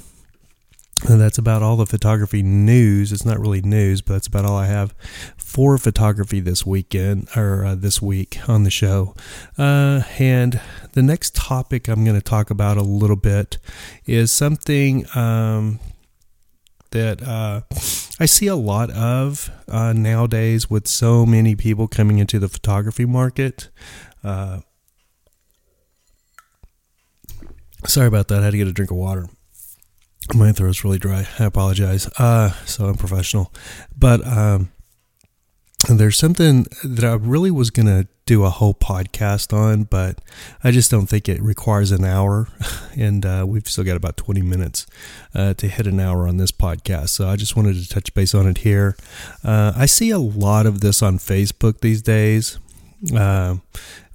And 1.07 1.21
that's 1.21 1.37
about 1.37 1.63
all 1.63 1.77
the 1.77 1.85
photography 1.85 2.43
news. 2.43 3.13
It's 3.13 3.27
not 3.27 3.39
really 3.39 3.61
news, 3.61 4.01
but 4.01 4.15
that's 4.15 4.27
about 4.27 4.47
all 4.47 4.57
I 4.57 4.67
have 4.67 4.95
for 5.37 5.77
photography 5.77 6.41
this 6.41 6.65
weekend 6.65 7.29
or 7.37 7.65
uh, 7.65 7.75
this 7.75 8.01
week 8.01 8.39
on 8.49 8.65
the 8.65 8.71
show. 8.71 9.15
Uh, 9.59 10.03
and 10.19 10.61
the 10.93 11.03
next 11.03 11.35
topic 11.35 11.89
I'm 11.89 12.05
going 12.05 12.17
to 12.17 12.23
talk 12.23 12.51
about 12.51 12.79
a 12.79 12.83
little 12.83 13.17
bit 13.17 13.59
is 14.07 14.33
something 14.33 15.07
um, 15.15 15.79
that 16.93 17.23
uh, 17.23 17.61
I 18.19 18.25
see 18.25 18.47
a 18.47 18.57
lot 18.57 18.91
of 18.91 19.51
uh, 19.69 19.93
nowadays 19.93 20.71
with 20.71 20.89
so 20.89 21.27
many 21.27 21.55
people 21.55 21.87
coming 21.87 22.19
into 22.19 22.39
the 22.39 22.49
photography 22.49 23.05
market. 23.05 23.69
Uh, 24.23 24.61
sorry 27.87 28.07
about 28.07 28.29
that. 28.29 28.41
I 28.41 28.45
had 28.45 28.53
to 28.53 28.57
get 28.57 28.69
a 28.69 28.73
drink 28.73 28.91
of 28.91 28.97
water. 28.97 29.29
My 30.33 30.53
throat's 30.53 30.85
really 30.85 30.99
dry. 30.99 31.27
I 31.39 31.45
apologize. 31.45 32.07
Uh, 32.19 32.51
so 32.65 32.87
unprofessional. 32.87 33.53
But 33.97 34.27
um, 34.27 34.73
there's 35.89 36.17
something 36.17 36.67
that 36.83 37.05
I 37.05 37.15
really 37.15 37.51
was 37.51 37.71
going 37.71 37.87
to 37.87 38.09
do 38.27 38.45
a 38.45 38.51
whole 38.51 38.73
podcast 38.73 39.53
on, 39.53 39.85
but 39.85 40.21
I 40.63 40.71
just 40.71 40.91
don't 40.91 41.07
think 41.07 41.29
it 41.29 41.43
requires 41.43 41.91
an 41.91 42.05
hour. 42.05 42.49
And 42.97 43.27
uh, 43.27 43.45
we've 43.45 43.67
still 43.69 43.83
got 43.83 43.97
about 43.97 44.17
20 44.17 44.41
minutes 44.43 44.87
uh, 45.35 45.53
to 45.55 45.67
hit 45.67 45.89
an 45.89 45.99
hour 45.99 46.29
on 46.29 46.37
this 46.37 46.53
podcast. 46.53 47.09
So 47.09 47.29
I 47.29 47.35
just 47.35 47.57
wanted 47.57 47.75
to 47.75 47.89
touch 47.89 48.15
base 48.15 48.37
on 48.37 48.47
it 48.47 48.59
here. 48.59 48.97
Uh, 49.43 49.73
I 49.75 49.87
see 49.87 50.11
a 50.11 50.19
lot 50.21 50.65
of 50.65 50.81
this 50.81 51.03
on 51.03 51.19
Facebook 51.19 51.81
these 51.81 52.03
days. 52.03 52.61
Uh, 53.15 53.57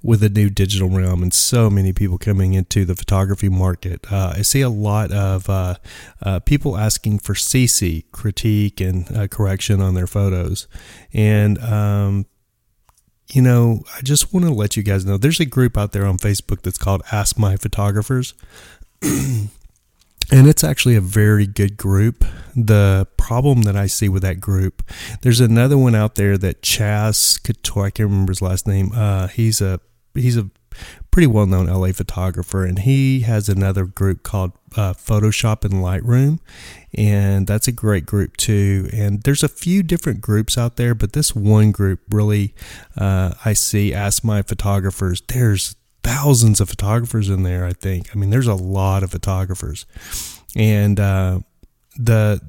with 0.02 0.20
the 0.20 0.28
new 0.28 0.48
digital 0.48 0.88
realm 0.88 1.22
and 1.22 1.34
so 1.34 1.68
many 1.68 1.92
people 1.92 2.16
coming 2.16 2.54
into 2.54 2.84
the 2.84 2.94
photography 2.94 3.48
market. 3.48 4.10
Uh, 4.10 4.32
I 4.36 4.42
see 4.42 4.62
a 4.62 4.70
lot 4.70 5.12
of 5.12 5.48
uh, 5.48 5.74
uh, 6.22 6.40
people 6.40 6.76
asking 6.76 7.18
for 7.18 7.34
CC 7.34 8.04
critique 8.10 8.80
and 8.80 9.14
uh, 9.14 9.28
correction 9.28 9.80
on 9.80 9.94
their 9.94 10.06
photos, 10.06 10.66
and 11.12 11.58
um, 11.58 12.26
you 13.32 13.42
know, 13.42 13.82
I 13.96 14.00
just 14.02 14.32
want 14.32 14.46
to 14.46 14.52
let 14.52 14.76
you 14.76 14.82
guys 14.82 15.04
know 15.04 15.16
there's 15.16 15.40
a 15.40 15.44
group 15.44 15.76
out 15.76 15.92
there 15.92 16.06
on 16.06 16.18
Facebook 16.18 16.62
that's 16.62 16.78
called 16.78 17.02
Ask 17.12 17.38
My 17.38 17.56
Photographers. 17.56 18.34
and 19.02 19.50
it's 20.30 20.64
actually 20.64 20.96
a 20.96 21.00
very 21.00 21.46
good 21.46 21.76
group. 21.76 22.24
The 22.54 23.06
problem 23.16 23.62
that 23.62 23.76
I 23.76 23.86
see 23.86 24.08
with 24.08 24.22
that 24.22 24.40
group, 24.40 24.82
there's 25.22 25.40
another 25.40 25.78
one 25.78 25.94
out 25.94 26.14
there 26.16 26.36
that 26.38 26.62
Chas 26.62 27.38
Couture, 27.38 27.86
I 27.86 27.90
can't 27.90 28.08
remember 28.08 28.30
his 28.30 28.42
last 28.42 28.66
name. 28.66 28.92
Uh, 28.94 29.28
he's 29.28 29.60
a 29.60 29.80
he's 30.14 30.36
a 30.36 30.50
pretty 31.10 31.26
well 31.26 31.46
known 31.46 31.66
LA 31.66 31.92
photographer, 31.92 32.64
and 32.64 32.80
he 32.80 33.20
has 33.20 33.48
another 33.48 33.84
group 33.84 34.22
called 34.22 34.52
uh, 34.76 34.94
Photoshop 34.94 35.64
and 35.64 35.74
Lightroom, 35.74 36.38
and 36.94 37.46
that's 37.46 37.68
a 37.68 37.72
great 37.72 38.06
group 38.06 38.36
too. 38.36 38.88
And 38.92 39.22
there's 39.22 39.42
a 39.42 39.48
few 39.48 39.82
different 39.82 40.20
groups 40.20 40.56
out 40.56 40.76
there, 40.76 40.94
but 40.94 41.12
this 41.12 41.34
one 41.34 41.72
group 41.72 42.00
really 42.10 42.54
uh, 42.96 43.34
I 43.44 43.52
see. 43.52 43.92
Ask 43.92 44.24
my 44.24 44.42
photographers. 44.42 45.22
There's 45.28 45.76
thousands 46.02 46.60
of 46.60 46.68
photographers 46.68 47.28
in 47.28 47.42
there. 47.42 47.64
I 47.64 47.72
think. 47.72 48.14
I 48.14 48.18
mean, 48.18 48.30
there's 48.30 48.46
a 48.46 48.54
lot 48.54 49.02
of 49.02 49.10
photographers, 49.10 49.86
and 50.54 50.98
uh, 51.00 51.40
the 51.96 52.40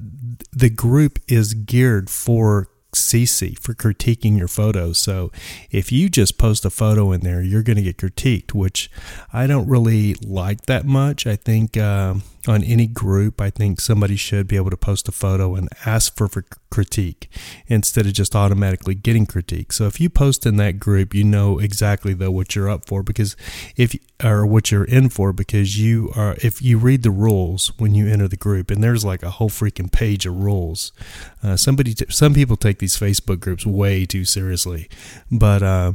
the 0.52 0.70
group 0.70 1.18
is 1.28 1.54
geared 1.54 2.10
for 2.10 2.68
CC 2.94 3.58
for 3.58 3.74
critiquing 3.74 4.36
your 4.36 4.48
photos. 4.48 4.98
So 4.98 5.32
if 5.70 5.90
you 5.90 6.08
just 6.08 6.36
post 6.36 6.64
a 6.64 6.70
photo 6.70 7.12
in 7.12 7.22
there, 7.22 7.42
you're 7.42 7.62
going 7.62 7.76
to 7.76 7.82
get 7.82 7.96
critiqued, 7.96 8.52
which 8.52 8.90
I 9.32 9.46
don't 9.46 9.66
really 9.66 10.14
like 10.14 10.66
that 10.66 10.84
much. 10.84 11.26
I 11.26 11.36
think 11.36 11.76
uh, 11.76 12.14
on 12.46 12.62
any 12.62 12.86
group, 12.86 13.40
I 13.40 13.48
think 13.50 13.80
somebody 13.80 14.16
should 14.16 14.46
be 14.46 14.56
able 14.56 14.70
to 14.70 14.76
post 14.76 15.08
a 15.08 15.12
photo 15.12 15.54
and 15.54 15.70
ask 15.86 16.14
for, 16.16 16.28
for 16.28 16.44
critique 16.72 17.28
instead 17.68 18.06
of 18.06 18.14
just 18.14 18.34
automatically 18.34 18.94
getting 18.94 19.26
critique. 19.26 19.72
So 19.72 19.86
if 19.86 20.00
you 20.00 20.08
post 20.08 20.46
in 20.46 20.56
that 20.56 20.80
group, 20.80 21.14
you 21.14 21.22
know 21.22 21.58
exactly 21.58 22.14
though 22.14 22.30
what 22.30 22.56
you're 22.56 22.70
up 22.70 22.86
for 22.86 23.02
because 23.02 23.36
if 23.76 23.94
or 24.24 24.46
what 24.46 24.70
you're 24.70 24.84
in 24.84 25.10
for 25.10 25.32
because 25.32 25.78
you 25.78 26.10
are 26.16 26.34
if 26.42 26.62
you 26.62 26.78
read 26.78 27.02
the 27.02 27.10
rules 27.10 27.72
when 27.78 27.94
you 27.94 28.08
enter 28.08 28.26
the 28.26 28.36
group 28.36 28.70
and 28.70 28.82
there's 28.82 29.04
like 29.04 29.22
a 29.22 29.30
whole 29.30 29.50
freaking 29.50 29.92
page 29.92 30.26
of 30.26 30.34
rules. 30.34 30.92
Uh, 31.42 31.56
somebody 31.56 31.94
some 32.08 32.32
people 32.32 32.56
take 32.56 32.78
these 32.78 32.96
Facebook 32.96 33.38
groups 33.38 33.66
way 33.66 34.06
too 34.06 34.24
seriously, 34.24 34.88
but 35.30 35.62
uh, 35.62 35.92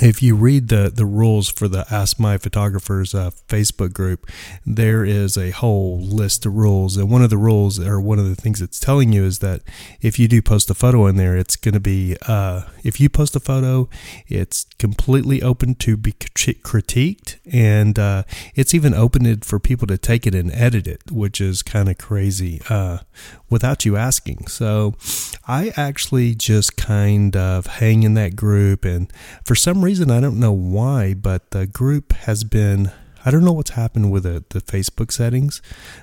if 0.00 0.22
you 0.22 0.34
read 0.34 0.68
the, 0.68 0.90
the 0.94 1.04
rules 1.04 1.50
for 1.50 1.68
the 1.68 1.84
Ask 1.90 2.18
My 2.18 2.38
Photographers 2.38 3.14
uh, 3.14 3.30
Facebook 3.48 3.92
group, 3.92 4.30
there 4.64 5.04
is 5.04 5.36
a 5.36 5.50
whole 5.50 6.00
list 6.00 6.46
of 6.46 6.54
rules. 6.54 6.96
And 6.96 7.10
one 7.10 7.22
of 7.22 7.30
the 7.30 7.36
rules, 7.36 7.78
or 7.78 8.00
one 8.00 8.18
of 8.18 8.26
the 8.26 8.34
things 8.34 8.62
it's 8.62 8.80
telling 8.80 9.12
you, 9.12 9.24
is 9.24 9.40
that 9.40 9.60
if 10.00 10.18
you 10.18 10.28
do 10.28 10.40
post 10.40 10.70
a 10.70 10.74
photo 10.74 11.06
in 11.06 11.16
there, 11.16 11.36
it's 11.36 11.56
going 11.56 11.74
to 11.74 11.80
be, 11.80 12.16
uh, 12.26 12.62
if 12.82 13.00
you 13.00 13.08
post 13.10 13.36
a 13.36 13.40
photo, 13.40 13.88
it's 14.28 14.64
completely 14.78 15.42
open 15.42 15.74
to 15.76 15.96
be 15.96 16.12
critiqued. 16.12 17.36
And 17.52 17.98
uh, 17.98 18.22
it's 18.54 18.74
even 18.74 18.94
opened 18.94 19.44
for 19.44 19.58
people 19.58 19.86
to 19.88 19.98
take 19.98 20.26
it 20.26 20.34
and 20.34 20.50
edit 20.52 20.86
it, 20.86 21.10
which 21.10 21.40
is 21.40 21.62
kind 21.62 21.88
of 21.88 21.98
crazy 21.98 22.62
uh, 22.70 22.98
without 23.50 23.84
you 23.84 23.96
asking. 23.96 24.46
So 24.46 24.94
I 25.46 25.72
actually 25.76 26.34
just 26.34 26.76
kind 26.76 27.36
of 27.36 27.66
hang 27.66 28.04
in 28.04 28.14
that 28.14 28.36
group. 28.36 28.84
And 28.84 29.12
for 29.44 29.54
some 29.54 29.81
reason, 29.82 30.10
I 30.10 30.20
don't 30.20 30.40
know 30.40 30.52
why, 30.52 31.14
but 31.14 31.50
the 31.50 31.66
group 31.66 32.12
has 32.12 32.44
been. 32.44 32.90
I 33.24 33.30
don't 33.30 33.44
know 33.44 33.52
what's 33.52 33.70
happened 33.70 34.10
with 34.10 34.24
the, 34.24 34.42
the 34.48 34.60
Facebook 34.60 35.12
settings, 35.12 35.62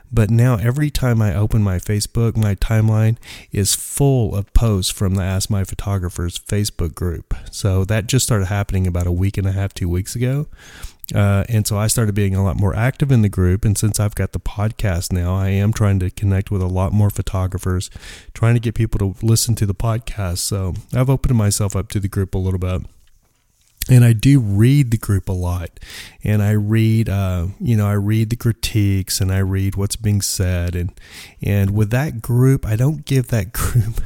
but 0.10 0.30
now 0.30 0.56
every 0.56 0.90
time 0.90 1.22
I 1.22 1.36
open 1.36 1.62
my 1.62 1.78
Facebook, 1.78 2.38
my 2.38 2.56
timeline 2.56 3.18
is 3.52 3.76
full 3.76 4.34
of 4.34 4.54
posts 4.54 4.90
from 4.90 5.16
the 5.16 5.24
Ask 5.24 5.50
My 5.50 5.66
Photographers 5.66 6.40
Facebook 6.40 6.96
group. 6.96 7.34
So 7.52 7.84
that 7.84 8.08
just 8.08 8.26
started 8.26 8.46
happening 8.46 8.88
about 8.88 9.06
a 9.06 9.12
week 9.12 9.38
and 9.38 9.46
a 9.46 9.52
half, 9.52 9.74
two 9.74 9.90
weeks 9.90 10.16
ago. 10.16 10.48
Uh, 11.14 11.44
and 11.50 11.68
so 11.68 11.78
I 11.78 11.88
started 11.88 12.16
being 12.16 12.36
a 12.36 12.44
lot 12.44 12.56
more 12.56 12.76
active 12.76 13.12
in 13.12 13.22
the 13.22 13.30
group. 13.30 13.66
And 13.66 13.78
since 13.78 14.00
I've 14.00 14.16
got 14.16 14.32
the 14.32 14.40
podcast 14.40 15.12
now, 15.12 15.36
I 15.36 15.50
am 15.50 15.74
trying 15.74 16.00
to 16.00 16.10
connect 16.10 16.52
with 16.52 16.62
a 16.62 16.68
lot 16.68 16.94
more 16.94 17.10
photographers, 17.10 17.90
trying 18.34 18.54
to 18.54 18.60
get 18.60 18.76
people 18.76 19.00
to 19.00 19.26
listen 19.26 19.56
to 19.56 19.66
the 19.66 19.76
podcast. 19.76 20.38
So 20.38 20.74
I've 20.94 21.10
opened 21.10 21.38
myself 21.38 21.76
up 21.76 21.90
to 21.90 22.00
the 22.00 22.08
group 22.08 22.34
a 22.34 22.38
little 22.38 22.60
bit. 22.60 22.84
And 23.90 24.06
I 24.06 24.14
do 24.14 24.40
read 24.40 24.92
the 24.92 24.98
group 24.98 25.28
a 25.28 25.34
lot, 25.34 25.80
and 26.24 26.44
I 26.44 26.52
read, 26.52 27.10
uh, 27.10 27.48
you 27.60 27.76
know, 27.76 27.88
I 27.88 27.94
read 27.94 28.30
the 28.30 28.36
critiques 28.36 29.20
and 29.20 29.32
I 29.32 29.40
read 29.40 29.76
what's 29.76 29.96
being 29.96 30.22
said, 30.22 30.76
and 30.76 30.92
and 31.42 31.72
with 31.72 31.90
that 31.90 32.22
group, 32.22 32.66
I 32.66 32.76
don't 32.76 33.04
give 33.04 33.28
that 33.30 33.52
group, 33.54 34.02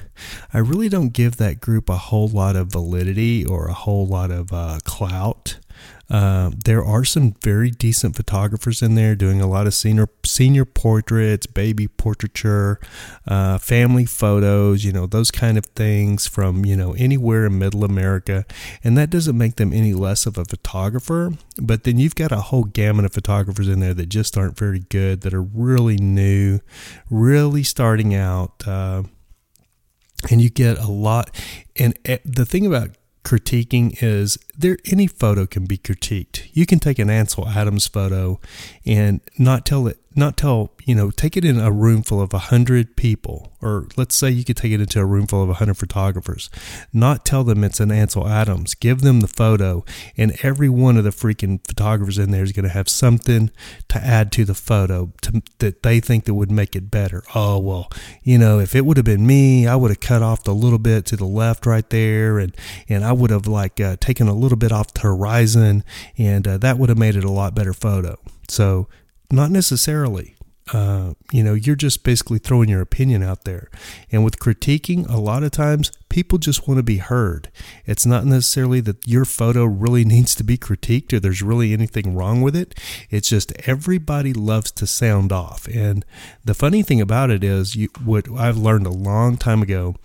I 0.54 0.60
really 0.60 0.90
don't 0.90 1.10
give 1.12 1.38
that 1.38 1.60
group 1.60 1.90
a 1.90 1.98
whole 1.98 2.30
lot 2.30 2.56
of 2.56 2.68
validity 2.68 3.46
or 3.46 3.68
a 3.68 3.74
whole 3.74 4.08
lot 4.08 4.32
of 4.32 4.54
uh, 4.54 4.80
clout. 4.86 5.58
Uh, 6.10 6.52
there 6.66 6.84
are 6.84 7.04
some 7.04 7.34
very 7.44 7.72
decent 7.72 8.16
photographers 8.16 8.82
in 8.82 8.94
there 8.96 9.16
doing 9.16 9.42
a 9.42 9.48
lot 9.48 9.66
of 9.66 9.74
senior 9.74 10.08
senior 10.26 10.66
portraits, 10.66 11.48
baby 11.48 11.88
portraiture, 11.88 12.80
uh, 13.28 13.58
family 13.58 14.06
photos, 14.06 14.84
you 14.84 14.92
know 14.92 15.08
those 15.08 15.32
kind 15.32 15.58
of 15.58 15.66
things 15.68 16.28
from 16.28 16.66
you 16.66 16.76
know 16.76 16.94
anywhere 16.94 17.46
in 17.46 17.58
Middle 17.58 17.84
America, 17.84 18.46
and 18.84 18.98
that 18.98 19.10
doesn't 19.10 19.38
make 19.38 19.56
them 19.56 19.74
any 19.74 19.94
less 19.94 20.26
of 20.26 20.38
a 20.38 20.46
photographer. 20.46 21.32
But 21.60 21.84
then 21.84 21.98
you've 21.98 22.16
got 22.16 22.32
a 22.32 22.42
whole 22.42 22.66
gamut 22.66 23.06
of 23.06 23.14
photographers 23.14 23.68
in 23.68 23.80
there 23.80 23.94
that 23.94 24.10
just 24.10 24.38
aren't 24.38 24.58
very 24.58 24.80
good, 24.90 25.22
that 25.22 25.34
are 25.34 25.42
really 25.42 25.98
new, 25.98 26.60
really 27.10 27.64
starting 27.64 28.14
out. 28.14 28.68
Uh, 28.68 29.04
and 30.30 30.42
you 30.42 30.50
get 30.50 30.78
a 30.78 30.88
lot 30.88 31.30
and 31.76 31.98
eh, 32.06 32.18
the 32.24 32.46
thing 32.46 32.66
about 32.66 32.92
critiquing 33.24 34.02
is 34.02 34.38
there 34.58 34.78
any 34.92 35.08
photo 35.08 35.46
can 35.46 35.66
be 35.66 35.78
critiqued. 35.78 36.48
You 36.54 36.66
can 36.66 36.80
take 36.80 37.00
an 37.00 37.10
Ansel 37.10 37.48
Adams 37.48 37.88
photo 37.88 38.40
and 38.86 39.22
not 39.38 39.66
tell 39.66 39.88
it 39.88 39.98
not 40.16 40.38
tell, 40.38 40.72
you 40.86 40.96
know, 40.96 41.12
take 41.12 41.36
it 41.38 41.46
in 41.46 41.60
a 41.60 41.72
room 41.72 42.04
full 42.04 42.22
of 42.22 42.34
a 42.34 42.40
hundred 42.40 42.96
people, 42.96 43.54
or 43.62 43.88
let's 43.96 44.16
say 44.16 44.30
you 44.30 44.44
could 44.44 44.58
take 44.58 44.72
it 44.72 44.82
into 44.82 45.00
a 45.00 45.06
room 45.06 45.28
full 45.28 45.44
of 45.44 45.50
a 45.50 45.56
hundred 45.56 45.76
photographers, 45.76 46.50
not 46.92 47.26
tell 47.26 47.44
them 47.44 47.64
it's 47.64 47.80
an 47.80 47.92
Ansel 47.92 48.28
Adams, 48.28 48.76
give 48.76 49.02
them 49.02 49.22
the 49.22 49.28
photo, 49.28 49.84
and 50.18 50.38
every 50.44 50.70
one 50.70 50.98
of 50.98 51.04
the 51.04 51.10
freaking 51.10 51.66
photographers 51.66 52.18
in 52.18 52.32
there 52.32 52.44
is 52.44 52.52
going 52.52 52.64
to 52.64 52.70
have 52.70 52.90
something 52.90 53.52
to 53.88 53.98
add 54.04 54.32
to 54.32 54.46
the 54.46 54.54
photo 54.54 55.12
to, 55.22 55.42
that 55.60 55.84
they 55.84 56.00
think 56.00 56.26
that 56.26 56.34
would 56.34 56.52
make 56.52 56.76
it 56.76 56.92
better. 56.92 57.24
Oh, 57.34 57.60
well, 57.60 57.90
you 58.24 58.38
know, 58.38 58.60
if 58.60 58.76
it 58.76 58.86
would 58.86 58.98
have 58.98 59.06
been 59.06 59.26
me, 59.26 59.68
I 59.68 59.76
would 59.76 59.92
have 59.92 60.00
cut 60.00 60.22
off 60.22 60.44
the 60.44 60.54
little 60.54 60.80
bit 60.80 61.06
to 61.08 61.16
the 61.16 61.26
left 61.26 61.66
right 61.66 61.90
there, 61.90 62.40
and, 62.40 62.56
and 62.90 63.04
I 63.04 63.12
would 63.12 63.32
have 63.32 63.48
like 63.48 63.80
uh, 63.80 63.96
taken 64.00 64.28
a 64.28 64.34
little 64.34 64.58
bit 64.58 64.72
off 64.72 64.94
the 64.94 65.02
horizon, 65.02 65.84
and 66.18 66.48
uh, 66.48 66.58
that 66.60 66.78
would 66.78 66.90
have 66.90 66.98
made 66.98 67.16
it 67.16 67.24
a 67.24 67.32
lot 67.32 67.56
better 67.56 67.74
photo. 67.74 68.18
So 68.50 68.88
not 69.34 69.52
necessarily. 69.52 70.36
uh, 70.72 71.14
you 71.32 71.44
know, 71.44 71.54
you're 71.54 71.76
just 71.76 72.04
basically 72.06 72.40
throwing 72.40 72.70
your 72.70 72.80
opinion 72.82 73.22
out 73.22 73.44
there. 73.44 73.70
And 74.12 74.24
with 74.24 74.40
critiquing, 74.40 75.08
a 75.10 75.20
lot 75.20 75.44
of 75.44 75.52
times 75.52 75.92
people 76.08 76.38
just 76.38 76.68
want 76.68 76.78
to 76.78 76.84
be 76.84 76.98
heard. 77.00 77.50
It's 77.86 78.06
not 78.06 78.26
necessarily 78.26 78.80
that 78.82 79.06
your 79.06 79.26
photo 79.26 79.66
really 79.66 80.06
needs 80.14 80.36
to 80.36 80.44
be 80.44 80.58
critiqued 80.58 81.12
or 81.12 81.20
there's 81.20 81.42
really 81.42 81.74
anything 81.74 82.16
wrong 82.16 82.42
with 82.42 82.56
it. 82.56 82.80
It's 83.10 83.28
just 83.28 83.52
everybody 83.68 84.32
loves 84.32 84.72
to 84.72 84.88
sound 84.88 85.34
off. 85.34 85.68
And 85.68 86.06
the 86.46 86.54
funny 86.54 86.82
thing 86.82 87.02
about 87.02 87.30
it 87.30 87.44
is, 87.44 87.76
you, 87.76 87.90
what 88.04 88.32
I've 88.32 88.58
learned 88.58 88.88
a 88.88 88.92
long 88.92 89.36
time 89.38 89.62
ago 89.62 89.96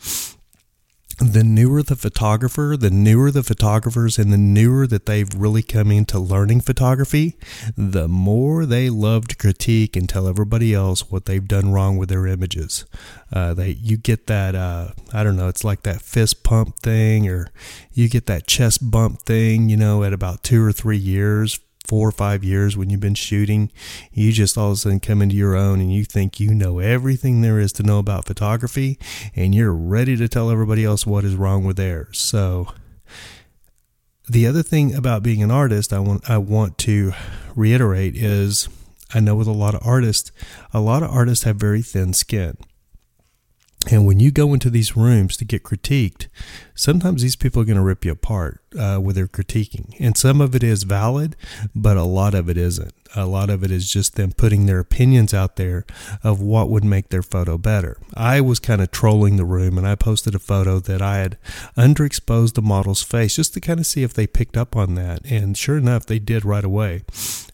the 1.19 1.43
newer 1.43 1.83
the 1.83 1.97
photographer, 1.97 2.77
the 2.79 2.91
newer 2.91 3.31
the 3.31 3.43
photographers, 3.43 4.19
and 4.19 4.33
the 4.33 4.39
newer 4.39 4.87
that 4.87 5.07
they've 5.07 5.29
really 5.35 5.63
come 5.63 5.91
into 5.91 6.19
learning 6.19 6.61
photography, 6.61 7.37
the 7.77 8.07
more 8.07 8.65
they 8.65 8.89
love 8.89 9.29
to 9.29 9.37
critique 9.37 9.97
and 9.97 10.09
tell 10.09 10.29
everybody 10.29 10.73
else 10.73 11.11
what 11.11 11.25
they've 11.25 11.49
done 11.49 11.73
wrong 11.73 11.97
with 11.97 12.09
their 12.09 12.27
images. 12.27 12.85
Uh, 13.33 13.53
they, 13.53 13.71
you 13.71 13.97
get 13.97 14.29
that, 14.29 14.55
uh, 14.55 14.93
I 15.13 15.25
don't 15.25 15.37
know, 15.37 15.49
it's 15.49 15.65
like 15.65 15.83
that 15.83 16.03
fist 16.03 16.45
pump 16.45 16.79
thing, 16.79 17.29
or 17.29 17.51
you 17.93 18.09
get 18.09 18.27
that 18.27 18.47
chest 18.47 18.91
bump 18.91 19.23
thing, 19.23 19.69
you 19.69 19.77
know, 19.77 20.05
at 20.05 20.13
about 20.13 20.45
two 20.45 20.65
or 20.65 20.73
three 20.73 20.99
years 20.99 21.59
four 21.89 22.07
or 22.07 22.13
five 22.13 22.45
years 22.45 22.77
when 22.77 22.91
you've 22.91 23.01
been 23.01 23.15
shooting, 23.15 23.73
you 24.13 24.31
just 24.31 24.57
all 24.57 24.69
of 24.69 24.75
a 24.75 24.77
sudden 24.77 25.01
come 25.01 25.23
into 25.23 25.35
your 25.35 25.57
own 25.57 25.81
and 25.81 25.93
you 25.93 26.05
think 26.05 26.39
you 26.39 26.55
know 26.55 26.79
everything 26.79 27.41
there 27.41 27.59
is 27.59 27.73
to 27.73 27.83
know 27.83 27.99
about 27.99 28.27
photography 28.27 28.99
and 29.35 29.55
you're 29.55 29.73
ready 29.73 30.17
to 30.17 30.29
tell 30.29 30.51
everybody 30.51 30.85
else 30.85 31.07
what 31.07 31.25
is 31.25 31.35
wrong 31.35 31.65
with 31.65 31.77
theirs. 31.77 32.19
So, 32.19 32.69
the 34.29 34.47
other 34.47 34.63
thing 34.63 34.95
about 34.95 35.23
being 35.23 35.43
an 35.43 35.51
artist 35.51 35.91
I 35.91 36.01
want 36.01 36.29
I 36.29 36.37
want 36.37 36.77
to 36.79 37.13
reiterate 37.57 38.15
is 38.15 38.69
I 39.15 39.21
know 39.21 39.35
with 39.35 39.47
a 39.47 39.53
lot 39.53 39.75
of 39.75 39.81
artists, 39.87 40.31
a 40.73 40.81
lot 40.81 41.03
of 41.03 41.11
artists 41.11 41.45
have 41.45 41.57
very 41.57 41.81
thin 41.81 42.13
skin. 42.13 42.59
And 43.91 44.05
when 44.05 44.21
you 44.21 44.31
go 44.31 44.53
into 44.53 44.69
these 44.69 44.97
rooms 44.97 45.37
to 45.39 45.47
get 45.47 45.63
critiqued, 45.63 46.27
sometimes 46.75 47.23
these 47.23 47.37
people 47.37 47.63
are 47.63 47.65
going 47.65 47.77
to 47.77 47.83
rip 47.83 48.05
you 48.05 48.13
apart 48.13 48.61
uh, 48.79 49.01
with 49.03 49.17
their 49.17 49.27
critiquing. 49.27 49.95
And 49.99 50.17
some 50.17 50.41
of 50.41 50.55
it 50.55 50.63
is 50.63 50.83
valid, 50.83 51.37
but 51.75 51.97
a 51.97 52.05
lot 52.05 52.35
of 52.35 52.49
it 52.49 52.57
isn't. 52.57 52.93
A 53.17 53.25
lot 53.25 53.49
of 53.49 53.65
it 53.65 53.71
is 53.71 53.91
just 53.91 54.17
them 54.17 54.33
putting 54.33 54.67
their 54.67 54.81
opinions 54.81 55.33
out 55.33 55.57
there 55.57 55.87
of 56.23 56.43
what 56.43 56.69
would 56.69 56.85
make 56.85 57.09
their 57.09 57.23
photo 57.23 57.57
better. 57.57 57.97
I 58.15 58.43
was 58.43 58.59
kind 58.59 58.83
of 58.83 58.91
trolling 58.91 59.37
the 59.37 59.47
room 59.47 59.79
and 59.79 59.87
I 59.87 59.95
posted 59.95 60.35
a 60.35 60.39
photo 60.39 60.79
that 60.81 61.01
I 61.01 61.19
had 61.19 61.39
underexposed 61.77 62.55
the 62.55 62.63
model's 62.63 63.03
face 63.03 63.37
just 63.37 63.55
to 63.55 63.61
kind 63.61 63.81
of 63.81 63.87
see 63.87 64.03
if 64.03 64.13
they 64.13 64.27
picked 64.27 64.59
up 64.59 64.77
on 64.77 64.95
that. 64.97 65.25
And 65.25 65.57
sure 65.57 65.79
enough, 65.79 66.05
they 66.05 66.19
did 66.19 66.45
right 66.45 66.65
away 66.65 67.03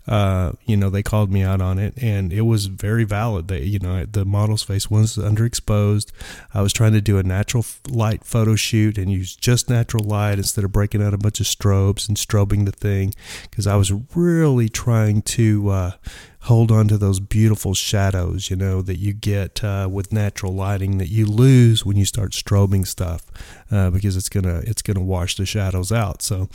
uh, 0.07 0.53
you 0.67 0.77
know, 0.77 0.91
they 0.91 1.03
called 1.03 1.33
me 1.33 1.43
out 1.43 1.63
on 1.63 1.79
it, 1.79 1.95
and 1.97 2.33
it 2.33 2.43
was 2.43 2.67
very 2.67 3.05
valid. 3.05 3.49
That 3.49 3.63
you 3.63 3.79
know, 3.79 4.05
the 4.05 4.25
model's 4.25 4.63
face 4.63 4.91
was 4.91 5.17
underexposed. 5.17 6.13
I 6.53 6.61
was 6.61 6.73
trying 6.73 6.93
to 6.93 7.01
do 7.01 7.17
a 7.17 7.23
natural 7.23 7.65
light 7.89 8.25
photo 8.25 8.55
shoot 8.55 8.99
and 8.99 9.11
use 9.11 9.35
just 9.35 9.71
natural 9.71 10.05
light 10.05 10.39
instead 10.39 10.65
of 10.65 10.73
breaking 10.73 11.03
out 11.05 11.15
a 11.15 11.19
bunch 11.19 11.41
of 11.41 11.47
strobes 11.47 12.09
and 12.09 12.17
strobing 12.17 12.65
the 12.65 12.73
thing, 12.73 13.15
because 13.51 13.67
I 13.67 13.77
was 13.77 13.93
really 14.15 14.69
trying 14.69 15.23
to. 15.23 15.69
Uh, 15.69 15.91
hold 16.45 16.71
on 16.71 16.87
to 16.87 16.99
those 16.99 17.21
beautiful 17.21 17.73
shadows, 17.73 18.51
you 18.51 18.57
know, 18.57 18.83
that 18.83 18.99
you 18.99 19.15
get 19.15 19.65
uh, 19.65 19.89
with 19.91 20.13
natural 20.13 20.53
lighting 20.53 20.99
that 20.99 21.09
you 21.09 21.25
lose 21.25 21.87
when 21.87 21.97
you 21.97 22.05
start 22.05 22.33
strobing 22.33 22.87
stuff, 22.87 23.23
uh, 23.71 23.89
because 23.89 24.15
it's 24.15 24.29
gonna 24.29 24.61
it's 24.67 24.83
gonna 24.83 25.01
wash 25.01 25.37
the 25.37 25.47
shadows 25.47 25.91
out. 25.91 26.21
So 26.21 26.51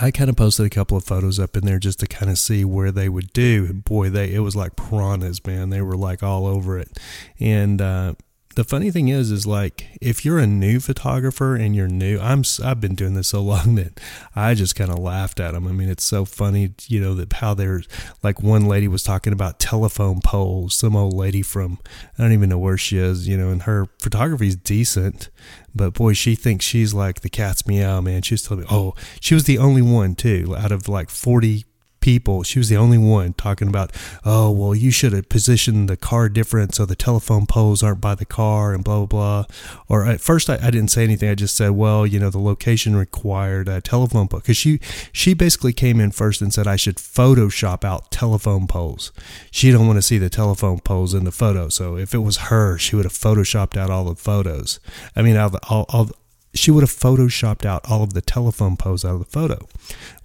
I 0.00 0.10
kind 0.10 0.30
of 0.30 0.36
posted 0.36 0.66
a 0.66 0.70
couple 0.70 0.96
of 0.96 1.04
photos 1.04 1.40
up 1.40 1.56
in 1.56 1.64
there 1.64 1.78
just 1.78 2.00
to 2.00 2.06
kind 2.06 2.30
of 2.30 2.38
see 2.38 2.64
where 2.64 2.92
they 2.92 3.08
would 3.08 3.32
do. 3.32 3.66
And 3.68 3.82
boy, 3.82 4.10
they 4.10 4.32
it 4.34 4.40
was 4.40 4.54
like 4.54 4.76
piranhas, 4.76 5.44
man. 5.46 5.70
They 5.70 5.80
were 5.80 5.96
like 5.96 6.22
all 6.22 6.46
over 6.46 6.78
it. 6.78 6.98
And 7.40 7.80
uh, 7.80 8.14
the 8.56 8.64
funny 8.64 8.90
thing 8.90 9.08
is 9.08 9.30
is 9.30 9.46
like 9.46 9.86
if 10.00 10.24
you're 10.24 10.38
a 10.38 10.46
new 10.46 10.80
photographer 10.80 11.54
and 11.54 11.76
you're 11.76 11.86
new 11.86 12.18
i'm 12.20 12.42
i've 12.64 12.80
been 12.80 12.94
doing 12.94 13.14
this 13.14 13.28
so 13.28 13.40
long 13.50 13.76
that 13.76 14.00
i 14.34 14.54
just 14.54 14.74
kind 14.74 14.90
of 14.90 14.98
laughed 14.98 15.38
at 15.38 15.52
them 15.52 15.66
i 15.66 15.72
mean 15.72 15.88
it's 15.88 16.04
so 16.04 16.24
funny 16.24 16.72
you 16.86 17.00
know 17.00 17.14
that 17.14 17.32
how 17.34 17.54
they're 17.54 17.82
like 18.22 18.42
one 18.42 18.66
lady 18.66 18.88
was 18.88 19.02
talking 19.02 19.32
about 19.32 19.58
telephone 19.58 20.20
poles. 20.20 20.74
Some 20.74 20.96
old 20.96 21.14
lady 21.14 21.42
from 21.42 21.78
i 22.18 22.22
don't 22.22 22.32
even 22.32 22.48
know 22.48 22.58
where 22.58 22.78
she 22.78 22.98
is 22.98 23.28
you 23.28 23.36
know 23.36 23.50
and 23.50 23.62
her 23.62 23.86
photography 24.00 24.48
is 24.48 24.56
decent 24.56 25.30
but 25.74 25.94
boy 25.94 26.12
she 26.12 26.34
thinks 26.34 26.64
she's 26.64 26.92
like 26.92 27.20
the 27.20 27.30
cat's 27.30 27.66
meow 27.66 28.00
man. 28.00 28.22
She 28.22 28.34
was 28.34 28.42
telling 28.42 28.64
me 28.64 28.68
oh 28.70 28.94
she 29.20 29.34
was 29.34 29.44
the 29.44 29.58
only 29.58 29.82
one 29.82 30.14
too 30.14 30.54
out 30.56 30.72
of 30.72 30.88
like 30.88 31.10
40 31.10 31.64
people. 32.00 32.42
She 32.42 32.58
was 32.58 32.68
the 32.68 32.76
only 32.76 32.98
one 32.98 33.34
talking 33.34 33.68
about, 33.68 33.92
oh, 34.24 34.50
well, 34.50 34.74
you 34.74 34.90
should 34.90 35.12
have 35.12 35.28
positioned 35.28 35.88
the 35.88 35.96
car 35.96 36.28
different 36.28 36.74
so 36.74 36.86
the 36.86 36.96
telephone 36.96 37.46
poles 37.46 37.82
aren't 37.82 38.00
by 38.00 38.14
the 38.14 38.24
car 38.24 38.74
and 38.74 38.82
blah, 38.82 39.04
blah, 39.04 39.06
blah. 39.06 39.44
Or 39.88 40.06
at 40.06 40.20
first, 40.20 40.50
I, 40.50 40.58
I 40.62 40.70
didn't 40.70 40.90
say 40.90 41.04
anything. 41.04 41.28
I 41.28 41.34
just 41.34 41.56
said, 41.56 41.72
well, 41.72 42.06
you 42.06 42.18
know, 42.18 42.30
the 42.30 42.38
location 42.38 42.96
required 42.96 43.68
a 43.68 43.80
telephone 43.80 44.28
pole. 44.28 44.40
Because 44.40 44.56
she, 44.56 44.80
she 45.12 45.34
basically 45.34 45.72
came 45.72 46.00
in 46.00 46.10
first 46.10 46.40
and 46.40 46.52
said 46.52 46.66
I 46.66 46.76
should 46.76 46.96
Photoshop 46.96 47.84
out 47.84 48.10
telephone 48.10 48.66
poles. 48.66 49.12
She 49.50 49.70
don't 49.70 49.86
want 49.86 49.98
to 49.98 50.02
see 50.02 50.18
the 50.18 50.30
telephone 50.30 50.80
poles 50.80 51.14
in 51.14 51.24
the 51.24 51.32
photo. 51.32 51.68
So 51.68 51.96
if 51.96 52.14
it 52.14 52.18
was 52.18 52.36
her, 52.36 52.78
she 52.78 52.96
would 52.96 53.04
have 53.04 53.12
Photoshopped 53.12 53.76
out 53.76 53.90
all 53.90 54.04
the 54.04 54.14
photos. 54.14 54.80
I 55.14 55.22
mean, 55.22 55.36
all, 55.36 55.56
all, 55.68 55.86
all, 55.88 56.10
she 56.54 56.70
would 56.70 56.82
have 56.82 56.90
photoshopped 56.90 57.64
out 57.64 57.88
all 57.88 58.02
of 58.02 58.12
the 58.12 58.20
telephone 58.20 58.76
poles 58.76 59.04
out 59.04 59.14
of 59.14 59.18
the 59.20 59.24
photo. 59.24 59.68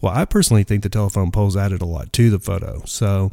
Well, 0.01 0.13
I 0.15 0.25
personally 0.25 0.63
think 0.63 0.83
the 0.83 0.89
telephone 0.89 1.31
poles 1.31 1.55
added 1.55 1.81
a 1.81 1.85
lot 1.85 2.13
to 2.13 2.29
the 2.29 2.39
photo. 2.39 2.83
So 2.85 3.31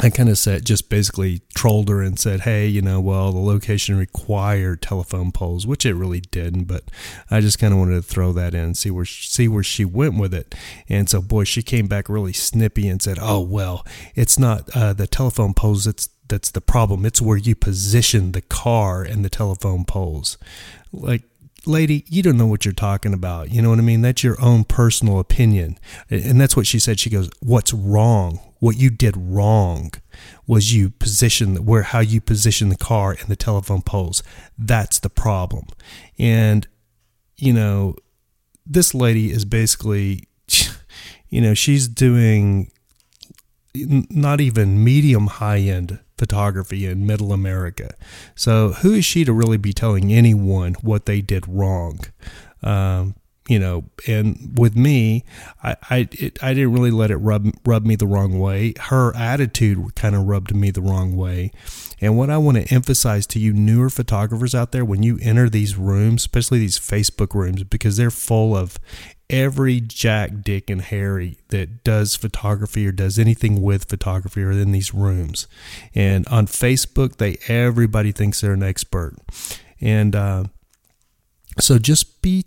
I 0.00 0.10
kind 0.10 0.28
of 0.28 0.38
said, 0.38 0.66
just 0.66 0.90
basically 0.90 1.40
trolled 1.54 1.88
her 1.88 2.02
and 2.02 2.18
said, 2.18 2.40
hey, 2.40 2.66
you 2.66 2.82
know, 2.82 3.00
well, 3.00 3.32
the 3.32 3.38
location 3.38 3.96
required 3.96 4.82
telephone 4.82 5.30
poles, 5.30 5.66
which 5.66 5.86
it 5.86 5.94
really 5.94 6.20
didn't, 6.20 6.64
but 6.64 6.84
I 7.30 7.40
just 7.40 7.58
kind 7.58 7.72
of 7.72 7.78
wanted 7.78 7.94
to 7.94 8.02
throw 8.02 8.32
that 8.32 8.54
in 8.54 8.74
see 8.74 8.90
where, 8.90 9.04
see 9.04 9.46
where 9.46 9.62
she 9.62 9.84
went 9.84 10.18
with 10.18 10.34
it. 10.34 10.54
And 10.88 11.08
so, 11.08 11.22
boy, 11.22 11.44
she 11.44 11.62
came 11.62 11.86
back 11.86 12.08
really 12.08 12.32
snippy 12.32 12.88
and 12.88 13.00
said, 13.00 13.18
oh, 13.20 13.40
well, 13.40 13.86
it's 14.14 14.38
not 14.38 14.68
uh, 14.76 14.92
the 14.92 15.06
telephone 15.06 15.54
poles, 15.54 15.86
it's 15.86 16.08
that's 16.26 16.50
the 16.50 16.60
problem. 16.60 17.04
It's 17.04 17.20
where 17.20 17.36
you 17.36 17.54
position 17.54 18.32
the 18.32 18.40
car 18.40 19.02
and 19.02 19.24
the 19.24 19.30
telephone 19.30 19.84
poles. 19.84 20.38
Like, 20.92 21.22
lady, 21.66 22.04
you 22.08 22.22
don't 22.22 22.36
know 22.36 22.46
what 22.46 22.64
you're 22.64 22.72
talking 22.72 23.12
about. 23.12 23.52
You 23.52 23.62
know 23.62 23.70
what 23.70 23.78
I 23.78 23.82
mean? 23.82 24.02
That's 24.02 24.22
your 24.22 24.40
own 24.40 24.64
personal 24.64 25.18
opinion. 25.18 25.78
And 26.10 26.40
that's 26.40 26.56
what 26.56 26.66
she 26.66 26.78
said. 26.78 27.00
She 27.00 27.10
goes, 27.10 27.30
What's 27.40 27.72
wrong? 27.72 28.40
What 28.60 28.76
you 28.76 28.90
did 28.90 29.14
wrong 29.16 29.92
was 30.46 30.72
you 30.72 30.90
position 30.90 31.66
where 31.66 31.82
how 31.82 32.00
you 32.00 32.20
position 32.20 32.70
the 32.70 32.76
car 32.76 33.12
and 33.12 33.28
the 33.28 33.36
telephone 33.36 33.82
poles. 33.82 34.22
That's 34.56 34.98
the 34.98 35.10
problem. 35.10 35.66
And, 36.18 36.66
you 37.36 37.52
know, 37.52 37.96
this 38.64 38.94
lady 38.94 39.30
is 39.30 39.44
basically, 39.44 40.28
you 41.28 41.40
know, 41.40 41.54
she's 41.54 41.88
doing 41.88 42.70
not 43.74 44.40
even 44.40 44.82
medium 44.82 45.26
high 45.26 45.58
end 45.58 45.98
photography 46.16 46.86
in 46.86 47.06
middle 47.06 47.32
America. 47.32 47.94
So, 48.34 48.72
who 48.72 48.94
is 48.94 49.04
she 49.04 49.24
to 49.24 49.32
really 49.32 49.58
be 49.58 49.72
telling 49.72 50.12
anyone 50.12 50.74
what 50.74 51.06
they 51.06 51.20
did 51.20 51.46
wrong? 51.48 52.00
Um, 52.62 53.14
you 53.48 53.58
know, 53.58 53.84
and 54.06 54.54
with 54.56 54.74
me, 54.74 55.22
I 55.62 55.76
I, 55.90 56.08
it, 56.12 56.42
I 56.42 56.54
didn't 56.54 56.72
really 56.72 56.90
let 56.90 57.10
it 57.10 57.16
rub 57.16 57.50
rub 57.66 57.84
me 57.84 57.94
the 57.94 58.06
wrong 58.06 58.38
way. 58.38 58.72
Her 58.80 59.14
attitude 59.14 59.94
kind 59.94 60.14
of 60.14 60.24
rubbed 60.24 60.54
me 60.54 60.70
the 60.70 60.80
wrong 60.80 61.14
way. 61.14 61.50
And 62.00 62.16
what 62.16 62.30
I 62.30 62.38
want 62.38 62.56
to 62.56 62.74
emphasize 62.74 63.26
to 63.28 63.38
you 63.38 63.52
newer 63.52 63.90
photographers 63.90 64.54
out 64.54 64.72
there 64.72 64.84
when 64.84 65.02
you 65.02 65.18
enter 65.20 65.50
these 65.50 65.76
rooms, 65.76 66.22
especially 66.22 66.58
these 66.58 66.78
Facebook 66.78 67.34
rooms, 67.34 67.64
because 67.64 67.98
they're 67.98 68.10
full 68.10 68.56
of 68.56 68.78
every 69.30 69.80
Jack, 69.80 70.42
Dick, 70.42 70.70
and 70.70 70.82
Harry 70.82 71.38
that 71.48 71.84
does 71.84 72.16
photography 72.16 72.86
or 72.86 72.92
does 72.92 73.18
anything 73.18 73.62
with 73.62 73.88
photography 73.88 74.42
are 74.42 74.52
in 74.52 74.72
these 74.72 74.94
rooms. 74.94 75.46
And 75.94 76.26
on 76.28 76.46
Facebook, 76.46 77.16
they 77.16 77.38
everybody 77.48 78.12
thinks 78.12 78.40
they're 78.40 78.52
an 78.52 78.62
expert. 78.62 79.16
And 79.80 80.14
uh, 80.14 80.44
so 81.58 81.78
just 81.78 82.22
be 82.22 82.44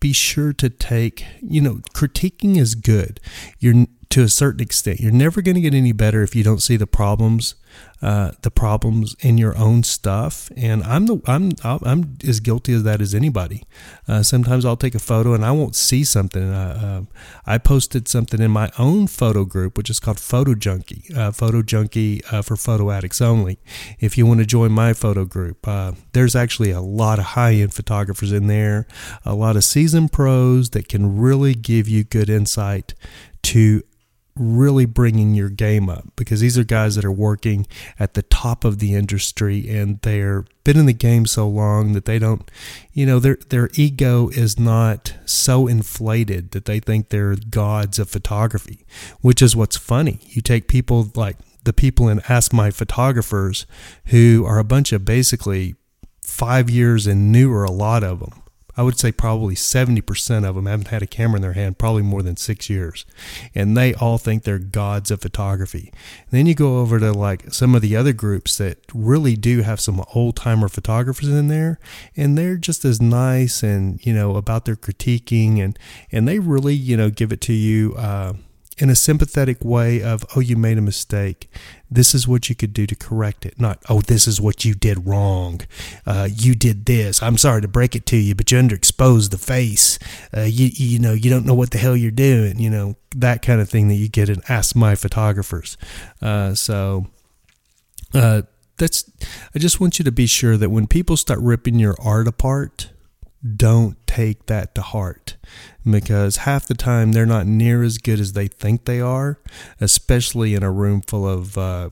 be 0.00 0.12
sure 0.12 0.52
to 0.52 0.68
take, 0.68 1.24
you 1.40 1.62
know, 1.62 1.76
critiquing 1.94 2.58
is 2.58 2.74
good. 2.74 3.20
You're 3.58 3.86
to 4.14 4.22
a 4.22 4.28
certain 4.28 4.60
extent. 4.60 5.00
You're 5.00 5.10
never 5.10 5.42
going 5.42 5.56
to 5.56 5.60
get 5.60 5.74
any 5.74 5.90
better 5.90 6.22
if 6.22 6.36
you 6.36 6.44
don't 6.44 6.62
see 6.62 6.76
the 6.76 6.86
problems, 6.86 7.56
uh, 8.00 8.30
the 8.42 8.50
problems 8.50 9.16
in 9.18 9.38
your 9.38 9.58
own 9.58 9.82
stuff. 9.82 10.52
And 10.56 10.84
I'm 10.84 11.06
the 11.06 11.20
I'm 11.26 11.50
I'm 11.64 12.16
as 12.24 12.38
guilty 12.38 12.74
as 12.74 12.84
that 12.84 13.00
as 13.00 13.12
anybody. 13.12 13.64
Uh, 14.06 14.22
sometimes 14.22 14.64
I'll 14.64 14.76
take 14.76 14.94
a 14.94 15.00
photo 15.00 15.34
and 15.34 15.44
I 15.44 15.50
won't 15.50 15.74
see 15.74 16.04
something. 16.04 16.44
Uh, 16.44 17.06
I 17.44 17.58
posted 17.58 18.06
something 18.06 18.40
in 18.40 18.52
my 18.52 18.70
own 18.78 19.08
photo 19.08 19.44
group, 19.44 19.76
which 19.76 19.90
is 19.90 19.98
called 19.98 20.20
Photo 20.20 20.54
Junkie. 20.54 21.12
Uh, 21.12 21.32
photo 21.32 21.60
Junkie 21.60 22.22
uh, 22.30 22.40
for 22.40 22.54
photo 22.54 22.92
addicts 22.92 23.20
only. 23.20 23.58
If 23.98 24.16
you 24.16 24.26
want 24.26 24.38
to 24.38 24.46
join 24.46 24.70
my 24.70 24.92
photo 24.92 25.24
group, 25.24 25.66
uh, 25.66 25.94
there's 26.12 26.36
actually 26.36 26.70
a 26.70 26.80
lot 26.80 27.18
of 27.18 27.24
high 27.24 27.54
end 27.54 27.74
photographers 27.74 28.30
in 28.30 28.46
there, 28.46 28.86
a 29.24 29.34
lot 29.34 29.56
of 29.56 29.64
seasoned 29.64 30.12
pros 30.12 30.70
that 30.70 30.88
can 30.88 31.18
really 31.18 31.54
give 31.54 31.88
you 31.88 32.04
good 32.04 32.30
insight 32.30 32.94
to 33.42 33.82
really 34.36 34.84
bringing 34.84 35.34
your 35.34 35.48
game 35.48 35.88
up 35.88 36.04
because 36.16 36.40
these 36.40 36.58
are 36.58 36.64
guys 36.64 36.96
that 36.96 37.04
are 37.04 37.12
working 37.12 37.66
at 38.00 38.14
the 38.14 38.22
top 38.22 38.64
of 38.64 38.80
the 38.80 38.94
industry 38.94 39.68
and 39.68 40.00
they're 40.02 40.44
been 40.64 40.76
in 40.76 40.86
the 40.86 40.92
game 40.92 41.24
so 41.24 41.46
long 41.46 41.92
that 41.92 42.04
they 42.04 42.18
don't 42.18 42.50
you 42.92 43.06
know 43.06 43.20
their 43.20 43.38
their 43.50 43.70
ego 43.74 44.28
is 44.30 44.58
not 44.58 45.14
so 45.24 45.68
inflated 45.68 46.50
that 46.50 46.64
they 46.64 46.80
think 46.80 47.10
they're 47.10 47.36
gods 47.50 47.98
of 47.98 48.08
photography 48.08 48.84
which 49.20 49.42
is 49.42 49.56
what's 49.56 49.76
funny. 49.76 50.18
You 50.22 50.42
take 50.42 50.68
people 50.68 51.10
like 51.14 51.36
the 51.64 51.72
people 51.72 52.08
in 52.08 52.20
ask 52.28 52.52
my 52.52 52.70
photographers 52.70 53.66
who 54.06 54.44
are 54.46 54.58
a 54.58 54.64
bunch 54.64 54.92
of 54.92 55.04
basically 55.04 55.74
5 56.22 56.68
years 56.70 57.06
and 57.06 57.30
newer 57.30 57.64
a 57.64 57.70
lot 57.70 58.02
of 58.02 58.20
them 58.20 58.42
I 58.76 58.82
would 58.82 58.98
say 58.98 59.12
probably 59.12 59.54
70% 59.54 60.48
of 60.48 60.54
them 60.54 60.66
haven't 60.66 60.88
had 60.88 61.02
a 61.02 61.06
camera 61.06 61.36
in 61.36 61.42
their 61.42 61.52
hand 61.52 61.78
probably 61.78 62.02
more 62.02 62.22
than 62.22 62.36
six 62.36 62.68
years. 62.68 63.04
And 63.54 63.76
they 63.76 63.94
all 63.94 64.18
think 64.18 64.42
they're 64.42 64.58
gods 64.58 65.10
of 65.10 65.20
photography. 65.20 65.92
And 66.30 66.38
then 66.38 66.46
you 66.46 66.54
go 66.54 66.78
over 66.78 66.98
to 66.98 67.12
like 67.12 67.52
some 67.52 67.74
of 67.74 67.82
the 67.82 67.96
other 67.96 68.12
groups 68.12 68.58
that 68.58 68.78
really 68.92 69.36
do 69.36 69.62
have 69.62 69.80
some 69.80 70.04
old 70.14 70.36
timer 70.36 70.68
photographers 70.68 71.28
in 71.28 71.48
there. 71.48 71.78
And 72.16 72.36
they're 72.36 72.56
just 72.56 72.84
as 72.84 73.00
nice 73.00 73.62
and, 73.62 74.04
you 74.04 74.12
know, 74.12 74.36
about 74.36 74.64
their 74.64 74.76
critiquing 74.76 75.62
and, 75.62 75.78
and 76.10 76.26
they 76.26 76.38
really, 76.38 76.74
you 76.74 76.96
know, 76.96 77.10
give 77.10 77.32
it 77.32 77.40
to 77.42 77.52
you, 77.52 77.94
uh, 77.94 78.34
in 78.78 78.90
a 78.90 78.94
sympathetic 78.94 79.64
way 79.64 80.02
of, 80.02 80.24
oh, 80.34 80.40
you 80.40 80.56
made 80.56 80.78
a 80.78 80.82
mistake. 80.82 81.48
This 81.90 82.14
is 82.14 82.26
what 82.26 82.48
you 82.48 82.54
could 82.54 82.72
do 82.72 82.86
to 82.86 82.96
correct 82.96 83.46
it. 83.46 83.60
Not, 83.60 83.78
oh, 83.88 84.00
this 84.00 84.26
is 84.26 84.40
what 84.40 84.64
you 84.64 84.74
did 84.74 85.06
wrong. 85.06 85.60
Uh, 86.04 86.28
you 86.30 86.54
did 86.54 86.86
this. 86.86 87.22
I'm 87.22 87.38
sorry 87.38 87.62
to 87.62 87.68
break 87.68 87.94
it 87.94 88.04
to 88.06 88.16
you, 88.16 88.34
but 88.34 88.50
you 88.50 88.58
underexposed 88.58 89.30
the 89.30 89.38
face. 89.38 89.98
Uh, 90.36 90.42
you, 90.42 90.70
you 90.72 90.98
know, 90.98 91.12
you 91.12 91.30
don't 91.30 91.46
know 91.46 91.54
what 91.54 91.70
the 91.70 91.78
hell 91.78 91.96
you're 91.96 92.10
doing. 92.10 92.58
You 92.58 92.70
know, 92.70 92.96
that 93.14 93.42
kind 93.42 93.60
of 93.60 93.68
thing 93.68 93.88
that 93.88 93.94
you 93.94 94.08
get 94.08 94.28
in 94.28 94.42
Ask 94.48 94.74
My 94.74 94.96
Photographers. 94.96 95.76
Uh, 96.20 96.54
so, 96.54 97.06
uh, 98.12 98.42
that's, 98.76 99.08
I 99.54 99.60
just 99.60 99.80
want 99.80 100.00
you 100.00 100.04
to 100.04 100.12
be 100.12 100.26
sure 100.26 100.56
that 100.56 100.70
when 100.70 100.88
people 100.88 101.16
start 101.16 101.38
ripping 101.40 101.78
your 101.78 101.94
art 102.02 102.26
apart, 102.26 102.90
don't 103.44 103.96
take 104.06 104.46
that 104.46 104.74
to 104.74 104.82
heart 104.82 105.36
because 105.88 106.38
half 106.38 106.66
the 106.66 106.74
time 106.74 107.12
they're 107.12 107.26
not 107.26 107.46
near 107.46 107.82
as 107.82 107.98
good 107.98 108.18
as 108.18 108.32
they 108.32 108.46
think 108.46 108.84
they 108.84 109.00
are, 109.00 109.38
especially 109.80 110.54
in 110.54 110.62
a 110.62 110.70
room 110.70 111.02
full 111.02 111.28
of 111.28 111.58
uh, 111.58 111.90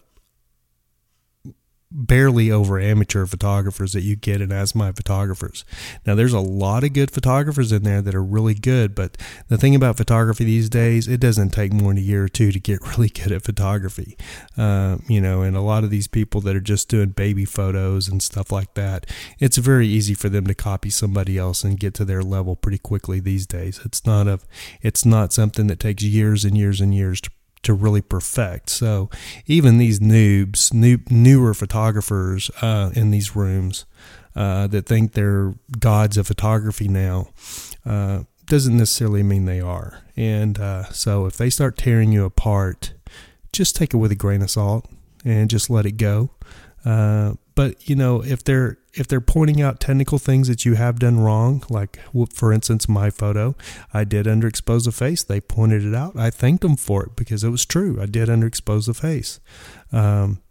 barely 1.94 2.50
over 2.50 2.80
amateur 2.80 3.26
photographers 3.26 3.92
that 3.92 4.02
you 4.02 4.16
get 4.16 4.40
in 4.40 4.50
as 4.50 4.74
my 4.74 4.92
photographers. 4.92 5.64
Now 6.06 6.14
there's 6.14 6.32
a 6.32 6.40
lot 6.40 6.84
of 6.84 6.92
good 6.92 7.10
photographers 7.10 7.72
in 7.72 7.82
there 7.82 8.02
that 8.02 8.14
are 8.14 8.22
really 8.22 8.54
good, 8.54 8.94
but 8.94 9.16
the 9.48 9.58
thing 9.58 9.74
about 9.74 9.96
photography 9.96 10.44
these 10.44 10.68
days, 10.68 11.06
it 11.06 11.20
doesn't 11.20 11.50
take 11.50 11.72
more 11.72 11.92
than 11.92 11.98
a 11.98 12.00
year 12.00 12.24
or 12.24 12.28
two 12.28 12.52
to 12.52 12.60
get 12.60 12.80
really 12.96 13.08
good 13.08 13.32
at 13.32 13.42
photography. 13.42 14.16
Uh, 14.56 14.98
you 15.08 15.20
know, 15.20 15.42
and 15.42 15.56
a 15.56 15.60
lot 15.60 15.84
of 15.84 15.90
these 15.90 16.08
people 16.08 16.40
that 16.40 16.56
are 16.56 16.60
just 16.60 16.88
doing 16.88 17.10
baby 17.10 17.44
photos 17.44 18.08
and 18.08 18.22
stuff 18.22 18.50
like 18.50 18.74
that, 18.74 19.06
it's 19.38 19.58
very 19.58 19.86
easy 19.86 20.14
for 20.14 20.28
them 20.28 20.46
to 20.46 20.54
copy 20.54 20.90
somebody 20.90 21.38
else 21.38 21.64
and 21.64 21.78
get 21.78 21.94
to 21.94 22.04
their 22.04 22.22
level 22.22 22.56
pretty 22.56 22.78
quickly 22.78 23.20
these 23.20 23.46
days. 23.46 23.80
It's 23.84 24.06
not 24.06 24.26
a, 24.26 24.40
it's 24.80 25.04
not 25.04 25.32
something 25.32 25.66
that 25.66 25.80
takes 25.80 26.02
years 26.02 26.44
and 26.44 26.56
years 26.56 26.80
and 26.80 26.94
years 26.94 27.20
to 27.20 27.30
to 27.62 27.74
really 27.74 28.00
perfect. 28.00 28.70
So 28.70 29.10
even 29.46 29.78
these 29.78 30.00
noobs, 30.00 30.72
new, 30.72 30.98
newer 31.10 31.54
photographers 31.54 32.50
uh, 32.60 32.90
in 32.94 33.10
these 33.10 33.36
rooms 33.36 33.84
uh, 34.34 34.66
that 34.68 34.86
think 34.86 35.12
they're 35.12 35.54
gods 35.78 36.16
of 36.16 36.26
photography 36.26 36.88
now, 36.88 37.28
uh, 37.86 38.24
doesn't 38.46 38.76
necessarily 38.76 39.22
mean 39.22 39.44
they 39.44 39.60
are. 39.60 40.02
And 40.16 40.58
uh, 40.58 40.84
so 40.90 41.26
if 41.26 41.36
they 41.36 41.50
start 41.50 41.76
tearing 41.78 42.12
you 42.12 42.24
apart, 42.24 42.94
just 43.52 43.76
take 43.76 43.94
it 43.94 43.98
with 43.98 44.12
a 44.12 44.16
grain 44.16 44.42
of 44.42 44.50
salt 44.50 44.88
and 45.24 45.48
just 45.48 45.70
let 45.70 45.86
it 45.86 45.92
go. 45.92 46.30
Uh, 46.84 47.34
but 47.54 47.88
you 47.88 47.94
know 47.94 48.22
if 48.24 48.42
they're 48.42 48.78
if 48.94 49.06
they're 49.06 49.20
pointing 49.20 49.60
out 49.60 49.78
technical 49.78 50.18
things 50.18 50.48
that 50.48 50.64
you 50.64 50.74
have 50.74 50.98
done 50.98 51.20
wrong 51.20 51.62
like 51.70 51.98
for 52.34 52.52
instance 52.52 52.88
my 52.88 53.08
photo 53.08 53.54
i 53.94 54.04
did 54.04 54.26
underexpose 54.26 54.84
the 54.84 54.92
face. 54.92 55.22
They 55.22 55.40
pointed 55.40 55.84
it 55.84 55.94
out. 55.94 56.16
I 56.16 56.30
thanked 56.30 56.62
them 56.62 56.76
for 56.76 57.04
it 57.04 57.16
because 57.16 57.44
it 57.44 57.50
was 57.50 57.64
true. 57.64 58.00
I 58.00 58.06
did 58.06 58.28
underexpose 58.28 58.86
the 58.86 58.94
face. 58.94 59.40
Um, 59.92 60.41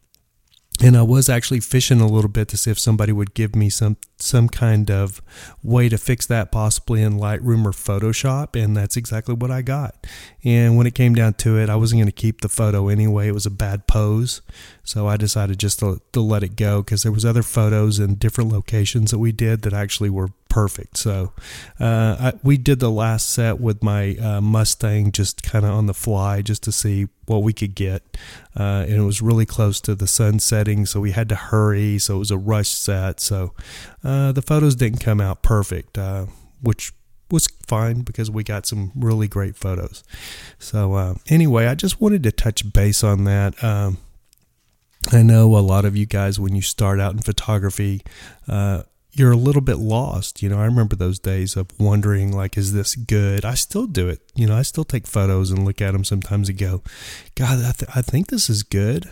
and 0.83 0.97
I 0.97 1.03
was 1.03 1.29
actually 1.29 1.59
fishing 1.59 2.01
a 2.01 2.07
little 2.07 2.29
bit 2.29 2.47
to 2.49 2.57
see 2.57 2.71
if 2.71 2.79
somebody 2.79 3.11
would 3.11 3.33
give 3.33 3.55
me 3.55 3.69
some 3.69 3.97
some 4.17 4.49
kind 4.49 4.89
of 4.89 5.21
way 5.63 5.89
to 5.89 5.97
fix 5.97 6.25
that 6.27 6.51
possibly 6.51 7.01
in 7.01 7.13
Lightroom 7.13 7.65
or 7.65 7.71
Photoshop 7.71 8.61
and 8.61 8.75
that's 8.75 8.97
exactly 8.97 9.35
what 9.35 9.51
I 9.51 9.61
got. 9.61 10.07
And 10.43 10.77
when 10.77 10.87
it 10.87 10.95
came 10.95 11.13
down 11.13 11.33
to 11.35 11.57
it, 11.57 11.69
I 11.69 11.75
wasn't 11.75 11.99
going 11.99 12.07
to 12.07 12.11
keep 12.11 12.41
the 12.41 12.49
photo 12.49 12.87
anyway. 12.87 13.27
It 13.27 13.33
was 13.33 13.45
a 13.45 13.51
bad 13.51 13.87
pose. 13.87 14.41
So 14.83 15.07
I 15.07 15.17
decided 15.17 15.59
just 15.59 15.79
to, 15.79 16.01
to 16.13 16.21
let 16.21 16.43
it 16.43 16.55
go 16.55 16.81
because 16.81 17.03
there 17.03 17.11
was 17.11 17.25
other 17.25 17.43
photos 17.43 17.99
in 17.99 18.15
different 18.15 18.51
locations 18.51 19.11
that 19.11 19.19
we 19.19 19.31
did 19.31 19.61
that 19.63 19.73
actually 19.73 20.09
were 20.09 20.29
perfect. 20.51 20.97
So 20.97 21.31
uh, 21.79 22.17
I, 22.19 22.33
we 22.43 22.57
did 22.57 22.81
the 22.81 22.91
last 22.91 23.29
set 23.29 23.61
with 23.61 23.81
my 23.81 24.15
uh, 24.17 24.41
Mustang 24.41 25.13
just 25.13 25.43
kind 25.43 25.63
of 25.63 25.71
on 25.71 25.85
the 25.85 25.93
fly 25.93 26.41
just 26.41 26.61
to 26.63 26.73
see 26.73 27.07
what 27.25 27.41
we 27.41 27.53
could 27.53 27.73
get. 27.73 28.17
Uh, 28.53 28.83
and 28.85 28.95
it 28.95 29.03
was 29.03 29.21
really 29.21 29.45
close 29.45 29.79
to 29.79 29.95
the 29.95 30.07
sun 30.07 30.39
setting, 30.39 30.85
so 30.85 30.99
we 30.99 31.11
had 31.11 31.29
to 31.29 31.35
hurry. 31.35 31.97
So 31.97 32.17
it 32.17 32.19
was 32.19 32.31
a 32.31 32.37
rush 32.37 32.67
set. 32.67 33.21
So 33.21 33.53
uh, 34.03 34.33
the 34.33 34.41
photos 34.41 34.75
didn't 34.75 34.99
come 34.99 35.21
out 35.21 35.41
perfect, 35.41 35.97
uh, 35.97 36.25
which 36.61 36.91
was 37.31 37.47
fine 37.65 38.01
because 38.01 38.29
we 38.29 38.43
got 38.43 38.65
some 38.65 38.91
really 38.93 39.29
great 39.29 39.55
photos. 39.55 40.03
So 40.59 40.95
uh, 40.95 41.15
anyway, 41.29 41.67
I 41.67 41.75
just 41.75 42.01
wanted 42.01 42.23
to 42.23 42.31
touch 42.33 42.73
base 42.73 43.05
on 43.05 43.23
that. 43.23 43.63
Um, 43.63 43.99
I 45.13 45.23
know 45.23 45.55
a 45.55 45.59
lot 45.59 45.85
of 45.85 45.95
you 45.95 46.05
guys, 46.05 46.41
when 46.41 46.55
you 46.55 46.61
start 46.61 46.99
out 46.99 47.13
in 47.13 47.19
photography, 47.19 48.01
uh, 48.49 48.83
you're 49.13 49.31
a 49.31 49.37
little 49.37 49.61
bit 49.61 49.77
lost. 49.77 50.41
You 50.41 50.49
know, 50.49 50.59
I 50.59 50.65
remember 50.65 50.95
those 50.95 51.19
days 51.19 51.55
of 51.55 51.67
wondering, 51.79 52.31
like, 52.31 52.57
is 52.57 52.73
this 52.73 52.95
good? 52.95 53.43
I 53.43 53.55
still 53.55 53.87
do 53.87 54.07
it. 54.07 54.21
You 54.35 54.47
know, 54.47 54.55
I 54.55 54.61
still 54.61 54.85
take 54.85 55.05
photos 55.05 55.51
and 55.51 55.65
look 55.65 55.81
at 55.81 55.91
them 55.91 56.03
sometimes 56.03 56.49
and 56.49 56.57
go, 56.57 56.81
God, 57.35 57.59
I, 57.59 57.71
th- 57.71 57.91
I 57.95 58.01
think 58.01 58.27
this 58.27 58.49
is 58.49 58.63
good. 58.63 59.09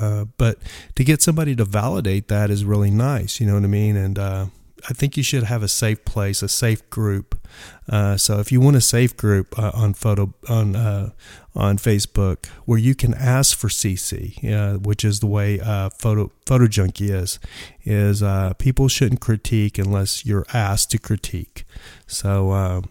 Uh, 0.00 0.26
but 0.38 0.58
to 0.94 1.04
get 1.04 1.22
somebody 1.22 1.56
to 1.56 1.64
validate 1.64 2.28
that 2.28 2.50
is 2.50 2.64
really 2.64 2.90
nice. 2.90 3.40
You 3.40 3.46
know 3.46 3.54
what 3.54 3.64
I 3.64 3.68
mean? 3.68 3.96
And, 3.96 4.18
uh, 4.18 4.46
I 4.88 4.92
think 4.94 5.16
you 5.16 5.22
should 5.22 5.42
have 5.44 5.62
a 5.62 5.68
safe 5.68 6.04
place, 6.04 6.42
a 6.42 6.48
safe 6.48 6.88
group. 6.88 7.39
Uh, 7.88 8.16
so 8.16 8.38
if 8.38 8.52
you 8.52 8.60
want 8.60 8.76
a 8.76 8.80
safe 8.80 9.16
group 9.16 9.58
uh, 9.58 9.70
on 9.74 9.94
photo 9.94 10.32
on 10.48 10.76
uh, 10.76 11.10
on 11.54 11.76
Facebook 11.76 12.46
where 12.64 12.78
you 12.78 12.94
can 12.94 13.14
ask 13.14 13.56
for 13.56 13.68
CC, 13.68 14.42
uh, 14.52 14.78
which 14.78 15.04
is 15.04 15.20
the 15.20 15.26
way 15.26 15.60
uh, 15.60 15.90
photo 15.90 16.30
photo 16.46 16.66
junkie 16.66 17.10
is, 17.10 17.38
is 17.84 18.22
uh, 18.22 18.52
people 18.54 18.88
shouldn't 18.88 19.20
critique 19.20 19.78
unless 19.78 20.24
you're 20.24 20.46
asked 20.52 20.90
to 20.92 20.98
critique. 20.98 21.64
So 22.06 22.82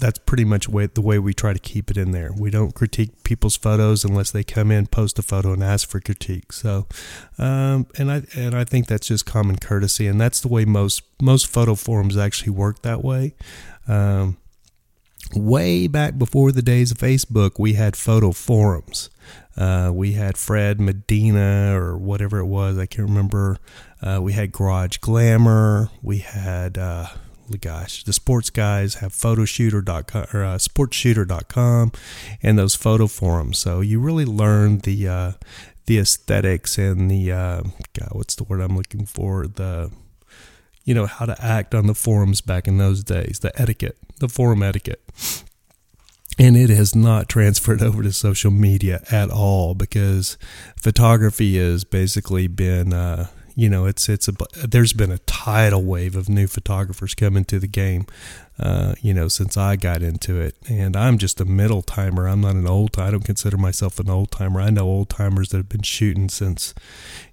that's 0.00 0.18
pretty 0.18 0.44
much 0.44 0.68
way, 0.68 0.86
the 0.86 1.00
way 1.00 1.18
we 1.18 1.34
try 1.34 1.52
to 1.52 1.58
keep 1.58 1.90
it 1.90 1.96
in 1.96 2.10
there. 2.10 2.32
We 2.32 2.50
don't 2.50 2.74
critique 2.74 3.22
people's 3.22 3.56
photos 3.56 4.04
unless 4.04 4.30
they 4.30 4.42
come 4.42 4.70
in, 4.70 4.86
post 4.86 5.18
a 5.18 5.22
photo, 5.22 5.52
and 5.52 5.62
ask 5.62 5.88
for 5.88 6.00
critique. 6.00 6.52
So, 6.52 6.86
um, 7.38 7.86
and 7.96 8.10
I 8.10 8.22
and 8.34 8.54
I 8.54 8.64
think 8.64 8.86
that's 8.86 9.08
just 9.08 9.26
common 9.26 9.58
courtesy, 9.58 10.06
and 10.06 10.20
that's 10.20 10.40
the 10.40 10.48
way 10.48 10.64
most 10.64 11.02
most 11.20 11.46
photo 11.46 11.74
forums 11.74 12.16
actually 12.16 12.50
work 12.50 12.82
that 12.82 13.04
way. 13.04 13.34
Um, 13.86 14.38
way 15.34 15.86
back 15.86 16.18
before 16.18 16.50
the 16.52 16.62
days 16.62 16.90
of 16.90 16.98
Facebook, 16.98 17.52
we 17.58 17.74
had 17.74 17.94
photo 17.96 18.32
forums. 18.32 19.10
Uh, 19.56 19.90
we 19.92 20.12
had 20.12 20.36
Fred 20.38 20.80
Medina 20.80 21.78
or 21.78 21.96
whatever 21.98 22.38
it 22.38 22.46
was. 22.46 22.78
I 22.78 22.86
can't 22.86 23.08
remember. 23.08 23.58
Uh, 24.00 24.18
we 24.22 24.32
had 24.32 24.52
Garage 24.52 24.96
Glamour. 24.98 25.90
We 26.02 26.18
had. 26.18 26.78
Uh, 26.78 27.06
gosh, 27.58 28.04
the 28.04 28.12
sports 28.12 28.50
guys 28.50 28.96
have 28.96 29.12
photoshooter.com 29.12 30.26
or 30.32 30.44
uh, 30.44 30.56
sportshooter.com 30.56 31.92
and 32.42 32.58
those 32.58 32.74
photo 32.74 33.06
forums. 33.06 33.58
So 33.58 33.80
you 33.80 34.00
really 34.00 34.24
learn 34.24 34.78
the 34.78 35.08
uh, 35.08 35.32
the 35.86 35.98
aesthetics 35.98 36.78
and 36.78 37.10
the 37.10 37.32
uh, 37.32 37.62
God, 37.94 38.10
what's 38.12 38.34
the 38.36 38.44
word 38.44 38.60
I'm 38.60 38.76
looking 38.76 39.06
for? 39.06 39.46
The 39.46 39.90
you 40.84 40.94
know 40.94 41.06
how 41.06 41.26
to 41.26 41.36
act 41.44 41.74
on 41.74 41.86
the 41.86 41.94
forums 41.94 42.40
back 42.40 42.68
in 42.68 42.78
those 42.78 43.02
days, 43.02 43.40
the 43.40 43.52
etiquette, 43.60 43.98
the 44.18 44.28
forum 44.28 44.62
etiquette. 44.62 45.02
And 46.38 46.56
it 46.56 46.70
has 46.70 46.94
not 46.94 47.28
transferred 47.28 47.82
over 47.82 48.02
to 48.02 48.12
social 48.12 48.50
media 48.50 49.02
at 49.10 49.30
all 49.30 49.74
because 49.74 50.38
photography 50.76 51.58
has 51.58 51.84
basically 51.84 52.46
been 52.46 52.92
uh, 52.92 53.26
you 53.54 53.68
know, 53.68 53.86
it's 53.86 54.08
it's 54.08 54.28
a 54.28 54.32
there's 54.66 54.92
been 54.92 55.10
a 55.10 55.18
tidal 55.18 55.82
wave 55.82 56.16
of 56.16 56.28
new 56.28 56.46
photographers 56.46 57.14
coming 57.14 57.44
to 57.46 57.58
the 57.58 57.66
game. 57.66 58.06
Uh, 58.58 58.94
you 59.00 59.14
know, 59.14 59.26
since 59.26 59.56
I 59.56 59.76
got 59.76 60.02
into 60.02 60.38
it, 60.38 60.54
and 60.68 60.94
I'm 60.94 61.16
just 61.16 61.40
a 61.40 61.46
middle 61.46 61.80
timer. 61.80 62.28
I'm 62.28 62.42
not 62.42 62.56
an 62.56 62.66
old. 62.66 62.98
I 62.98 63.10
don't 63.10 63.24
consider 63.24 63.56
myself 63.56 63.98
an 63.98 64.10
old 64.10 64.30
timer. 64.30 64.60
I 64.60 64.68
know 64.68 64.86
old 64.86 65.08
timers 65.08 65.48
that 65.48 65.56
have 65.56 65.68
been 65.70 65.80
shooting 65.80 66.28
since, 66.28 66.74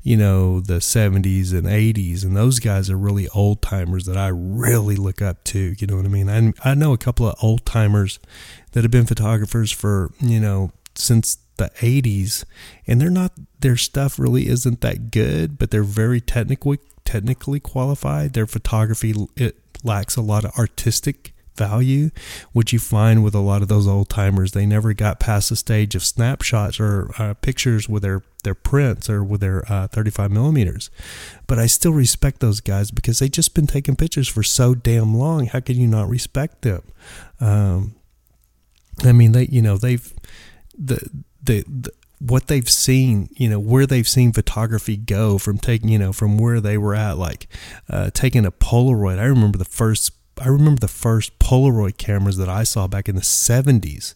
you 0.03 0.15
know, 0.15 0.61
the 0.61 0.75
70s 0.75 1.51
and 1.51 1.67
80s, 1.67 2.23
and 2.23 2.37
those 2.37 2.59
guys 2.59 2.89
are 2.89 2.97
really 2.97 3.27
old 3.29 3.61
timers 3.61 4.05
that 4.05 4.15
I 4.15 4.29
really 4.29 4.95
look 4.95 5.21
up 5.21 5.43
to. 5.45 5.75
You 5.77 5.87
know 5.87 5.97
what 5.97 6.05
I 6.05 6.09
mean? 6.09 6.29
I 6.29 6.69
I 6.69 6.75
know 6.75 6.93
a 6.93 6.97
couple 6.97 7.27
of 7.27 7.35
old 7.41 7.65
timers 7.65 8.19
that 8.71 8.83
have 8.83 8.91
been 8.91 9.05
photographers 9.05 9.71
for 9.71 10.11
you 10.19 10.39
know 10.39 10.71
since 10.95 11.37
the 11.57 11.69
80s 11.79 12.45
and 12.85 13.01
they're 13.01 13.09
not 13.09 13.33
their 13.59 13.77
stuff 13.77 14.19
really 14.19 14.47
isn't 14.47 14.81
that 14.81 15.11
good 15.11 15.57
but 15.57 15.71
they're 15.71 15.83
very 15.83 16.21
technically 16.21 16.79
technically 17.05 17.59
qualified. 17.59 18.33
Their 18.33 18.47
photography 18.47 19.15
it 19.35 19.57
lacks 19.83 20.15
a 20.15 20.21
lot 20.21 20.45
of 20.45 20.51
artistic 20.57 21.33
value 21.55 22.11
which 22.51 22.71
you 22.71 22.77
find 22.77 23.23
with 23.23 23.33
a 23.33 23.39
lot 23.39 23.63
of 23.63 23.67
those 23.67 23.87
old 23.87 24.07
timers 24.09 24.51
they 24.51 24.65
never 24.65 24.93
got 24.93 25.19
past 25.19 25.49
the 25.49 25.55
stage 25.55 25.95
of 25.95 26.03
snapshots 26.03 26.79
or 26.79 27.09
uh, 27.17 27.33
pictures 27.35 27.89
with 27.89 28.03
their 28.03 28.21
their 28.43 28.53
prints 28.53 29.09
or 29.09 29.23
with 29.23 29.41
their 29.41 29.69
uh, 29.71 29.87
35 29.87 30.31
millimeters. 30.31 30.91
But 31.47 31.59
i 31.59 31.65
still 31.65 31.93
respect 31.93 32.39
those 32.39 32.61
guys 32.61 32.91
because 32.91 33.19
they 33.19 33.29
just 33.29 33.55
been 33.55 33.67
taking 33.67 33.95
pictures 33.95 34.27
for 34.27 34.43
so 34.43 34.75
damn 34.75 35.17
long. 35.17 35.47
How 35.47 35.59
can 35.59 35.77
you 35.77 35.87
not 35.87 36.07
respect 36.09 36.61
them? 36.61 36.83
Um, 37.39 37.95
i 39.03 39.11
mean 39.11 39.31
they 39.31 39.45
you 39.45 39.61
know 39.61 39.77
they've 39.77 40.13
the 40.77 40.99
the, 41.47 41.63
the 41.67 41.91
what 42.19 42.47
they've 42.47 42.69
seen, 42.69 43.29
you 43.33 43.49
know, 43.49 43.59
where 43.59 43.85
they've 43.85 44.07
seen 44.07 44.33
photography 44.33 44.97
go 44.97 45.37
from 45.37 45.57
taking, 45.57 45.89
you 45.89 45.99
know, 45.99 46.11
from 46.11 46.37
where 46.37 46.59
they 46.59 46.77
were 46.77 46.95
at, 46.95 47.17
like 47.17 47.47
uh, 47.89 48.09
taking 48.13 48.45
a 48.45 48.51
Polaroid. 48.51 49.19
I 49.19 49.25
remember 49.25 49.57
the 49.57 49.65
first, 49.65 50.11
I 50.39 50.47
remember 50.47 50.79
the 50.79 50.87
first 50.87 51.37
Polaroid 51.39 51.97
cameras 51.97 52.37
that 52.37 52.49
I 52.49 52.63
saw 52.63 52.87
back 52.87 53.07
in 53.07 53.15
the 53.15 53.21
70s 53.21 54.15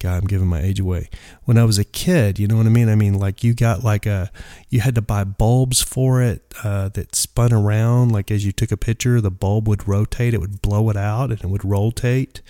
God, 0.00 0.22
I'm 0.22 0.26
giving 0.28 0.46
my 0.46 0.60
age 0.60 0.78
away. 0.78 1.10
When 1.44 1.58
I 1.58 1.64
was 1.64 1.76
a 1.78 1.84
kid, 1.84 2.38
you 2.38 2.46
know 2.46 2.56
what 2.56 2.66
I 2.66 2.68
mean? 2.68 2.88
I 2.88 2.94
mean, 2.94 3.18
like 3.18 3.42
you 3.42 3.52
got 3.52 3.82
like 3.82 4.06
a, 4.06 4.30
you 4.68 4.80
had 4.80 4.94
to 4.94 5.02
buy 5.02 5.24
bulbs 5.24 5.82
for 5.82 6.22
it 6.22 6.54
uh, 6.62 6.88
that 6.90 7.16
spun 7.16 7.52
around. 7.52 8.12
Like 8.12 8.30
as 8.30 8.46
you 8.46 8.52
took 8.52 8.70
a 8.70 8.76
picture, 8.76 9.20
the 9.20 9.30
bulb 9.30 9.66
would 9.66 9.88
rotate, 9.88 10.34
it 10.34 10.40
would 10.40 10.62
blow 10.62 10.88
it 10.90 10.96
out, 10.96 11.30
and 11.30 11.42
it 11.42 11.48
would 11.48 11.64
rotate. 11.64 12.40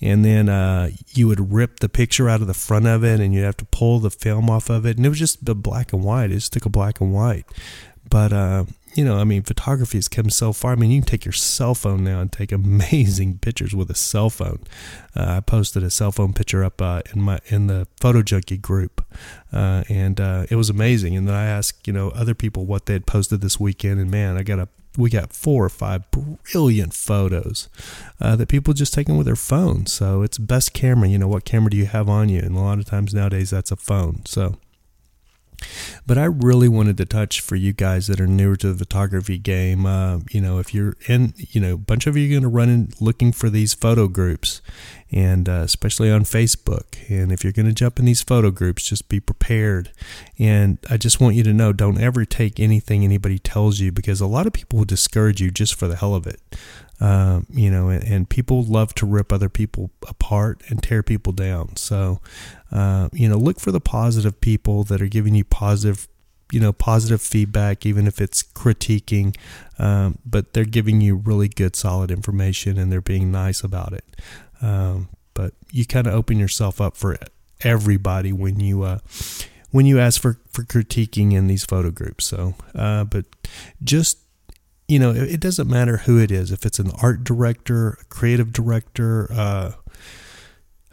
And 0.00 0.24
then 0.24 0.48
uh, 0.48 0.90
you 1.08 1.28
would 1.28 1.52
rip 1.52 1.80
the 1.80 1.88
picture 1.88 2.28
out 2.28 2.42
of 2.42 2.46
the 2.46 2.54
front 2.54 2.86
of 2.86 3.02
it, 3.04 3.20
and 3.20 3.34
you'd 3.34 3.44
have 3.44 3.56
to 3.58 3.64
pull 3.66 4.00
the 4.00 4.10
film 4.10 4.50
off 4.50 4.68
of 4.68 4.84
it. 4.84 4.98
And 4.98 5.06
it 5.06 5.08
was 5.08 5.18
just 5.18 5.44
the 5.44 5.54
black 5.54 5.92
and 5.92 6.04
white. 6.04 6.30
It 6.30 6.34
just 6.34 6.52
took 6.52 6.66
a 6.66 6.70
black 6.70 7.00
and 7.00 7.12
white. 7.12 7.46
But 8.10 8.32
uh, 8.32 8.64
you 8.98 9.04
know, 9.04 9.16
I 9.16 9.22
mean, 9.22 9.44
photography 9.44 9.96
has 9.96 10.08
come 10.08 10.28
so 10.28 10.52
far. 10.52 10.72
I 10.72 10.74
mean, 10.74 10.90
you 10.90 11.00
can 11.00 11.06
take 11.06 11.24
your 11.24 11.32
cell 11.32 11.76
phone 11.76 12.02
now 12.02 12.20
and 12.20 12.32
take 12.32 12.50
amazing 12.62 13.38
pictures 13.38 13.72
with 13.72 13.88
a 13.92 13.94
cell 13.94 14.28
phone. 14.28 14.58
Uh, 15.14 15.36
I 15.36 15.40
posted 15.40 15.84
a 15.84 15.90
cell 15.90 16.10
phone 16.10 16.32
picture 16.32 16.64
up 16.64 16.82
uh, 16.82 17.02
in 17.14 17.22
my 17.22 17.38
in 17.46 17.68
the 17.68 17.86
photo 18.00 18.22
junkie 18.22 18.56
group, 18.56 19.06
uh, 19.52 19.84
and 19.88 20.20
uh, 20.20 20.46
it 20.50 20.56
was 20.56 20.68
amazing. 20.68 21.16
And 21.16 21.28
then 21.28 21.36
I 21.36 21.44
asked, 21.44 21.86
you 21.86 21.92
know, 21.92 22.08
other 22.08 22.34
people 22.34 22.66
what 22.66 22.86
they 22.86 22.94
had 22.94 23.06
posted 23.06 23.40
this 23.40 23.60
weekend, 23.60 24.00
and 24.00 24.10
man, 24.10 24.36
I 24.36 24.42
got 24.42 24.58
a 24.58 24.68
we 24.96 25.10
got 25.10 25.32
four 25.32 25.64
or 25.64 25.68
five 25.68 26.02
brilliant 26.10 26.92
photos 26.92 27.68
uh, 28.20 28.34
that 28.34 28.48
people 28.48 28.74
just 28.74 28.92
taking 28.92 29.16
with 29.16 29.26
their 29.26 29.36
phone. 29.36 29.86
So 29.86 30.22
it's 30.22 30.38
best 30.38 30.72
camera. 30.72 31.06
You 31.06 31.18
know, 31.18 31.28
what 31.28 31.44
camera 31.44 31.70
do 31.70 31.76
you 31.76 31.86
have 31.86 32.08
on 32.08 32.28
you? 32.30 32.40
And 32.40 32.56
a 32.56 32.60
lot 32.60 32.80
of 32.80 32.86
times 32.86 33.14
nowadays 33.14 33.50
that's 33.50 33.70
a 33.70 33.76
phone. 33.76 34.22
So 34.26 34.56
but 36.06 36.18
I 36.18 36.24
really 36.24 36.68
wanted 36.68 36.96
to 36.98 37.04
touch 37.04 37.40
for 37.40 37.56
you 37.56 37.72
guys 37.72 38.06
that 38.06 38.20
are 38.20 38.26
newer 38.26 38.56
to 38.56 38.72
the 38.72 38.78
photography 38.78 39.38
game. 39.38 39.86
Uh, 39.86 40.20
you 40.30 40.40
know, 40.40 40.58
if 40.58 40.72
you're 40.72 40.96
in, 41.06 41.34
you 41.36 41.60
know, 41.60 41.74
a 41.74 41.78
bunch 41.78 42.06
of 42.06 42.16
you 42.16 42.26
are 42.26 42.30
going 42.30 42.42
to 42.42 42.48
run 42.48 42.68
in 42.68 42.90
looking 43.00 43.32
for 43.32 43.50
these 43.50 43.74
photo 43.74 44.08
groups, 44.08 44.62
and 45.10 45.48
uh, 45.48 45.62
especially 45.64 46.10
on 46.10 46.22
Facebook. 46.22 46.98
And 47.08 47.32
if 47.32 47.42
you're 47.42 47.52
going 47.52 47.66
to 47.66 47.72
jump 47.72 47.98
in 47.98 48.04
these 48.04 48.22
photo 48.22 48.50
groups, 48.50 48.84
just 48.88 49.08
be 49.08 49.20
prepared. 49.20 49.90
And 50.38 50.78
I 50.90 50.96
just 50.96 51.20
want 51.20 51.36
you 51.36 51.42
to 51.44 51.54
know 51.54 51.72
don't 51.72 52.00
ever 52.00 52.24
take 52.24 52.60
anything 52.60 53.04
anybody 53.04 53.38
tells 53.38 53.80
you 53.80 53.92
because 53.92 54.20
a 54.20 54.26
lot 54.26 54.46
of 54.46 54.52
people 54.52 54.78
will 54.78 54.86
discourage 54.86 55.40
you 55.40 55.50
just 55.50 55.74
for 55.74 55.88
the 55.88 55.96
hell 55.96 56.14
of 56.14 56.26
it. 56.26 56.40
Um, 57.00 57.46
you 57.50 57.70
know, 57.70 57.90
and, 57.90 58.02
and, 58.02 58.28
people 58.28 58.64
love 58.64 58.92
to 58.96 59.06
rip 59.06 59.32
other 59.32 59.48
people 59.48 59.92
apart 60.08 60.62
and 60.68 60.82
tear 60.82 61.04
people 61.04 61.32
down. 61.32 61.76
So, 61.76 62.20
uh, 62.72 63.08
you 63.12 63.28
know, 63.28 63.38
look 63.38 63.60
for 63.60 63.70
the 63.70 63.80
positive 63.80 64.40
people 64.40 64.82
that 64.84 65.00
are 65.00 65.06
giving 65.06 65.36
you 65.36 65.44
positive, 65.44 66.08
you 66.50 66.58
know, 66.58 66.72
positive 66.72 67.22
feedback, 67.22 67.86
even 67.86 68.08
if 68.08 68.20
it's 68.20 68.42
critiquing, 68.42 69.36
um, 69.78 70.18
but 70.26 70.54
they're 70.54 70.64
giving 70.64 71.00
you 71.00 71.14
really 71.14 71.48
good, 71.48 71.76
solid 71.76 72.10
information 72.10 72.78
and 72.78 72.90
they're 72.90 73.00
being 73.00 73.30
nice 73.30 73.62
about 73.62 73.92
it. 73.92 74.04
Um, 74.60 75.08
but 75.34 75.54
you 75.70 75.86
kind 75.86 76.08
of 76.08 76.14
open 76.14 76.36
yourself 76.36 76.80
up 76.80 76.96
for 76.96 77.16
everybody 77.60 78.32
when 78.32 78.58
you, 78.58 78.82
uh, 78.82 78.98
when 79.70 79.86
you 79.86 80.00
ask 80.00 80.20
for, 80.20 80.40
for 80.48 80.64
critiquing 80.64 81.32
in 81.32 81.46
these 81.46 81.64
photo 81.64 81.92
groups. 81.92 82.26
So, 82.26 82.54
uh, 82.74 83.04
but 83.04 83.24
just 83.84 84.18
you 84.88 84.98
know, 84.98 85.10
it, 85.10 85.38
doesn't 85.38 85.68
matter 85.68 85.98
who 85.98 86.18
it 86.18 86.32
is. 86.32 86.50
If 86.50 86.64
it's 86.64 86.78
an 86.78 86.90
art 87.02 87.22
director, 87.22 87.98
a 88.00 88.04
creative 88.06 88.52
director, 88.54 89.30
uh, 89.30 89.72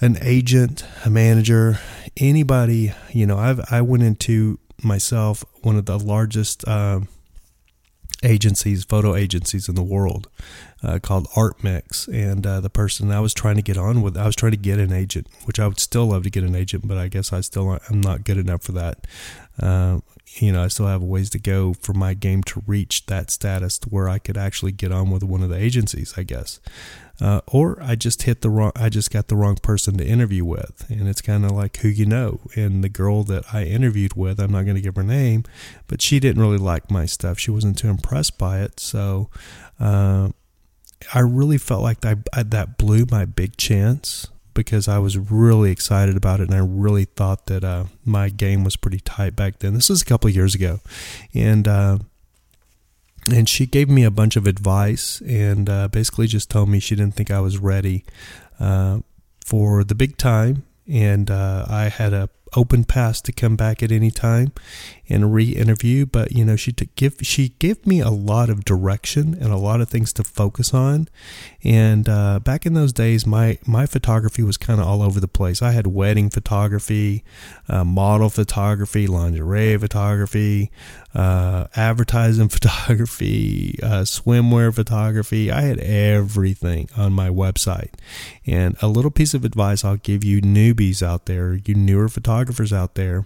an 0.01 0.17
agent, 0.21 0.83
a 1.05 1.09
manager, 1.09 1.79
anybody, 2.17 2.93
you 3.11 3.25
know, 3.25 3.37
I've 3.37 3.61
I 3.71 3.81
went 3.81 4.03
into 4.03 4.59
myself 4.83 5.45
one 5.61 5.77
of 5.77 5.85
the 5.85 5.97
largest 5.97 6.67
uh, 6.67 7.01
agencies, 8.21 8.83
photo 8.83 9.15
agencies 9.15 9.69
in 9.69 9.75
the 9.75 9.83
world, 9.83 10.27
uh, 10.83 10.99
called 10.99 11.29
ArtMix, 11.29 12.09
and 12.13 12.45
uh, 12.45 12.59
the 12.59 12.69
person 12.69 13.11
I 13.11 13.21
was 13.21 13.33
trying 13.33 13.55
to 13.55 13.61
get 13.61 13.77
on 13.77 14.01
with, 14.01 14.17
I 14.17 14.25
was 14.25 14.35
trying 14.35 14.51
to 14.51 14.57
get 14.57 14.77
an 14.77 14.91
agent, 14.91 15.27
which 15.45 15.57
I 15.57 15.67
would 15.67 15.79
still 15.79 16.07
love 16.07 16.23
to 16.23 16.29
get 16.29 16.43
an 16.43 16.55
agent, 16.55 16.85
but 16.85 16.97
I 16.97 17.07
guess 17.07 17.31
I 17.31 17.39
still 17.39 17.79
I'm 17.89 18.01
not 18.01 18.25
good 18.25 18.37
enough 18.37 18.63
for 18.63 18.73
that. 18.73 19.07
You 20.27 20.51
know, 20.51 20.63
I 20.63 20.67
still 20.67 20.87
have 20.87 21.01
a 21.01 21.05
ways 21.05 21.29
to 21.31 21.39
go 21.39 21.73
for 21.73 21.93
my 21.93 22.13
game 22.13 22.43
to 22.43 22.63
reach 22.67 23.05
that 23.05 23.31
status 23.31 23.77
to 23.79 23.89
where 23.89 24.09
I 24.09 24.19
could 24.19 24.37
actually 24.37 24.71
get 24.71 24.91
on 24.91 25.11
with 25.11 25.23
one 25.23 25.43
of 25.43 25.49
the 25.49 25.57
agencies, 25.57 26.13
I 26.17 26.23
guess. 26.23 26.59
Uh, 27.21 27.39
or 27.47 27.81
I 27.81 27.95
just 27.95 28.23
hit 28.23 28.41
the 28.41 28.49
wrong, 28.49 28.73
I 28.75 28.89
just 28.89 29.11
got 29.11 29.29
the 29.29 29.37
wrong 29.37 29.55
person 29.55 29.97
to 29.97 30.05
interview 30.05 30.43
with. 30.43 30.85
And 30.89 31.07
it's 31.07 31.21
kind 31.21 31.45
of 31.45 31.51
like 31.51 31.77
who 31.77 31.87
you 31.87 32.05
know. 32.05 32.41
And 32.55 32.83
the 32.83 32.89
girl 32.89 33.23
that 33.23 33.45
I 33.53 33.63
interviewed 33.63 34.15
with, 34.15 34.39
I'm 34.39 34.51
not 34.51 34.63
going 34.63 34.75
to 34.75 34.81
give 34.81 34.97
her 34.97 35.03
name, 35.03 35.45
but 35.87 36.01
she 36.01 36.19
didn't 36.19 36.41
really 36.41 36.57
like 36.57 36.91
my 36.91 37.05
stuff. 37.05 37.39
She 37.39 37.51
wasn't 37.51 37.77
too 37.77 37.89
impressed 37.89 38.37
by 38.37 38.61
it. 38.61 38.79
So, 38.79 39.29
uh, 39.79 40.29
I 41.13 41.19
really 41.19 41.57
felt 41.57 41.83
like 41.83 42.05
I, 42.05 42.15
that 42.43 42.77
blew 42.77 43.05
my 43.09 43.25
big 43.25 43.57
chance 43.57 44.27
because 44.55 44.87
I 44.87 44.97
was 44.97 45.17
really 45.19 45.69
excited 45.69 46.17
about 46.17 46.39
it 46.39 46.49
and 46.49 46.55
I 46.55 46.65
really 46.65 47.05
thought 47.05 47.45
that 47.45 47.63
uh, 47.63 47.85
my 48.03 48.29
game 48.29 48.63
was 48.63 48.75
pretty 48.75 48.99
tight 48.99 49.35
back 49.35 49.59
then. 49.59 49.75
This 49.75 49.89
was 49.89 50.01
a 50.01 50.05
couple 50.05 50.27
of 50.27 50.35
years 50.35 50.55
ago, 50.55 50.79
and 51.35 51.67
uh, 51.67 51.99
and 53.31 53.47
she 53.47 53.67
gave 53.67 53.89
me 53.89 54.03
a 54.03 54.11
bunch 54.11 54.35
of 54.35 54.47
advice 54.47 55.21
and 55.21 55.69
uh, 55.69 55.87
basically 55.89 56.25
just 56.25 56.49
told 56.49 56.69
me 56.69 56.79
she 56.79 56.95
didn't 56.95 57.15
think 57.15 57.29
I 57.29 57.39
was 57.39 57.59
ready 57.59 58.05
uh, 58.59 58.99
for 59.45 59.83
the 59.83 59.95
big 59.95 60.17
time, 60.17 60.63
and 60.87 61.29
uh, 61.29 61.67
I 61.69 61.89
had 61.89 62.13
a 62.13 62.29
open 62.55 62.83
pass 62.83 63.21
to 63.21 63.31
come 63.31 63.55
back 63.55 63.83
at 63.83 63.91
any 63.91 64.11
time 64.11 64.51
and 65.07 65.33
re-interview 65.33 66.05
but 66.05 66.31
you 66.31 66.43
know 66.43 66.55
she 66.55 66.71
give 66.71 67.17
she 67.21 67.49
gave 67.59 67.85
me 67.85 67.99
a 67.99 68.09
lot 68.09 68.49
of 68.49 68.65
direction 68.65 69.33
and 69.33 69.51
a 69.51 69.57
lot 69.57 69.81
of 69.81 69.89
things 69.89 70.13
to 70.13 70.23
focus 70.23 70.73
on. 70.73 71.07
And 71.63 72.07
uh, 72.07 72.39
back 72.39 72.65
in 72.65 72.73
those 72.73 72.93
days 72.93 73.25
my 73.25 73.57
my 73.65 73.85
photography 73.85 74.43
was 74.43 74.57
kind 74.57 74.79
of 74.79 74.87
all 74.87 75.01
over 75.01 75.19
the 75.19 75.27
place. 75.27 75.61
I 75.61 75.71
had 75.71 75.87
wedding 75.87 76.29
photography 76.29 77.23
uh, 77.67 77.83
model 77.83 78.29
photography 78.29 79.07
lingerie 79.07 79.77
photography 79.77 80.71
uh, 81.13 81.67
advertising 81.75 82.49
photography 82.55 83.79
uh, 83.81 84.01
swimwear 84.03 84.73
photography. 84.73 85.51
I 85.51 85.61
had 85.61 85.79
everything 85.79 86.89
on 86.97 87.13
my 87.13 87.29
website. 87.29 87.93
And 88.45 88.75
a 88.81 88.87
little 88.87 89.11
piece 89.11 89.33
of 89.33 89.45
advice 89.45 89.83
i'll 89.83 89.97
give 89.97 90.23
you 90.23 90.41
newbies 90.41 91.01
out 91.01 91.25
there 91.25 91.59
you 91.65 91.73
newer 91.73 92.09
photographers 92.09 92.44
out 92.73 92.95
there 92.95 93.25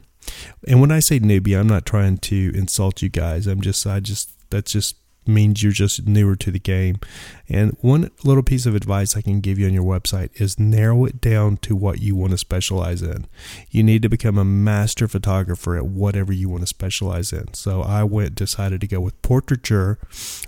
and 0.67 0.81
when 0.81 0.91
I 0.91 0.99
say 0.99 1.19
newbie, 1.19 1.59
I'm 1.59 1.67
not 1.67 1.85
trying 1.85 2.17
to 2.17 2.51
insult 2.55 3.01
you 3.01 3.09
guys. 3.09 3.47
I'm 3.47 3.61
just, 3.61 3.85
I 3.87 3.99
just, 3.99 4.31
that 4.51 4.65
just 4.65 4.97
means 5.25 5.61
you're 5.61 5.71
just 5.71 6.07
newer 6.07 6.35
to 6.35 6.49
the 6.49 6.59
game. 6.59 6.99
And 7.47 7.77
one 7.81 8.09
little 8.23 8.41
piece 8.41 8.65
of 8.65 8.73
advice 8.73 9.15
I 9.15 9.21
can 9.21 9.41
give 9.41 9.59
you 9.59 9.67
on 9.67 9.73
your 9.73 9.83
website 9.83 10.29
is 10.39 10.59
narrow 10.59 11.05
it 11.05 11.21
down 11.21 11.57
to 11.57 11.75
what 11.75 11.99
you 11.99 12.15
want 12.15 12.31
to 12.31 12.37
specialize 12.37 13.01
in. 13.01 13.27
You 13.69 13.83
need 13.83 14.01
to 14.01 14.09
become 14.09 14.37
a 14.37 14.45
master 14.45 15.07
photographer 15.07 15.75
at 15.75 15.85
whatever 15.85 16.33
you 16.33 16.49
want 16.49 16.61
to 16.61 16.67
specialize 16.67 17.31
in. 17.31 17.53
So 17.53 17.81
I 17.81 18.03
went, 18.03 18.35
decided 18.35 18.81
to 18.81 18.87
go 18.87 18.99
with 18.99 19.21
portraiture, 19.21 19.99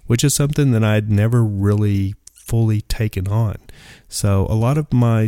which 0.07 0.24
is 0.24 0.34
something 0.34 0.72
that 0.72 0.84
I'd 0.84 1.11
never 1.11 1.43
really 1.43 2.15
fully 2.34 2.82
taken 2.82 3.28
on. 3.28 3.57
So 4.09 4.47
a 4.49 4.55
lot 4.55 4.78
of 4.78 4.91
my 4.91 5.28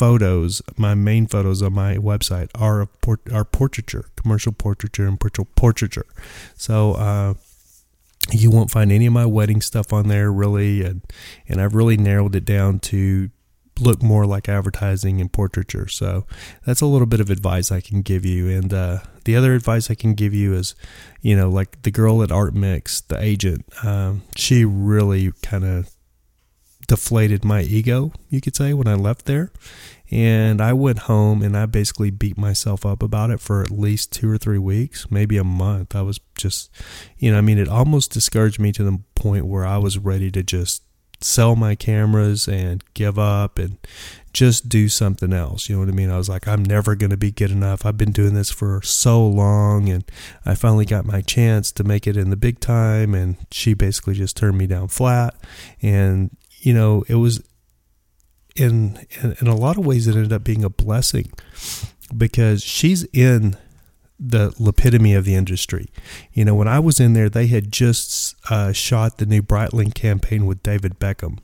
photos, 0.00 0.62
my 0.78 0.94
main 0.94 1.26
photos 1.26 1.60
on 1.60 1.74
my 1.74 1.96
website 1.96 2.48
are 2.54 2.80
of 2.80 3.00
port, 3.02 3.20
are 3.30 3.44
portraiture, 3.44 4.06
commercial 4.16 4.50
portraiture 4.50 5.06
and 5.06 5.20
portrait 5.20 5.54
portraiture. 5.56 6.06
So 6.54 6.92
uh, 6.92 7.34
you 8.32 8.50
won't 8.50 8.70
find 8.70 8.90
any 8.90 9.04
of 9.04 9.12
my 9.12 9.26
wedding 9.26 9.60
stuff 9.60 9.92
on 9.92 10.08
there 10.08 10.32
really, 10.32 10.82
and 10.82 11.02
and 11.46 11.60
I've 11.60 11.74
really 11.74 11.98
narrowed 11.98 12.34
it 12.34 12.46
down 12.46 12.78
to 12.90 13.28
look 13.78 14.02
more 14.02 14.24
like 14.24 14.48
advertising 14.48 15.20
and 15.20 15.30
portraiture. 15.30 15.88
So 15.88 16.26
that's 16.64 16.80
a 16.80 16.86
little 16.86 17.06
bit 17.06 17.20
of 17.20 17.28
advice 17.28 17.70
I 17.70 17.82
can 17.82 18.00
give 18.00 18.24
you. 18.24 18.48
And 18.48 18.72
uh, 18.72 19.00
the 19.26 19.36
other 19.36 19.54
advice 19.54 19.90
I 19.90 19.94
can 19.94 20.14
give 20.14 20.32
you 20.32 20.54
is, 20.54 20.74
you 21.20 21.36
know, 21.36 21.50
like 21.50 21.82
the 21.82 21.90
girl 21.90 22.22
at 22.22 22.32
Art 22.32 22.54
Mix, 22.54 23.02
the 23.02 23.22
agent, 23.22 23.66
um, 23.84 24.22
she 24.34 24.64
really 24.64 25.32
kind 25.42 25.64
of 25.64 25.90
deflated 26.90 27.44
my 27.44 27.62
ego, 27.62 28.12
you 28.30 28.40
could 28.40 28.56
say, 28.56 28.74
when 28.74 28.88
I 28.88 28.94
left 28.94 29.26
there. 29.26 29.52
And 30.10 30.60
I 30.60 30.72
went 30.72 30.98
home 31.00 31.40
and 31.40 31.56
I 31.56 31.66
basically 31.66 32.10
beat 32.10 32.36
myself 32.36 32.84
up 32.84 33.00
about 33.00 33.30
it 33.30 33.40
for 33.40 33.62
at 33.62 33.70
least 33.70 34.10
two 34.10 34.28
or 34.28 34.36
three 34.36 34.58
weeks, 34.58 35.08
maybe 35.08 35.36
a 35.36 35.44
month. 35.44 35.94
I 35.94 36.02
was 36.02 36.18
just, 36.36 36.68
you 37.16 37.30
know, 37.30 37.38
I 37.38 37.42
mean, 37.42 37.58
it 37.58 37.68
almost 37.68 38.10
discouraged 38.10 38.58
me 38.58 38.72
to 38.72 38.82
the 38.82 38.98
point 39.14 39.46
where 39.46 39.64
I 39.64 39.78
was 39.78 39.98
ready 39.98 40.32
to 40.32 40.42
just 40.42 40.82
sell 41.20 41.54
my 41.54 41.76
cameras 41.76 42.48
and 42.48 42.82
give 42.94 43.20
up 43.20 43.56
and 43.56 43.78
just 44.32 44.68
do 44.68 44.88
something 44.88 45.32
else. 45.32 45.68
You 45.68 45.76
know 45.76 45.80
what 45.82 45.90
I 45.90 45.92
mean? 45.92 46.10
I 46.10 46.18
was 46.18 46.28
like, 46.28 46.48
I'm 46.48 46.64
never 46.64 46.96
going 46.96 47.10
to 47.10 47.16
be 47.16 47.30
good 47.30 47.52
enough. 47.52 47.86
I've 47.86 47.98
been 47.98 48.10
doing 48.10 48.34
this 48.34 48.50
for 48.50 48.82
so 48.82 49.24
long 49.24 49.88
and 49.88 50.02
I 50.44 50.56
finally 50.56 50.86
got 50.86 51.04
my 51.04 51.20
chance 51.20 51.70
to 51.70 51.84
make 51.84 52.08
it 52.08 52.16
in 52.16 52.30
the 52.30 52.36
big 52.36 52.58
time. 52.58 53.14
And 53.14 53.36
she 53.52 53.74
basically 53.74 54.14
just 54.14 54.36
turned 54.36 54.58
me 54.58 54.66
down 54.66 54.88
flat. 54.88 55.36
And, 55.80 56.36
you 56.60 56.74
know, 56.74 57.04
it 57.08 57.16
was 57.16 57.42
in, 58.56 59.06
in, 59.22 59.36
in 59.40 59.46
a 59.46 59.56
lot 59.56 59.78
of 59.78 59.86
ways, 59.86 60.06
it 60.06 60.14
ended 60.14 60.32
up 60.32 60.44
being 60.44 60.64
a 60.64 60.70
blessing 60.70 61.32
because 62.16 62.62
she's 62.62 63.04
in 63.12 63.56
the 64.18 64.54
epitome 64.60 65.14
of 65.14 65.24
the 65.24 65.34
industry. 65.34 65.88
You 66.32 66.44
know, 66.44 66.54
when 66.54 66.68
I 66.68 66.78
was 66.78 67.00
in 67.00 67.14
there, 67.14 67.30
they 67.30 67.46
had 67.46 67.72
just 67.72 68.36
uh, 68.50 68.72
shot 68.72 69.16
the 69.18 69.26
new 69.26 69.42
Breitling 69.42 69.94
campaign 69.94 70.44
with 70.44 70.62
David 70.62 70.98
Beckham. 70.98 71.38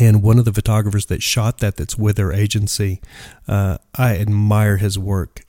And 0.00 0.22
one 0.22 0.38
of 0.38 0.44
the 0.44 0.52
photographers 0.52 1.06
that 1.06 1.22
shot 1.22 1.58
that, 1.58 1.76
that's 1.76 1.96
with 1.96 2.16
their 2.16 2.32
agency, 2.32 3.00
uh, 3.46 3.78
I 3.94 4.16
admire 4.16 4.78
his 4.78 4.98
work 4.98 5.44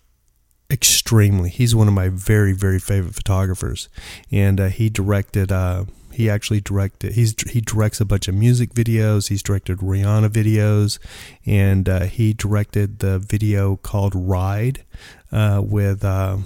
extremely. 0.69 1.49
He's 1.49 1.75
one 1.75 1.87
of 1.87 1.93
my 1.93 2.09
very, 2.09 2.53
very 2.53 2.79
favorite 2.79 3.15
photographers. 3.15 3.89
And 4.31 4.59
uh, 4.59 4.67
he 4.67 4.89
directed 4.89 5.51
uh, 5.51 5.85
he 6.11 6.29
actually 6.29 6.61
directed. 6.61 7.13
He's 7.13 7.35
he 7.49 7.61
directs 7.61 7.99
a 8.01 8.05
bunch 8.05 8.27
of 8.27 8.35
music 8.35 8.73
videos. 8.73 9.29
He's 9.29 9.43
directed 9.43 9.79
Rihanna 9.79 10.29
videos, 10.29 10.99
and 11.45 11.87
uh, 11.87 12.01
he 12.01 12.33
directed 12.33 12.99
the 12.99 13.19
video 13.19 13.77
called 13.77 14.13
"Ride" 14.15 14.83
uh, 15.31 15.61
with 15.63 16.03
uh, 16.03 16.37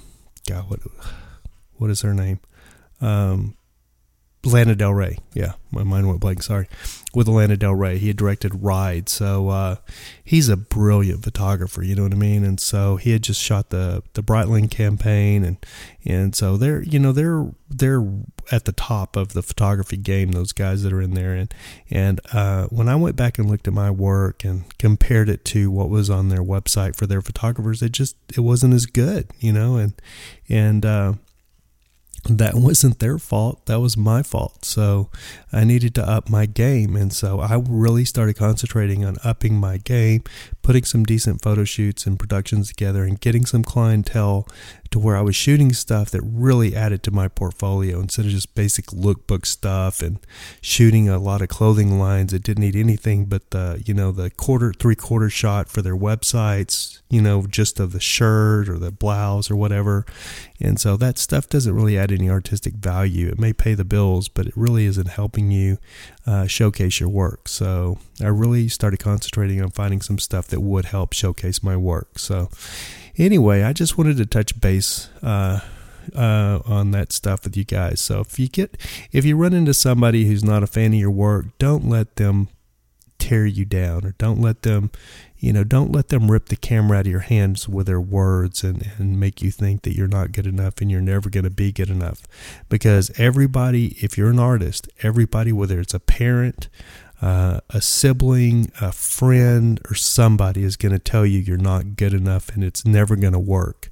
God. 0.48 0.70
What 0.70 0.80
what 1.78 1.90
is 1.90 2.02
her 2.02 2.14
name? 2.14 2.40
Um, 3.02 3.56
Lana 4.46 4.76
Del 4.76 4.94
Rey. 4.94 5.20
Yeah, 5.34 5.54
my 5.72 5.84
mind 5.84 6.08
went 6.08 6.20
blank. 6.20 6.44
Sorry. 6.44 6.68
With 7.14 7.30
Lana 7.30 7.56
Del 7.56 7.76
Rey, 7.76 7.98
he 7.98 8.08
had 8.08 8.18
directed 8.18 8.64
Ride. 8.64 9.08
So 9.08 9.48
uh, 9.50 9.76
he's 10.24 10.50
a 10.50 10.58
brilliant 10.58 11.24
photographer. 11.24 11.82
You 11.82 11.96
know 11.96 12.04
what 12.04 12.12
I 12.12 12.18
mean? 12.18 12.44
And 12.44 12.60
so 12.60 12.98
he 12.98 13.12
had 13.12 13.24
just 13.24 13.42
shot 13.42 13.70
the 13.70 14.04
the 14.14 14.22
Breitling 14.24 14.70
campaign, 14.70 15.46
and 15.46 15.58
and 16.04 16.36
so 16.36 16.58
they're 16.58 16.82
you 16.82 17.00
know 17.00 17.14
they're 17.14 17.52
they're 17.70 18.06
at 18.52 18.66
the 18.66 18.74
top 18.74 19.16
of 19.16 19.32
the 19.32 19.42
photography 19.42 19.96
game. 19.98 20.32
Those 20.32 20.52
guys 20.52 20.84
that 20.84 20.92
are 20.92 21.02
in 21.02 21.14
there, 21.14 21.34
and 21.34 21.54
and 21.90 22.20
uh, 22.34 22.68
when 22.68 22.90
I 22.90 22.98
went 22.98 23.16
back 23.16 23.40
and 23.40 23.50
looked 23.50 23.68
at 23.68 23.74
my 23.74 23.92
work 23.92 24.44
and 24.44 24.66
compared 24.78 25.30
it 25.30 25.46
to 25.46 25.72
what 25.72 25.90
was 25.90 26.10
on 26.10 26.28
their 26.28 26.44
website 26.44 26.98
for 26.98 27.08
their 27.08 27.22
photographers, 27.22 27.82
it 27.82 27.94
just 27.94 28.18
it 28.36 28.42
wasn't 28.42 28.74
as 28.74 28.88
good. 28.88 29.30
You 29.40 29.54
know, 29.54 29.78
and 29.78 29.94
and 30.50 30.86
uh, 30.86 31.14
that 32.26 32.56
wasn't 32.56 33.00
their 33.00 33.18
fault. 33.18 33.66
That 33.66 33.80
was 33.80 33.98
my 33.98 34.24
fault. 34.24 34.64
So 34.66 35.10
I 35.52 35.64
needed 35.64 35.94
to 35.96 36.10
up 36.10 36.30
my 36.30 36.46
game. 36.46 36.96
And 36.96 37.12
so 37.12 37.40
I 37.40 37.56
really 37.56 38.06
started 38.06 38.36
concentrating 38.36 39.04
on 39.04 39.18
upping 39.24 39.56
my 39.56 39.78
game, 39.78 40.24
putting 40.64 40.84
some 40.84 41.04
decent 41.04 41.42
photo 41.42 41.64
shoots 41.64 42.08
and 42.08 42.18
productions 42.18 42.70
together, 42.70 43.04
and 43.04 43.22
getting 43.22 43.46
some 43.46 43.64
clientele 43.64 44.48
to 44.90 45.00
where 45.00 45.18
I 45.18 45.22
was 45.22 45.36
shooting 45.36 45.74
stuff 45.74 46.12
that 46.12 46.22
really 46.22 46.76
added 46.76 47.02
to 47.04 47.12
my 47.12 47.28
portfolio 47.28 48.00
instead 48.00 48.26
of 48.26 48.32
just 48.32 48.54
basic 48.54 48.86
lookbook 48.88 49.46
stuff 49.46 50.04
and 50.04 50.20
shooting 50.62 51.10
a 51.10 51.18
lot 51.18 51.42
of 51.42 51.50
clothing 51.50 51.98
lines 51.98 52.32
that 52.32 52.44
didn't 52.44 52.62
need 52.62 52.76
anything 52.76 53.26
but 53.26 53.50
the, 53.50 53.82
you 53.86 53.96
know, 53.96 54.12
the 54.12 54.30
quarter, 54.30 54.72
three 54.72 54.96
quarter 54.96 55.32
shot 55.32 55.68
for 55.68 55.82
their 55.82 55.96
websites, 55.96 57.02
you 57.10 57.22
know, 57.22 57.48
just 57.48 57.80
of 57.80 57.92
the 57.92 58.00
shirt 58.00 58.70
or 58.70 58.78
the 58.78 58.92
blouse 58.92 59.50
or 59.50 59.56
whatever. 59.56 60.06
And 60.62 60.80
so 60.80 60.96
that 60.98 61.18
stuff 61.18 61.50
doesn't 61.50 61.74
really 61.74 61.98
add 61.98 62.12
any 62.12 62.30
artistic 62.30 62.76
value. 62.76 63.30
It 63.30 63.40
may 63.40 63.52
pay 63.52 63.74
the 63.74 63.84
bills, 63.84 64.30
but 64.30 64.46
it 64.46 64.54
really 64.56 64.86
isn't 64.86 65.10
helping 65.10 65.50
you 65.50 65.80
uh, 66.26 66.48
showcase 66.48 67.00
your 67.00 67.10
work. 67.10 67.48
So 67.48 67.98
I 68.22 68.28
really 68.28 68.68
started 68.68 69.00
concentrating 69.00 69.62
on 69.62 69.72
finding 69.72 70.02
some 70.02 70.20
stuff 70.20 70.48
that 70.48 70.62
would 70.62 70.86
help 70.86 71.14
showcase 71.14 71.62
my 71.64 71.76
work. 71.76 72.20
So, 72.20 72.50
anyway, 73.18 73.64
I 73.64 73.74
just 73.74 73.98
wanted 73.98 74.18
to 74.18 74.26
touch 74.26 74.60
base 74.60 75.10
uh, 75.22 75.60
uh, 76.16 76.60
on 76.66 76.92
that 76.92 77.12
stuff 77.12 77.44
with 77.44 77.58
you 77.58 77.64
guys. 77.64 78.02
So 78.02 78.22
if 78.22 78.40
you 78.40 78.48
get 78.48 78.78
if 79.12 79.26
you 79.26 79.36
run 79.36 79.54
into 79.54 79.74
somebody 79.74 80.26
who's 80.26 80.44
not 80.44 80.64
a 80.64 80.68
fan 80.68 80.94
of 80.94 81.00
your 81.00 81.12
work, 81.12 81.46
don't 81.58 81.88
let 81.88 82.16
them 82.16 82.50
tear 83.20 83.46
you 83.46 83.66
down 83.66 84.06
or 84.06 84.16
don't 84.18 84.42
let 84.42 84.64
them 84.64 84.92
you 85.44 85.52
know 85.52 85.66
don't 85.66 85.92
let 85.92 86.08
them 86.08 86.32
rip 86.32 86.48
the 86.48 86.56
camera 86.56 87.00
out 87.00 87.06
of 87.06 87.12
your 87.12 87.20
hands 87.20 87.68
with 87.68 87.88
their 87.88 88.00
words 88.00 88.64
and, 88.64 88.90
and 88.98 89.20
make 89.20 89.42
you 89.42 89.52
think 89.52 89.82
that 89.82 89.94
you're 89.94 90.08
not 90.08 90.32
good 90.32 90.48
enough 90.48 90.76
and 90.80 90.90
you're 90.90 91.02
never 91.02 91.30
going 91.30 91.44
to 91.44 91.50
be 91.50 91.74
good 91.74 91.90
enough 91.90 92.24
because 92.70 93.12
everybody 93.20 93.88
if 94.00 94.18
you're 94.18 94.30
an 94.30 94.40
artist 94.40 94.88
everybody 95.02 95.52
whether 95.52 95.82
it's 95.82 95.94
a 95.94 96.00
parent 96.00 96.70
uh, 97.22 97.62
a 97.70 97.80
sibling, 97.80 98.70
a 98.82 98.92
friend, 98.92 99.80
or 99.90 99.96
somebody 99.96 100.62
is 100.64 100.76
going 100.76 100.92
to 100.92 101.00
tell 101.00 101.26
you 101.26 101.40
you're 101.40 101.56
not 101.56 101.96
good 101.96 102.14
enough 102.14 102.50
and 102.50 102.66
it's 102.66 102.84
never 102.84 103.16
going 103.16 103.32
to 103.32 103.40
work. 103.40 103.90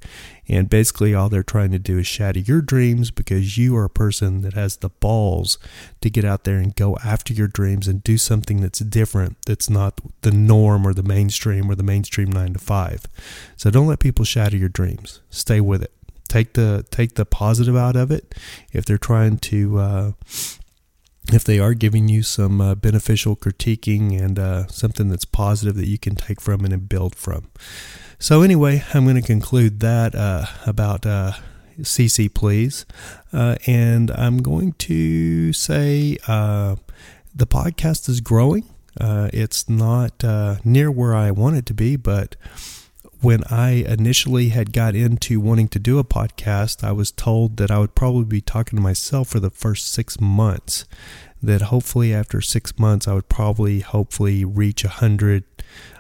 And 0.52 0.70
basically, 0.70 1.16
all 1.16 1.30
they're 1.30 1.43
trying 1.43 1.72
to 1.72 1.80
do 1.80 1.97
is 1.99 2.06
shatter 2.06 2.39
your 2.39 2.62
dreams 2.62 3.10
because 3.10 3.58
you 3.58 3.74
are 3.78 3.86
a 3.86 3.89
person 3.89 4.41
that 4.41 4.52
has 4.52 4.76
the 4.76 4.89
balls 4.89 5.58
to 6.02 6.10
get 6.10 6.26
out 6.26 6.43
there 6.43 6.58
and 6.58 6.76
go 6.76 6.97
after 7.06 7.34
your 7.34 7.47
dreams 7.47 7.88
and 7.88 8.04
do 8.04 8.18
something 8.18 8.60
that's 8.60 8.80
different, 8.80 9.38
that's 9.45 9.70
not 9.70 10.02
the 10.24 10.32
norm 10.32 10.86
or 10.86 10.93
the 10.93 11.04
mainstream 11.04 11.72
or 11.72 11.76
the 11.76 11.84
mainstream 11.84 12.30
nine 12.30 12.52
to 12.52 12.60
five. 12.60 13.06
So 13.56 13.72
don't 13.72 13.88
let 13.88 13.99
people 13.99 14.26
shatter 14.26 14.58
your 14.58 14.68
dreams. 14.68 15.22
Stay 15.30 15.62
with 15.62 15.84
it. 15.84 15.93
Take 16.28 16.54
the 16.54 16.86
take 16.91 17.16
the 17.16 17.26
positive 17.26 17.78
out 17.78 17.95
of 17.95 18.12
it. 18.12 18.36
If 18.74 18.84
they're 18.84 18.97
trying 18.97 19.38
to 19.38 19.80
uh, 19.80 20.12
if 21.32 21.45
they 21.45 21.60
are 21.60 21.74
giving 21.74 22.10
you 22.10 22.24
some 22.24 22.60
uh, 22.60 22.76
beneficial 22.76 23.38
critiquing 23.38 24.22
and 24.22 24.38
uh, 24.38 24.68
something 24.68 25.08
that's 25.08 25.24
positive 25.24 25.76
that 25.76 25.88
you 25.88 25.97
can 25.97 26.16
take 26.16 26.41
from 26.41 26.66
and 26.66 26.89
build 26.89 27.16
from. 27.16 27.47
So, 28.22 28.43
anyway, 28.43 28.84
I'm 28.93 29.05
going 29.05 29.15
to 29.15 29.24
conclude 29.24 29.80
that 29.80 30.13
uh, 30.13 30.45
about 30.67 31.01
CC 31.01 32.28
uh, 32.28 32.30
Please. 32.32 32.86
Uh, 33.34 33.55
and 33.65 34.11
I'm 34.11 34.43
going 34.43 34.74
to 34.74 35.51
say 35.53 36.19
uh, 36.28 36.76
the 37.34 37.47
podcast 37.47 38.07
is 38.07 38.22
growing. 38.22 38.65
it's 38.99 39.67
not 39.67 40.24
near 40.63 40.91
where 40.91 41.15
I 41.15 41.32
want 41.32 41.55
it 41.55 41.65
to 41.65 41.74
be, 41.74 41.95
but 41.95 42.36
when 43.22 43.43
I 43.45 43.72
initially 43.88 44.49
had 44.49 44.72
got 44.72 44.93
into 44.93 45.39
wanting 45.39 45.69
to 45.69 45.80
do 45.80 45.97
a 45.97 46.03
podcast, 46.03 46.84
I 46.84 46.91
was 46.91 47.09
told 47.09 47.57
that 47.57 47.72
I 47.72 47.80
would 47.80 47.95
probably 47.95 48.26
be 48.26 48.41
talking 48.41 48.78
to 48.78 48.84
myself 48.84 49.30
for 49.30 49.39
the 49.39 49.49
first 49.49 49.91
six 49.91 50.22
months. 50.22 50.86
That 51.41 51.63
hopefully 51.63 52.13
after 52.13 52.39
six 52.39 52.78
months, 52.78 53.07
I 53.07 53.15
would 53.15 53.30
probably 53.30 53.80
hopefully 53.80 54.45
reach 54.45 54.86
a 54.86 54.89
hundred, 54.89 55.43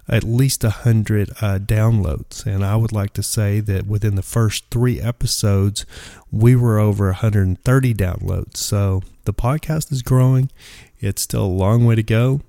at 0.07 0.23
least 0.23 0.63
a 0.63 0.69
hundred 0.69 1.29
uh, 1.41 1.59
downloads. 1.59 2.45
And 2.45 2.65
I 2.65 2.75
would 2.75 2.91
like 2.91 3.13
to 3.13 3.23
say 3.23 3.59
that 3.61 3.87
within 3.87 4.15
the 4.15 4.21
first 4.21 4.65
three 4.69 4.99
episodes, 4.99 5.85
we 6.31 6.55
were 6.55 6.79
over 6.79 7.05
130 7.05 7.93
downloads. 7.93 8.57
So 8.57 9.01
the 9.25 9.33
podcast 9.33 9.91
is 9.91 10.01
growing. 10.01 10.51
It's 10.99 11.21
still 11.21 11.45
a 11.45 11.45
long 11.45 11.85
way 11.85 11.95
to 11.95 12.03
go. 12.03 12.41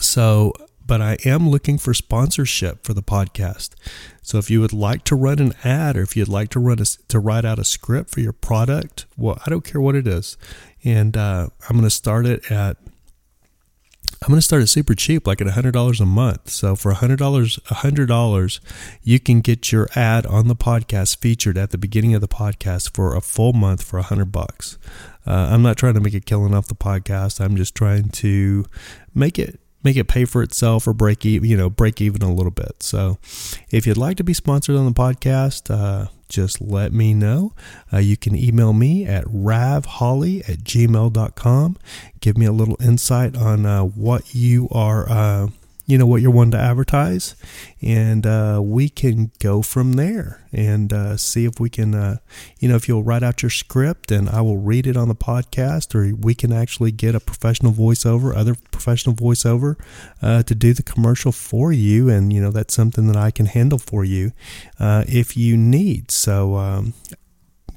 So 0.00 0.52
but 0.90 1.00
I 1.00 1.18
am 1.24 1.48
looking 1.48 1.78
for 1.78 1.94
sponsorship 1.94 2.82
for 2.84 2.94
the 2.94 3.02
podcast. 3.02 3.76
So 4.22 4.38
if 4.38 4.50
you 4.50 4.60
would 4.60 4.72
like 4.72 5.04
to 5.04 5.14
run 5.14 5.38
an 5.38 5.54
ad 5.62 5.96
or 5.96 6.02
if 6.02 6.16
you'd 6.16 6.26
like 6.26 6.48
to 6.48 6.58
run 6.58 6.80
a, 6.80 6.84
to 6.84 7.20
write 7.20 7.44
out 7.44 7.60
a 7.60 7.64
script 7.64 8.10
for 8.10 8.18
your 8.18 8.32
product, 8.32 9.06
well, 9.16 9.40
I 9.46 9.50
don't 9.50 9.64
care 9.64 9.80
what 9.80 9.94
it 9.94 10.08
is, 10.08 10.36
and 10.82 11.16
uh, 11.16 11.46
I'm 11.68 11.76
going 11.76 11.84
to 11.84 11.90
start 11.90 12.26
it 12.26 12.50
at 12.50 12.76
I'm 14.22 14.28
going 14.28 14.38
to 14.38 14.42
start 14.42 14.62
it 14.62 14.66
super 14.66 14.94
cheap, 14.94 15.26
like 15.26 15.40
at 15.40 15.46
$100 15.46 16.00
a 16.00 16.06
month. 16.06 16.50
So 16.50 16.76
for 16.76 16.92
$100, 16.92 17.16
$100, 17.16 18.60
you 19.02 19.18
can 19.18 19.40
get 19.40 19.72
your 19.72 19.88
ad 19.94 20.26
on 20.26 20.48
the 20.48 20.56
podcast 20.56 21.16
featured 21.18 21.56
at 21.56 21.70
the 21.70 21.78
beginning 21.78 22.14
of 22.14 22.20
the 22.20 22.28
podcast 22.28 22.94
for 22.94 23.16
a 23.16 23.20
full 23.20 23.52
month 23.52 23.82
for 23.82 23.98
100 23.98 24.26
bucks. 24.26 24.78
Uh, 25.26 25.48
I'm 25.50 25.62
not 25.62 25.76
trying 25.76 25.94
to 25.94 26.00
make 26.00 26.14
a 26.14 26.20
killing 26.20 26.54
off 26.54 26.68
the 26.68 26.74
podcast. 26.74 27.40
I'm 27.40 27.56
just 27.56 27.74
trying 27.74 28.10
to 28.10 28.66
make 29.14 29.38
it 29.38 29.60
make 29.82 29.96
it 29.96 30.08
pay 30.08 30.26
for 30.26 30.42
itself 30.42 30.86
or 30.86 30.92
break 30.92 31.24
even, 31.24 31.48
you 31.48 31.56
know, 31.56 31.70
break 31.70 32.00
even 32.02 32.22
a 32.22 32.32
little 32.32 32.50
bit. 32.50 32.82
So 32.82 33.18
if 33.70 33.86
you'd 33.86 33.96
like 33.96 34.18
to 34.18 34.24
be 34.24 34.34
sponsored 34.34 34.76
on 34.76 34.84
the 34.84 34.92
podcast, 34.92 35.74
uh, 35.74 36.08
just 36.30 36.60
let 36.62 36.92
me 36.92 37.12
know. 37.12 37.52
Uh, 37.92 37.98
you 37.98 38.16
can 38.16 38.34
email 38.34 38.72
me 38.72 39.04
at 39.04 39.24
ravholly 39.26 40.48
at 40.48 40.60
gmail.com. 40.60 41.76
Give 42.20 42.38
me 42.38 42.46
a 42.46 42.52
little 42.52 42.76
insight 42.80 43.36
on 43.36 43.66
uh, 43.66 43.82
what 43.82 44.34
you 44.34 44.68
are, 44.70 45.08
uh, 45.10 45.48
you 45.90 45.98
know 45.98 46.06
what 46.06 46.22
you're 46.22 46.30
wanting 46.30 46.52
to 46.52 46.58
advertise, 46.58 47.34
and 47.82 48.24
uh, 48.24 48.60
we 48.62 48.88
can 48.88 49.32
go 49.40 49.60
from 49.60 49.94
there 49.94 50.44
and 50.52 50.92
uh, 50.92 51.16
see 51.16 51.44
if 51.44 51.58
we 51.58 51.68
can, 51.68 51.94
uh, 51.94 52.16
you 52.58 52.68
know, 52.68 52.76
if 52.76 52.88
you'll 52.88 53.02
write 53.02 53.22
out 53.22 53.42
your 53.42 53.50
script 53.50 54.10
and 54.10 54.28
I 54.28 54.40
will 54.40 54.58
read 54.58 54.86
it 54.86 54.96
on 54.96 55.08
the 55.08 55.14
podcast, 55.14 55.94
or 55.94 56.14
we 56.16 56.34
can 56.34 56.52
actually 56.52 56.92
get 56.92 57.14
a 57.14 57.20
professional 57.20 57.72
voiceover, 57.72 58.34
other 58.36 58.54
professional 58.70 59.14
voiceover, 59.14 59.76
uh, 60.22 60.42
to 60.44 60.54
do 60.54 60.72
the 60.72 60.82
commercial 60.82 61.32
for 61.32 61.72
you, 61.72 62.08
and 62.08 62.32
you 62.32 62.40
know 62.40 62.50
that's 62.50 62.74
something 62.74 63.06
that 63.08 63.16
I 63.16 63.30
can 63.30 63.46
handle 63.46 63.78
for 63.78 64.04
you 64.04 64.32
uh, 64.78 65.04
if 65.08 65.36
you 65.36 65.56
need. 65.56 66.10
So 66.10 66.56
um, 66.56 66.94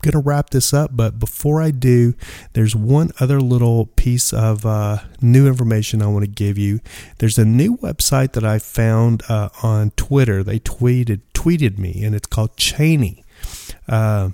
going 0.03 0.11
to 0.13 0.19
wrap 0.19 0.51
this 0.51 0.73
up, 0.73 0.91
but 0.93 1.17
before 1.17 1.61
I 1.61 1.71
do, 1.71 2.13
there's 2.53 2.75
one 2.75 3.11
other 3.19 3.41
little 3.41 3.87
piece 3.87 4.31
of 4.31 4.65
uh, 4.65 4.99
new 5.21 5.47
information 5.47 6.01
I 6.01 6.07
want 6.07 6.25
to 6.25 6.31
give 6.31 6.57
you. 6.57 6.79
There's 7.17 7.39
a 7.39 7.45
new 7.45 7.77
website 7.77 8.33
that 8.33 8.43
I 8.43 8.59
found 8.59 9.23
uh, 9.27 9.49
on 9.63 9.91
Twitter. 9.91 10.43
They 10.43 10.59
tweeted 10.59 11.21
tweeted 11.33 11.77
me, 11.79 12.03
and 12.03 12.13
it's 12.13 12.27
called 12.27 12.55
Chainy. 12.57 13.23
Uh, 13.87 14.29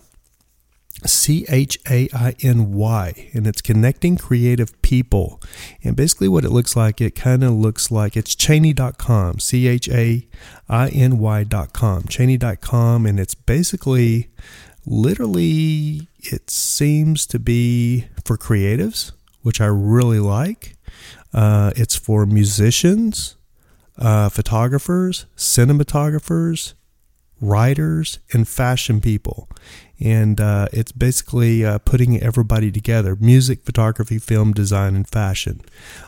C 1.06 1.46
H 1.48 1.80
A 1.90 2.10
I 2.14 2.36
N 2.42 2.74
Y, 2.74 3.30
and 3.34 3.48
it's 3.48 3.62
connecting 3.62 4.18
creative 4.18 4.80
people. 4.82 5.42
And 5.84 5.96
basically, 5.96 6.28
what 6.28 6.44
it 6.44 6.52
looks 6.52 6.76
like, 6.76 7.00
it 7.00 7.16
kind 7.16 7.44
of 7.44 7.54
looks 7.54 7.90
like 7.90 8.18
it's 8.18 8.36
Chainy.com, 8.36 9.40
C 9.40 9.68
H 9.68 9.88
A 9.90 10.28
I 10.68 10.90
N 10.90 11.20
Y.com, 11.20 12.04
Chainy.com, 12.04 13.06
and 13.06 13.20
it's 13.20 13.36
basically 13.36 14.30
literally 14.86 16.08
it 16.20 16.50
seems 16.50 17.26
to 17.28 17.40
be 17.40 18.08
for 18.24 18.38
creatives, 18.38 19.12
which 19.42 19.62
I 19.62 19.68
really 19.68 20.20
like. 20.20 20.76
Uh, 21.34 21.72
it's 21.76 21.96
for 21.96 22.26
musicians, 22.26 23.36
uh, 23.98 24.30
photographers, 24.30 25.26
cinematographers, 25.38 26.74
writers, 27.42 28.20
and 28.34 28.48
fashion 28.48 29.00
people. 29.00 29.48
And 30.00 30.40
uh, 30.40 30.68
it's 30.72 30.92
basically 30.92 31.66
uh, 31.66 31.80
putting 31.80 32.22
everybody 32.22 32.72
together 32.72 33.18
music, 33.20 33.64
photography, 33.66 34.18
film, 34.18 34.54
design, 34.54 34.96
and 34.96 35.08
fashion 35.08 35.62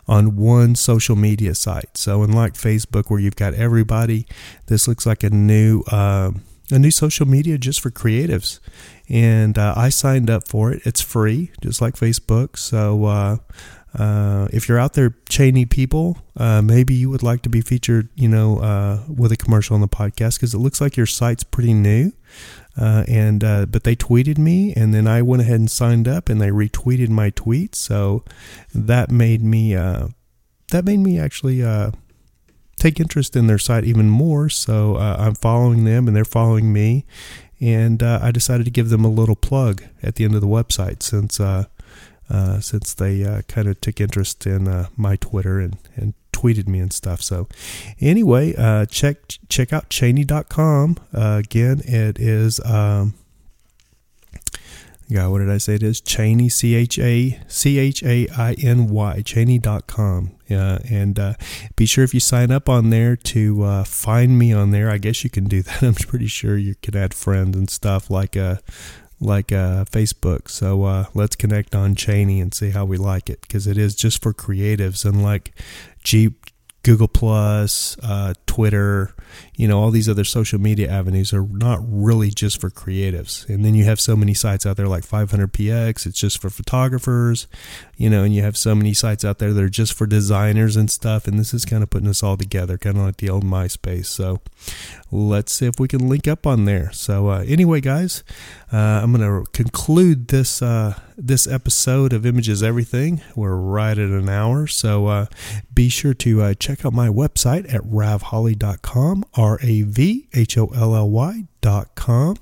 on 0.07 0.37
one 0.37 0.75
social 0.75 1.15
media 1.15 1.55
site. 1.55 1.97
So, 1.97 2.23
unlike 2.23 2.53
Facebook, 2.53 3.09
where 3.09 3.19
you've 3.19 3.35
got 3.35 3.53
everybody, 3.53 4.25
this 4.67 4.87
looks 4.87 5.05
like 5.05 5.23
a 5.23 5.29
new 5.29 5.83
um, 5.91 6.41
a 6.71 6.79
new 6.79 6.91
social 6.91 7.27
media 7.27 7.57
just 7.57 7.81
for 7.81 7.91
creatives. 7.91 8.59
And 9.09 9.57
uh, 9.57 9.73
I 9.75 9.89
signed 9.89 10.29
up 10.29 10.47
for 10.47 10.71
it. 10.71 10.81
It's 10.85 11.01
free, 11.01 11.51
just 11.61 11.81
like 11.81 11.95
Facebook. 11.95 12.57
So 12.57 13.05
uh, 13.05 13.37
uh, 13.97 14.47
if 14.53 14.69
you're 14.69 14.79
out 14.79 14.93
there, 14.93 15.11
Chainy 15.29 15.69
people, 15.69 16.17
uh, 16.37 16.61
maybe 16.61 16.93
you 16.93 17.09
would 17.09 17.23
like 17.23 17.41
to 17.41 17.49
be 17.49 17.61
featured, 17.61 18.09
you 18.15 18.29
know, 18.29 18.59
uh, 18.59 19.03
with 19.07 19.31
a 19.31 19.37
commercial 19.37 19.75
on 19.75 19.81
the 19.81 19.87
podcast 19.87 20.35
because 20.35 20.53
it 20.53 20.59
looks 20.59 20.79
like 20.79 20.95
your 20.95 21.05
site's 21.05 21.43
pretty 21.43 21.73
new. 21.73 22.13
Uh, 22.79 23.03
and 23.09 23.41
but 23.41 23.83
they 23.83 23.97
tweeted 23.97 24.37
me, 24.37 24.73
and 24.75 24.93
then 24.93 25.05
I 25.05 25.21
went 25.21 25.41
ahead 25.41 25.59
and 25.59 25.69
signed 25.69 26.07
up, 26.07 26.29
and 26.29 26.39
they 26.39 26.51
retweeted 26.51 27.09
my 27.09 27.29
tweet. 27.31 27.75
So 27.75 28.23
that 28.73 29.11
made 29.11 29.43
me 29.43 29.73
that 29.73 30.85
made 30.85 30.99
me 30.99 31.19
actually 31.19 31.61
take 32.81 32.99
interest 32.99 33.35
in 33.35 33.45
their 33.47 33.59
site 33.59 33.83
even 33.83 34.09
more. 34.09 34.49
So 34.49 34.95
uh, 34.95 35.15
I'm 35.19 35.35
following 35.35 35.83
them 35.83 36.07
and 36.07 36.15
they're 36.15 36.25
following 36.25 36.73
me. 36.73 37.05
And 37.59 38.01
uh, 38.01 38.19
I 38.21 38.31
decided 38.31 38.63
to 38.65 38.71
give 38.71 38.89
them 38.89 39.05
a 39.05 39.09
little 39.09 39.35
plug 39.35 39.83
at 40.01 40.15
the 40.15 40.25
end 40.25 40.33
of 40.33 40.41
the 40.41 40.47
website 40.47 41.03
since 41.03 41.39
uh, 41.39 41.65
uh 42.27 42.59
since 42.59 42.93
they 42.93 43.23
uh, 43.23 43.41
kind 43.47 43.67
of 43.67 43.79
took 43.81 44.01
interest 44.01 44.47
in 44.47 44.87
my 44.97 45.15
Twitter 45.17 45.59
and, 45.59 45.77
and 45.95 46.15
tweeted 46.33 46.67
me 46.67 46.79
and 46.79 46.91
stuff. 46.91 47.21
So 47.21 47.47
anyway, 47.99 48.53
check 48.89 49.17
check 49.47 49.71
out 49.71 49.89
Chainy.com. 49.89 50.97
again, 51.13 51.81
it 51.85 52.19
is. 52.19 52.59
Um, 52.65 53.13
yeah, 55.11 55.27
what 55.27 55.39
did 55.39 55.49
I 55.49 55.57
say 55.57 55.75
it 55.75 55.83
is? 55.83 55.99
Chainy, 55.99 56.49
C 56.49 56.73
H 56.73 56.97
A 56.97 57.37
C 57.49 57.79
H 57.79 58.01
A 58.01 58.29
I 58.29 58.53
N 58.63 58.87
Y, 58.87 59.21
Chainy.com. 59.25 60.31
Uh, 60.49 60.79
and 60.89 61.19
uh, 61.19 61.33
be 61.75 61.85
sure 61.85 62.05
if 62.05 62.13
you 62.13 62.21
sign 62.21 62.49
up 62.49 62.69
on 62.69 62.91
there 62.91 63.17
to 63.17 63.61
uh, 63.63 63.83
find 63.83 64.39
me 64.39 64.53
on 64.53 64.71
there. 64.71 64.89
I 64.89 64.99
guess 64.99 65.25
you 65.25 65.29
can 65.29 65.49
do 65.49 65.61
that. 65.63 65.83
I'm 65.83 65.95
pretty 65.95 66.27
sure 66.27 66.57
you 66.57 66.75
can 66.81 66.95
add 66.95 67.13
friends 67.13 67.57
and 67.57 67.69
stuff 67.69 68.09
like 68.09 68.37
uh, 68.37 68.55
like 69.19 69.51
uh, 69.51 69.83
Facebook. 69.83 70.49
So 70.49 70.83
uh, 70.85 71.05
let's 71.13 71.35
connect 71.35 71.75
on 71.75 71.93
Chainy 71.93 72.41
and 72.41 72.53
see 72.53 72.69
how 72.69 72.85
we 72.85 72.95
like 72.95 73.29
it 73.29 73.41
because 73.41 73.67
it 73.67 73.77
is 73.77 73.95
just 73.95 74.23
for 74.23 74.33
creatives 74.33 75.03
and 75.03 75.21
like 75.21 75.51
Jeep 76.05 76.45
Google 76.83 77.09
Plus, 77.09 77.97
uh, 78.01 78.33
Twitter, 78.45 79.13
you 79.61 79.67
know, 79.67 79.79
all 79.79 79.91
these 79.91 80.09
other 80.09 80.23
social 80.23 80.59
media 80.59 80.89
avenues 80.89 81.31
are 81.31 81.43
not 81.43 81.77
really 81.83 82.31
just 82.31 82.59
for 82.59 82.71
creatives. 82.71 83.47
And 83.47 83.63
then 83.63 83.75
you 83.75 83.83
have 83.83 83.99
so 83.99 84.15
many 84.15 84.33
sites 84.33 84.65
out 84.65 84.75
there 84.75 84.87
like 84.87 85.05
500px, 85.05 86.07
it's 86.07 86.19
just 86.19 86.41
for 86.41 86.49
photographers, 86.49 87.45
you 87.95 88.09
know, 88.09 88.23
and 88.23 88.33
you 88.33 88.41
have 88.41 88.57
so 88.57 88.73
many 88.73 88.95
sites 88.95 89.23
out 89.23 89.37
there 89.37 89.53
that 89.53 89.63
are 89.63 89.69
just 89.69 89.93
for 89.93 90.07
designers 90.07 90.75
and 90.75 90.89
stuff. 90.89 91.27
And 91.27 91.37
this 91.37 91.53
is 91.53 91.63
kind 91.63 91.83
of 91.83 91.91
putting 91.91 92.09
us 92.09 92.23
all 92.23 92.37
together, 92.37 92.79
kind 92.79 92.97
of 92.97 93.03
like 93.03 93.17
the 93.17 93.29
old 93.29 93.43
MySpace. 93.43 94.07
So 94.07 94.41
let's 95.11 95.53
see 95.53 95.67
if 95.67 95.79
we 95.79 95.87
can 95.87 96.09
link 96.09 96.27
up 96.27 96.47
on 96.47 96.65
there. 96.65 96.91
So 96.91 97.27
uh, 97.27 97.43
anyway, 97.47 97.81
guys, 97.81 98.23
uh, 98.73 98.77
I'm 99.03 99.13
going 99.13 99.45
to 99.45 99.51
conclude 99.51 100.29
this 100.29 100.63
uh, 100.63 100.99
this 101.17 101.45
episode 101.45 102.13
of 102.13 102.25
Images 102.25 102.63
Everything. 102.63 103.21
We're 103.35 103.55
right 103.55 103.97
at 103.97 104.09
an 104.09 104.27
hour, 104.27 104.65
so 104.65 105.07
uh, 105.07 105.25
be 105.73 105.89
sure 105.89 106.13
to 106.15 106.41
uh, 106.41 106.53
check 106.55 106.83
out 106.85 106.93
my 106.93 107.09
website 107.09 107.71
at 107.71 107.81
ravholly.com, 107.81 109.25
R 109.51 109.59
A 109.61 109.81
V 109.83 110.27
H 110.33 110.57
O 110.57 110.65
L 110.73 110.95
L 110.95 111.09
Y 111.09 111.45
dot 111.61 111.93
com. 111.93 112.37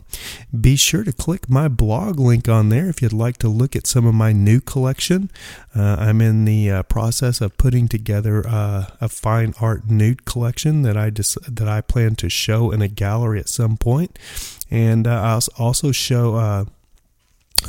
Be 0.68 0.76
sure 0.78 1.04
to 1.04 1.12
click 1.12 1.50
my 1.50 1.68
blog 1.68 2.20
link 2.20 2.48
on 2.48 2.70
there 2.70 2.88
if 2.90 3.02
you'd 3.02 3.12
like 3.12 3.38
to 3.40 3.50
look 3.50 3.76
at 3.76 3.86
some 3.86 4.06
of 4.08 4.16
my 4.16 4.32
new 4.32 4.62
collection. 4.62 5.30
Uh, 5.76 5.98
I'm 6.00 6.22
in 6.22 6.46
the 6.46 6.72
uh, 6.72 6.84
process 6.84 7.42
of 7.42 7.58
putting 7.58 7.90
together 7.90 8.48
uh, 8.48 8.86
a 9.02 9.10
fine 9.10 9.54
art 9.60 9.90
nude 9.90 10.24
collection 10.24 10.84
that 10.84 10.96
I 10.96 11.10
just 11.10 11.38
that 11.54 11.68
I 11.68 11.82
plan 11.82 12.16
to 12.16 12.30
show 12.30 12.72
in 12.72 12.82
a 12.82 12.88
gallery 12.88 13.40
at 13.40 13.50
some 13.50 13.76
point. 13.76 13.90
point, 13.90 14.20
and 14.70 15.08
uh, 15.08 15.22
I'll 15.22 15.42
also 15.58 15.92
show. 15.92 16.36
Uh, 16.36 16.66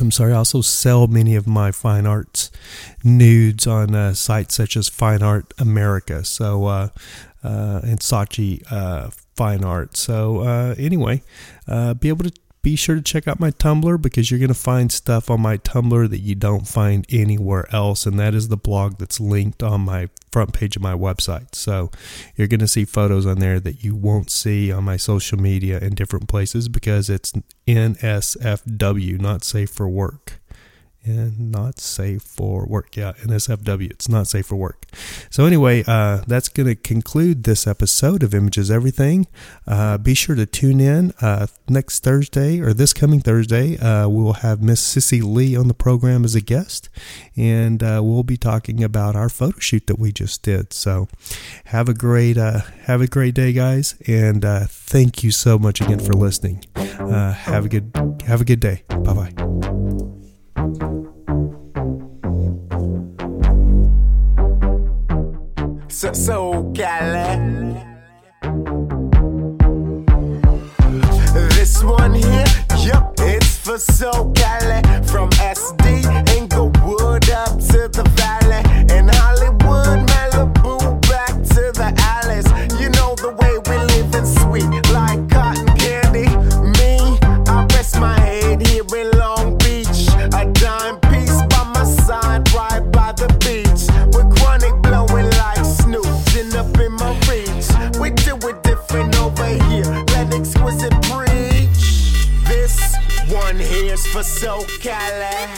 I'm 0.00 0.10
sorry, 0.10 0.32
I 0.32 0.36
also 0.36 0.60
sell 0.60 1.06
many 1.06 1.34
of 1.34 1.46
my 1.46 1.72
fine 1.72 2.06
arts 2.06 2.50
nudes 3.02 3.66
on 3.66 3.94
uh, 3.94 4.12
sites 4.14 4.54
such 4.54 4.76
as 4.76 4.88
Fine 4.88 5.22
Art 5.22 5.52
America. 5.58 6.24
So, 6.24 6.66
uh, 6.66 6.88
uh, 7.42 7.80
and 7.82 7.98
Saatchi 7.98 8.62
uh, 8.70 9.10
fine 9.40 9.64
art. 9.64 9.96
So 9.96 10.40
uh, 10.40 10.74
anyway, 10.76 11.22
uh, 11.66 11.94
be 11.94 12.10
able 12.10 12.24
to 12.24 12.32
be 12.60 12.76
sure 12.76 12.94
to 12.94 13.00
check 13.00 13.26
out 13.26 13.40
my 13.40 13.50
Tumblr 13.50 14.02
because 14.02 14.30
you're 14.30 14.38
going 14.38 14.48
to 14.48 14.54
find 14.54 14.92
stuff 14.92 15.30
on 15.30 15.40
my 15.40 15.56
Tumblr 15.56 16.10
that 16.10 16.18
you 16.18 16.34
don't 16.34 16.68
find 16.68 17.06
anywhere 17.08 17.66
else, 17.74 18.04
and 18.04 18.20
that 18.20 18.34
is 18.34 18.48
the 18.48 18.58
blog 18.58 18.98
that's 18.98 19.18
linked 19.18 19.62
on 19.62 19.80
my 19.80 20.10
front 20.30 20.52
page 20.52 20.76
of 20.76 20.82
my 20.82 20.92
website. 20.92 21.54
So 21.54 21.90
you're 22.36 22.48
going 22.48 22.60
to 22.60 22.68
see 22.68 22.84
photos 22.84 23.24
on 23.24 23.38
there 23.38 23.58
that 23.60 23.82
you 23.82 23.96
won't 23.96 24.30
see 24.30 24.70
on 24.70 24.84
my 24.84 24.98
social 24.98 25.38
media 25.38 25.78
in 25.78 25.94
different 25.94 26.28
places 26.28 26.68
because 26.68 27.08
it's 27.08 27.32
NSFW, 27.66 29.18
not 29.18 29.42
safe 29.42 29.70
for 29.70 29.88
work 29.88 30.39
and 31.04 31.50
not 31.50 31.78
safe 31.78 32.22
for 32.22 32.66
work. 32.66 32.96
Yeah, 32.96 33.12
NSFW. 33.22 33.90
It's 33.90 34.08
not 34.08 34.26
safe 34.26 34.46
for 34.46 34.56
work. 34.56 34.86
So 35.30 35.44
anyway, 35.44 35.84
uh, 35.86 36.22
that's 36.26 36.48
going 36.48 36.68
to 36.68 36.74
conclude 36.74 37.44
this 37.44 37.66
episode 37.66 38.22
of 38.22 38.34
Images 38.34 38.70
Everything. 38.70 39.26
Uh, 39.66 39.98
be 39.98 40.14
sure 40.14 40.36
to 40.36 40.46
tune 40.46 40.80
in 40.80 41.12
uh, 41.20 41.46
next 41.68 42.02
Thursday 42.02 42.60
or 42.60 42.72
this 42.72 42.92
coming 42.92 43.20
Thursday. 43.20 43.78
Uh, 43.78 44.08
we 44.08 44.22
will 44.22 44.34
have 44.34 44.62
Miss 44.62 44.82
Sissy 44.82 45.22
Lee 45.22 45.56
on 45.56 45.68
the 45.68 45.74
program 45.74 46.24
as 46.24 46.34
a 46.34 46.40
guest, 46.40 46.88
and 47.36 47.82
uh, 47.82 48.00
we'll 48.02 48.22
be 48.22 48.36
talking 48.36 48.82
about 48.82 49.16
our 49.16 49.28
photo 49.28 49.58
shoot 49.58 49.86
that 49.86 49.98
we 49.98 50.12
just 50.12 50.42
did. 50.42 50.72
So 50.72 51.08
have 51.66 51.88
a 51.88 51.94
great 51.94 52.36
uh, 52.36 52.60
have 52.84 53.00
a 53.00 53.06
great 53.06 53.34
day, 53.34 53.52
guys, 53.52 53.94
and 54.06 54.44
thank 54.68 55.22
you 55.22 55.30
so 55.30 55.58
much 55.58 55.80
again 55.80 56.00
for 56.00 56.12
listening. 56.12 56.64
have 56.76 57.64
a 57.64 57.68
good 57.68 58.22
have 58.26 58.40
a 58.40 58.44
good 58.44 58.60
day. 58.60 58.82
Bye 58.88 59.14
bye. 59.14 59.69
So, 66.12 66.72
Cali. 66.74 67.76
This 71.54 71.82
one 71.84 72.14
here, 72.14 72.44
yup, 72.78 73.14
it's 73.18 73.56
for 73.58 73.78
so 73.78 74.32
Cali. 74.34 74.82
From 75.06 75.30
SD, 75.30 76.29
so 104.38 104.64
Cali. 104.80 105.50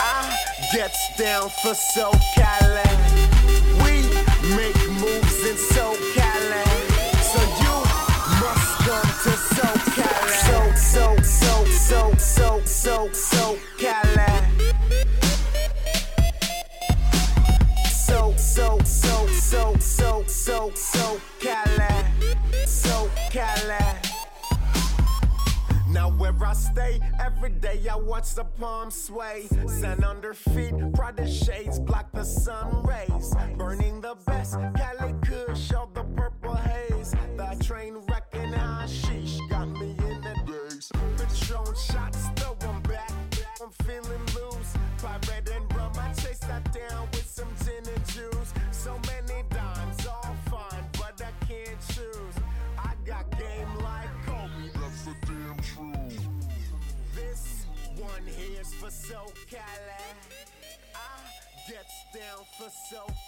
I 0.00 0.36
gets 0.72 1.16
down 1.16 1.48
for 1.62 1.74
so 1.74 2.10
Cali. 2.34 2.61
Every 27.44 27.58
day 27.58 27.88
I 27.90 27.96
watch 27.96 28.36
the 28.36 28.44
palm 28.44 28.92
sway. 28.92 29.48
Sand 29.66 30.04
under 30.04 30.32
feet, 30.32 30.74
pride 30.94 31.16
the 31.16 31.26
shades 31.26 31.80
block 31.80 32.12
the 32.12 32.22
sun 32.22 32.84
rays. 32.84 33.34
Burning 33.56 34.00
the 34.00 34.14
best, 34.26 34.54
Cali 34.76 35.11
So. 62.70 63.21